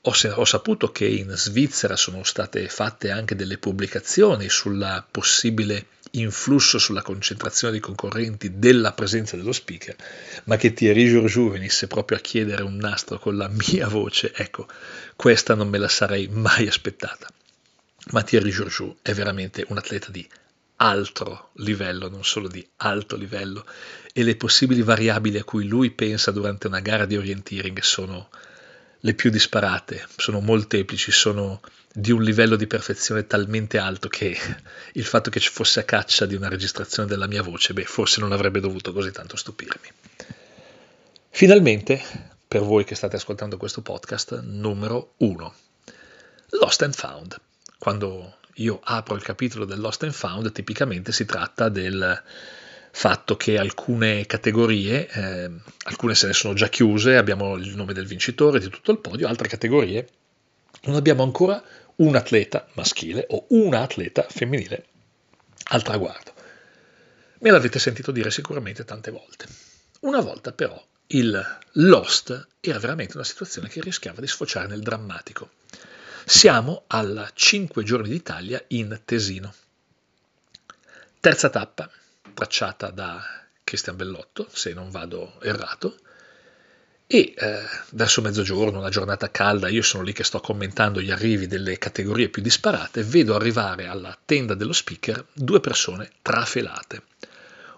Ho, 0.01 0.13
ho 0.35 0.45
saputo 0.45 0.91
che 0.91 1.07
in 1.07 1.31
Svizzera 1.31 1.95
sono 1.95 2.25
state 2.25 2.69
fatte 2.69 3.13
anche 3.13 3.37
delle 3.37 3.59
pubblicazioni 3.59 4.49
sulla 4.49 5.07
possibile 5.09 5.87
influsso 6.15 6.79
sulla 6.79 7.03
concentrazione 7.03 7.73
dei 7.73 7.81
concorrenti 7.81 8.59
della 8.59 8.93
presenza 8.93 9.37
dello 9.37 9.53
speaker, 9.53 9.97
ma 10.45 10.57
che 10.57 10.73
Thierry 10.73 11.09
Georgiou 11.09 11.51
venisse 11.51 11.87
proprio 11.87 12.19
a 12.19 12.21
chiedere 12.21 12.63
un 12.63 12.77
nastro 12.77 13.19
con 13.19 13.37
la 13.37 13.49
mia 13.49 13.89
voce, 13.89 14.33
ecco, 14.35 14.67
questa 15.17 15.55
non 15.55 15.69
me 15.69 15.79
la 15.79 15.89
sarei 15.89 16.29
mai 16.29 16.67
aspettata. 16.67 17.29
Ma 18.11 18.23
Thierry 18.23 18.51
Georgiou 18.51 18.97
è 19.03 19.13
veramente 19.13 19.65
un 19.69 19.79
atleta 19.79 20.11
di 20.11 20.27
altro 20.77 21.51
livello, 21.55 22.09
non 22.09 22.25
solo 22.25 22.49
di 22.49 22.67
alto 22.77 23.17
livello, 23.17 23.65
e 24.13 24.23
le 24.23 24.37
possibili 24.37 24.83
variabili 24.83 25.39
a 25.39 25.45
cui 25.45 25.67
lui 25.67 25.91
pensa 25.91 26.31
durante 26.31 26.67
una 26.67 26.81
gara 26.81 27.07
di 27.07 27.17
orienteering 27.17 27.81
sono 27.81 28.29
le 29.01 29.15
più 29.15 29.31
disparate, 29.31 30.07
sono 30.17 30.41
molteplici, 30.41 31.13
sono 31.13 31.61
di 31.97 32.11
un 32.11 32.25
livello 32.25 32.57
di 32.57 32.67
perfezione 32.67 33.25
talmente 33.25 33.79
alto 33.79 34.09
che 34.09 34.37
il 34.95 35.05
fatto 35.05 35.31
che 35.31 35.39
ci 35.39 35.51
fosse 35.51 35.79
a 35.81 35.85
caccia 35.85 36.27
di 36.27 36.35
una 36.35 36.49
registrazione 36.49 37.09
della 37.09 37.29
mia 37.29 37.43
voce, 37.43 37.73
beh, 37.73 37.85
forse 37.85 38.21
non 38.21 38.33
avrebbe 38.33 38.59
dovuto 38.59 38.93
così 38.93 39.13
tanto 39.13 39.37
stupirmi. 39.37 39.89
Finalmente, 41.31 42.03
per 42.49 42.63
voi 42.63 42.85
che 42.85 42.97
state 42.97 43.15
ascoltando 43.15 43.57
questo 43.57 43.81
podcast, 43.81 44.41
numero 44.43 45.15
1. 45.19 45.55
Lost 46.61 46.83
and 46.83 46.95
Found. 46.95 47.37
Quando 47.79 48.39
io 48.55 48.81
apro 48.83 49.15
il 49.15 49.23
capitolo 49.23 49.65
del 49.65 49.79
Lost 49.79 50.03
and 50.03 50.13
Found, 50.13 50.51
tipicamente 50.51 51.13
si 51.13 51.25
tratta 51.25 51.69
del 51.69 52.23
fatto 52.91 53.37
che 53.37 53.57
alcune 53.57 54.27
categorie, 54.27 55.09
eh, 55.09 55.51
alcune 55.85 56.15
se 56.17 56.27
ne 56.27 56.33
sono 56.33 56.55
già 56.55 56.69
chiuse, 56.69 57.17
abbiamo 57.17 57.57
il 57.57 57.77
nome 57.77 57.93
del 57.93 58.07
vincitore 58.07 58.59
di 58.59 58.69
tutto 58.69 58.91
il 58.91 58.99
podio, 58.99 59.29
altre 59.29 59.47
categorie 59.47 60.09
non 60.87 60.97
abbiamo 60.97 61.23
ancora 61.23 61.63
un 61.97 62.17
atleta 62.17 62.67
maschile 62.75 63.27
o 63.29 63.47
una 63.51 63.83
atleta 63.83 64.23
femminile 64.29 64.87
al 65.69 65.83
traguardo. 65.83 66.33
Me 67.39 67.51
l'avete 67.51 67.79
sentito 67.79 68.11
dire 68.11 68.31
sicuramente 68.31 68.85
tante 68.85 69.11
volte. 69.11 69.47
Una 70.01 70.21
volta 70.21 70.53
però 70.53 70.83
il 71.09 71.59
Lost 71.73 72.49
era 72.61 72.79
veramente 72.79 73.17
una 73.17 73.25
situazione 73.25 73.69
che 73.69 73.81
rischiava 73.81 74.21
di 74.21 74.27
sfociare 74.27 74.67
nel 74.67 74.81
drammatico. 74.81 75.51
Siamo 76.25 76.85
alla 76.87 77.31
5 77.33 77.83
giorni 77.85 78.09
d'Italia 78.09 78.63
in 78.69 79.03
Tesino. 79.05 79.55
Terza 81.21 81.51
tappa, 81.51 81.91
tracciata 82.33 82.91
da 82.91 83.23
Cristian 83.63 83.97
Bellotto, 83.97 84.49
se 84.51 84.73
non 84.73 84.91
vado 84.91 85.41
errato, 85.43 85.99
e 87.07 87.35
eh, 87.37 87.63
verso 87.91 88.23
mezzogiorno, 88.23 88.79
una 88.79 88.89
giornata 88.89 89.31
calda, 89.31 89.69
io 89.69 89.83
sono 89.83 90.03
lì 90.03 90.13
che 90.13 90.25
sto 90.25 90.41
commentando 90.41 91.01
gli 91.01 91.11
arrivi 91.11 91.47
delle 91.47 91.77
categorie 91.77 92.31
più 92.31 92.41
disparate, 92.41 93.03
vedo 93.03 93.35
arrivare 93.35 93.87
alla 93.87 94.17
tenda 94.25 94.55
dello 94.55 94.73
speaker 94.73 95.27
due 95.33 95.61
persone 95.61 96.11
trafelate. 96.23 97.03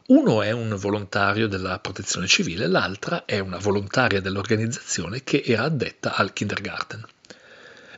Uno 0.07 0.43
è 0.43 0.53
un 0.53 0.77
volontario 0.79 1.49
della 1.49 1.81
protezione 1.81 2.29
civile, 2.29 2.69
l'altra 2.69 3.25
è 3.25 3.41
una 3.41 3.59
volontaria 3.59 4.21
dell'organizzazione 4.21 5.25
che 5.25 5.43
era 5.45 5.65
addetta 5.65 6.15
al 6.15 6.33
kindergarten. 6.33 7.05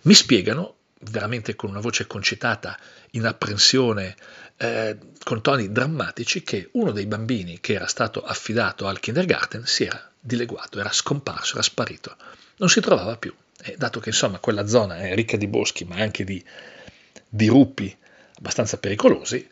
Mi 0.03 0.15
spiegano, 0.15 0.78
veramente 1.01 1.55
con 1.55 1.71
una 1.71 1.81
voce 1.81 2.07
concitata, 2.07 2.79
in 3.13 3.27
apprensione, 3.27 4.17
eh, 4.57 4.97
con 5.23 5.41
toni 5.41 5.71
drammatici, 5.71 6.43
che 6.43 6.69
uno 6.73 6.91
dei 6.91 7.07
bambini 7.07 7.61
che 7.61 7.75
era 7.75 7.87
stato 7.87 8.23
affidato 8.23 8.87
al 8.87 9.01
kindergarten 9.01 9.65
si 9.67 9.85
era 9.85 10.11
dileguato, 10.19 10.81
era 10.81 10.93
scomparso, 10.93 11.55
era 11.55 11.63
sparito, 11.63 12.17
non 12.57 12.69
si 12.69 12.81
trovava 12.81 13.17
più. 13.17 13.35
E 13.61 13.75
dato 13.77 13.99
che 13.99 14.11
insomma 14.11 14.39
quella 14.39 14.67
zona 14.67 14.99
è 14.99 15.15
ricca 15.15 15.37
di 15.37 15.49
boschi, 15.49 15.85
ma 15.85 15.97
anche 15.97 16.25
di, 16.25 16.43
di 17.29 17.47
rupi 17.49 17.97
abbastanza 18.37 18.79
pericolosi, 18.79 19.49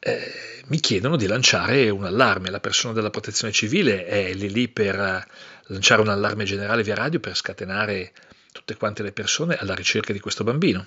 eh, 0.00 0.32
mi 0.66 0.80
chiedono 0.80 1.16
di 1.16 1.26
lanciare 1.26 1.88
un 1.88 2.04
allarme. 2.04 2.50
La 2.50 2.60
persona 2.60 2.94
della 2.94 3.10
protezione 3.10 3.52
civile 3.52 4.06
è 4.06 4.32
lì 4.34 4.50
lì 4.50 4.68
per 4.68 5.26
lanciare 5.64 6.00
un 6.00 6.08
allarme 6.08 6.44
generale 6.44 6.82
via 6.82 6.94
radio 6.94 7.20
per 7.20 7.36
scatenare 7.36 8.12
tutte 8.58 8.76
quante 8.76 9.02
le 9.02 9.12
persone 9.12 9.56
alla 9.56 9.74
ricerca 9.74 10.12
di 10.12 10.18
questo 10.18 10.42
bambino. 10.42 10.86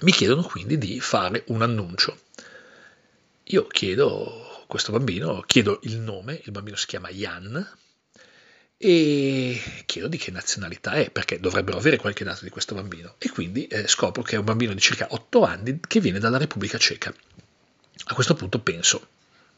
Mi 0.00 0.10
chiedono 0.10 0.42
quindi 0.42 0.78
di 0.78 0.98
fare 1.00 1.44
un 1.46 1.62
annuncio. 1.62 2.18
Io 3.44 3.66
chiedo 3.66 4.64
questo 4.66 4.90
bambino, 4.90 5.42
chiedo 5.46 5.78
il 5.84 5.98
nome, 5.98 6.40
il 6.44 6.50
bambino 6.50 6.76
si 6.76 6.86
chiama 6.86 7.10
Jan, 7.10 7.76
e 8.76 9.62
chiedo 9.86 10.08
di 10.08 10.16
che 10.16 10.32
nazionalità 10.32 10.94
è, 10.94 11.10
perché 11.10 11.38
dovrebbero 11.38 11.78
avere 11.78 11.98
qualche 11.98 12.24
dato 12.24 12.42
di 12.42 12.50
questo 12.50 12.74
bambino. 12.74 13.14
E 13.18 13.30
quindi 13.30 13.68
eh, 13.68 13.86
scopro 13.86 14.22
che 14.22 14.34
è 14.34 14.38
un 14.38 14.44
bambino 14.44 14.74
di 14.74 14.80
circa 14.80 15.06
8 15.10 15.44
anni 15.44 15.78
che 15.86 16.00
viene 16.00 16.18
dalla 16.18 16.38
Repubblica 16.38 16.78
Ceca. 16.78 17.14
A 18.06 18.14
questo 18.14 18.34
punto 18.34 18.58
penso, 18.58 19.06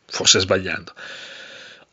forse 0.05 0.41
sbagliando, 0.41 0.93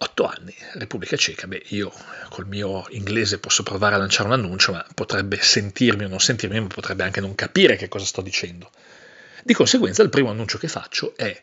8 0.03 0.25
anni, 0.25 0.55
Repubblica 0.73 1.15
Ceca, 1.15 1.45
beh, 1.45 1.65
io 1.67 1.93
col 2.29 2.47
mio 2.47 2.87
inglese 2.89 3.37
posso 3.37 3.61
provare 3.61 3.93
a 3.93 3.99
lanciare 3.99 4.29
un 4.29 4.33
annuncio, 4.33 4.71
ma 4.71 4.83
potrebbe 4.95 5.37
sentirmi 5.39 6.05
o 6.05 6.07
non 6.07 6.19
sentirmi, 6.19 6.59
ma 6.59 6.65
potrebbe 6.65 7.03
anche 7.03 7.21
non 7.21 7.35
capire 7.35 7.75
che 7.75 7.87
cosa 7.87 8.05
sto 8.05 8.21
dicendo. 8.21 8.71
Di 9.43 9.53
conseguenza 9.53 10.01
il 10.01 10.09
primo 10.09 10.31
annuncio 10.31 10.57
che 10.57 10.67
faccio 10.67 11.15
è 11.15 11.39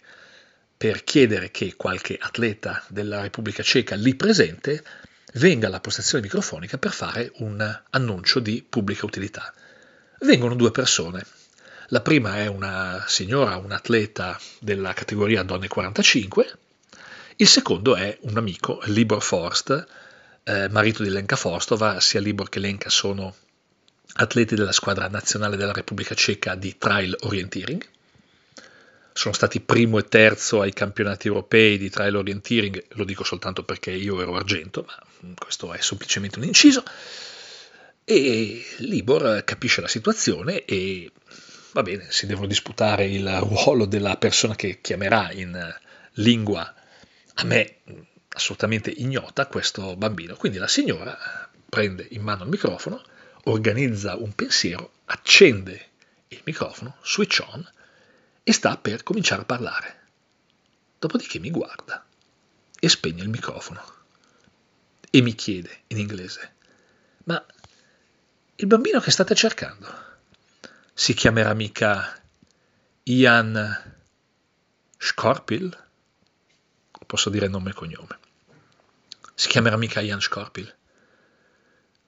per 0.77 1.05
chiedere 1.05 1.53
che 1.53 1.77
qualche 1.77 2.19
atleta 2.21 2.85
della 2.89 3.21
Repubblica 3.21 3.63
Ceca 3.63 3.95
lì 3.95 4.17
presente 4.17 4.83
venga 5.35 5.69
alla 5.69 5.81
postazione 5.81 6.25
microfonica 6.25 6.79
per 6.79 6.93
fare 6.93 7.31
un 7.37 7.83
annuncio 7.91 8.41
di 8.41 8.67
pubblica 8.69 9.07
utilità. 9.07 9.55
Vengono 10.21 10.57
due 10.57 10.73
persone. 10.73 11.25
La 11.91 12.01
prima 12.01 12.39
è 12.39 12.49
una 12.49 13.05
signora, 13.07 13.57
un 13.57 13.71
atleta 13.71 14.37
della 14.59 14.93
categoria 14.95 15.45
donne 15.45 15.69
45, 15.69 16.59
il 17.41 17.47
secondo 17.47 17.95
è 17.95 18.19
un 18.23 18.37
amico, 18.37 18.81
Libor 18.87 19.23
Forst, 19.23 19.87
eh, 20.43 20.69
marito 20.71 21.05
di 21.05 21.09
Lenka 21.09 21.37
Forstova, 21.37 22.01
sia 22.01 22.19
Libor 22.19 22.49
che 22.49 22.59
Lenka 22.59 22.91
sono 22.91 23.33
atleti 24.15 24.57
della 24.57 24.73
squadra 24.73 25.07
nazionale 25.07 25.57
della 25.57 25.73
Repubblica 25.73 26.17
Ceca 26.17 26.57
di 26.57 26.77
trail 26.79 27.17
orienteering. 27.21 27.87
Sono 29.13 29.35
stati 29.35 29.61
primo 29.61 29.99
e 29.99 30.09
terzo 30.09 30.63
ai 30.63 30.73
campionati 30.73 31.29
europei 31.29 31.79
di 31.79 31.89
trail 31.91 32.17
orienteering, 32.17 32.87
lo 32.95 33.05
dico 33.05 33.23
soltanto 33.23 33.63
perché 33.63 33.93
io 33.93 34.21
ero 34.21 34.35
argento, 34.35 34.85
ma 35.21 35.35
questo 35.37 35.73
è 35.73 35.81
semplicemente 35.81 36.41
un 36.41 36.45
inciso. 36.45 36.83
E 38.03 38.65
Libor 38.79 39.45
capisce 39.45 39.81
la 39.81 39.87
situazione 39.87 40.65
e 40.65 41.13
va 41.71 41.85
bene, 41.85 42.07
si 42.09 42.27
devono 42.27 42.49
disputare 42.49 43.07
il 43.07 43.29
ruolo 43.39 43.85
della 43.85 44.17
persona 44.17 44.57
che 44.57 44.81
chiamerà 44.81 45.31
in 45.31 45.77
lingua 46.15 46.73
a 47.41 47.45
me 47.45 47.77
assolutamente 48.31 48.91
ignota 48.91 49.47
questo 49.47 49.97
bambino. 49.97 50.35
Quindi 50.37 50.59
la 50.59 50.67
signora 50.67 51.17
prende 51.69 52.07
in 52.11 52.23
mano 52.23 52.43
il 52.45 52.51
microfono, 52.51 53.03
organizza 53.45 54.17
un 54.17 54.35
pensiero, 54.35 54.93
accende 55.07 55.87
il 56.29 56.41
microfono, 56.45 56.97
switch 57.03 57.45
on, 57.47 57.67
e 58.43 58.53
sta 58.53 58.77
per 58.77 59.03
cominciare 59.03 59.43
a 59.43 59.45
parlare. 59.45 59.97
Dopodiché 60.99 61.39
mi 61.39 61.51
guarda 61.51 62.05
e 62.81 62.89
spegne 62.89 63.23
il 63.23 63.29
microfono 63.29 63.83
e 65.11 65.21
mi 65.21 65.35
chiede 65.35 65.83
in 65.89 65.99
inglese, 65.99 66.55
ma 67.25 67.45
il 68.57 68.67
bambino 68.67 69.01
che 69.01 69.11
state 69.11 69.35
cercando 69.35 70.07
si 70.93 71.15
chiamerà 71.15 71.55
mica 71.55 72.21
Ian 73.05 73.97
Scorpil? 74.99 75.87
Posso 77.09 77.31
dire 77.31 77.49
nome 77.49 77.71
e 77.71 77.73
cognome. 77.73 78.19
Si 79.35 79.49
chiamerà 79.49 79.79
mica 79.79 80.01
Ian 80.01 80.21
Scorpil. 80.21 80.77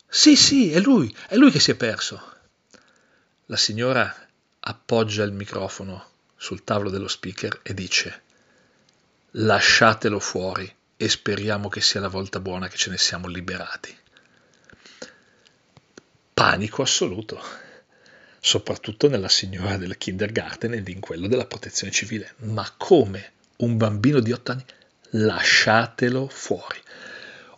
Sì, 0.07 0.37
sì, 0.37 0.73
è 0.73 0.79
lui, 0.79 1.15
è 1.27 1.37
lui 1.37 1.51
che 1.51 1.59
si 1.59 1.71
è 1.71 1.75
perso. 1.75 2.23
La 3.47 3.57
signora 3.57 4.15
appoggia 4.61 5.25
il 5.25 5.33
microfono 5.33 6.05
sul 6.37 6.65
tavolo 6.65 6.91
dello 6.91 7.09
speaker 7.09 7.61
e 7.63 7.73
dice 7.73 8.23
lasciatelo 9.31 10.21
fuori 10.21 10.71
e 10.99 11.09
speriamo 11.09 11.71
che 11.71 11.81
sia 11.81 12.01
la 12.01 12.09
volta 12.09 12.39
buona 12.39 12.69
che 12.69 12.77
ce 12.77 12.91
ne 12.91 12.99
siamo 12.99 13.27
liberati. 13.27 13.97
Panico 16.35 16.83
assoluto, 16.83 17.43
soprattutto 18.39 19.09
nella 19.09 19.31
signora 19.31 19.79
del 19.79 19.97
kindergarten 19.97 20.75
e 20.75 20.83
in 20.85 21.01
quello 21.01 21.27
della 21.27 21.47
protezione 21.47 21.91
civile. 21.91 22.35
Ma 22.41 22.71
come 22.77 23.33
un 23.59 23.79
bambino 23.79 24.21
di 24.21 24.33
otto 24.33 24.53
anni 24.53 24.65
lasciatelo 25.11 26.29
fuori. 26.29 26.81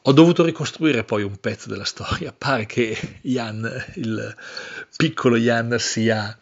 Ho 0.03 0.13
dovuto 0.13 0.45
ricostruire 0.45 1.05
poi 1.05 1.23
un 1.23 1.37
pezzo 1.37 1.69
della 1.69 1.85
storia. 1.85 2.35
Pare 2.37 2.67
che 2.67 3.19
Jan, 3.23 3.85
il 3.95 4.37
piccolo 4.97 5.37
Jan, 5.37 5.77
sia 5.79 6.37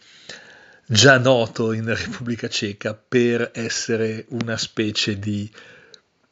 già 0.86 1.18
noto 1.18 1.72
in 1.72 1.86
Repubblica 1.94 2.48
Ceca 2.48 2.94
per 2.94 3.50
essere 3.54 4.24
una 4.30 4.56
specie 4.56 5.18
di 5.18 5.50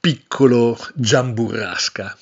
piccolo 0.01 0.79
Giamburrasca 0.95 2.17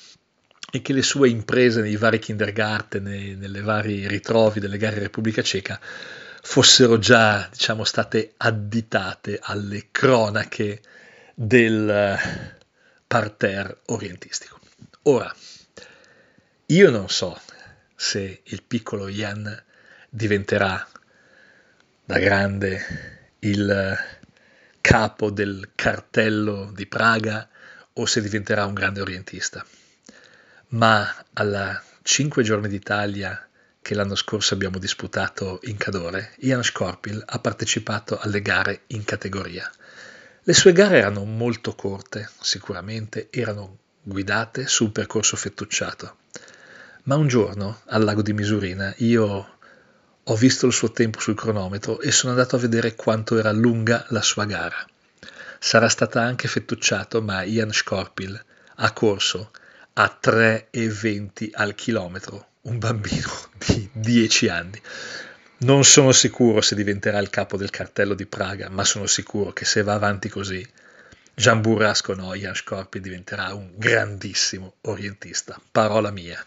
e 0.69 0.81
che 0.81 0.91
le 0.93 1.01
sue 1.01 1.29
imprese 1.29 1.81
nei 1.81 1.95
vari 1.95 2.19
kindergarten, 2.19 3.03
nelle 3.03 3.61
vari 3.61 4.07
ritrovi 4.07 4.59
delle 4.59 4.77
gare 4.77 4.99
Repubblica 4.99 5.41
Ceca, 5.41 5.79
fossero 6.41 6.99
già, 6.99 7.47
diciamo, 7.49 7.85
state 7.85 8.33
additate 8.37 9.39
alle 9.41 9.87
cronache 9.91 10.81
del 11.39 12.17
parterre 13.05 13.81
orientistico. 13.85 14.59
Ora, 15.03 15.31
io 16.65 16.89
non 16.89 17.09
so 17.09 17.39
se 17.93 18.41
il 18.43 18.63
piccolo 18.63 19.07
Jan 19.07 19.63
diventerà 20.09 20.87
da 22.03 22.17
grande 22.17 23.35
il 23.39 23.97
capo 24.81 25.29
del 25.29 25.73
cartello 25.75 26.71
di 26.73 26.87
Praga 26.87 27.47
o 27.93 28.07
se 28.07 28.19
diventerà 28.19 28.65
un 28.65 28.73
grande 28.73 29.01
orientista. 29.01 29.63
Ma 30.69 31.23
alla 31.33 31.79
5 32.01 32.41
giorni 32.41 32.67
d'Italia 32.67 33.47
che 33.79 33.93
l'anno 33.93 34.15
scorso 34.15 34.55
abbiamo 34.55 34.79
disputato 34.79 35.59
in 35.65 35.77
Cadore, 35.77 36.33
Ian 36.39 36.63
Scorpil 36.63 37.21
ha 37.23 37.37
partecipato 37.37 38.17
alle 38.17 38.41
gare 38.41 38.85
in 38.87 39.03
categoria. 39.03 39.71
Le 40.47 40.53
sue 40.53 40.71
gare 40.71 40.99
erano 40.99 41.25
molto 41.25 41.75
corte, 41.75 42.29
sicuramente 42.39 43.27
erano 43.31 43.79
guidate 44.01 44.65
su 44.65 44.85
un 44.85 44.93
percorso 44.93 45.35
fettucciato, 45.35 46.19
ma 47.03 47.17
un 47.17 47.27
giorno 47.27 47.81
al 47.87 48.05
lago 48.05 48.21
di 48.21 48.31
Misurina 48.31 48.93
io 48.99 49.57
ho 50.23 50.35
visto 50.37 50.65
il 50.65 50.71
suo 50.71 50.93
tempo 50.93 51.19
sul 51.19 51.35
cronometro 51.35 51.99
e 51.99 52.11
sono 52.11 52.31
andato 52.31 52.55
a 52.55 52.59
vedere 52.59 52.95
quanto 52.95 53.37
era 53.37 53.51
lunga 53.51 54.05
la 54.11 54.21
sua 54.21 54.45
gara. 54.45 54.87
Sarà 55.59 55.89
stata 55.89 56.21
anche 56.21 56.47
fettucciato, 56.47 57.21
ma 57.21 57.43
Ian 57.43 57.73
Scorpil 57.73 58.41
ha 58.75 58.93
corso 58.93 59.51
a 59.95 60.17
3,20 60.23 61.49
al 61.51 61.75
chilometro, 61.75 62.51
un 62.61 62.77
bambino 62.77 63.33
di 63.67 63.89
10 63.91 64.47
anni. 64.47 64.81
Non 65.59 65.83
sono 65.83 66.11
sicuro 66.11 66.61
se 66.61 66.75
diventerà 66.75 67.17
il 67.19 67.31
capo 67.31 67.57
del 67.57 67.71
cartello 67.71 68.13
di 68.13 68.27
Praga, 68.27 68.69
ma 68.69 68.83
sono 68.83 69.07
sicuro 69.07 69.53
che 69.53 69.65
se 69.65 69.81
va 69.81 69.93
avanti 69.93 70.29
così, 70.29 70.65
Gian 71.33 71.61
Burrasco 71.61 72.13
no, 72.13 72.35
Jan 72.35 72.55
Scorpi 72.55 72.99
diventerà 72.99 73.53
un 73.53 73.71
grandissimo 73.75 74.75
orientista. 74.81 75.59
Parola 75.71 76.11
mia. 76.11 76.45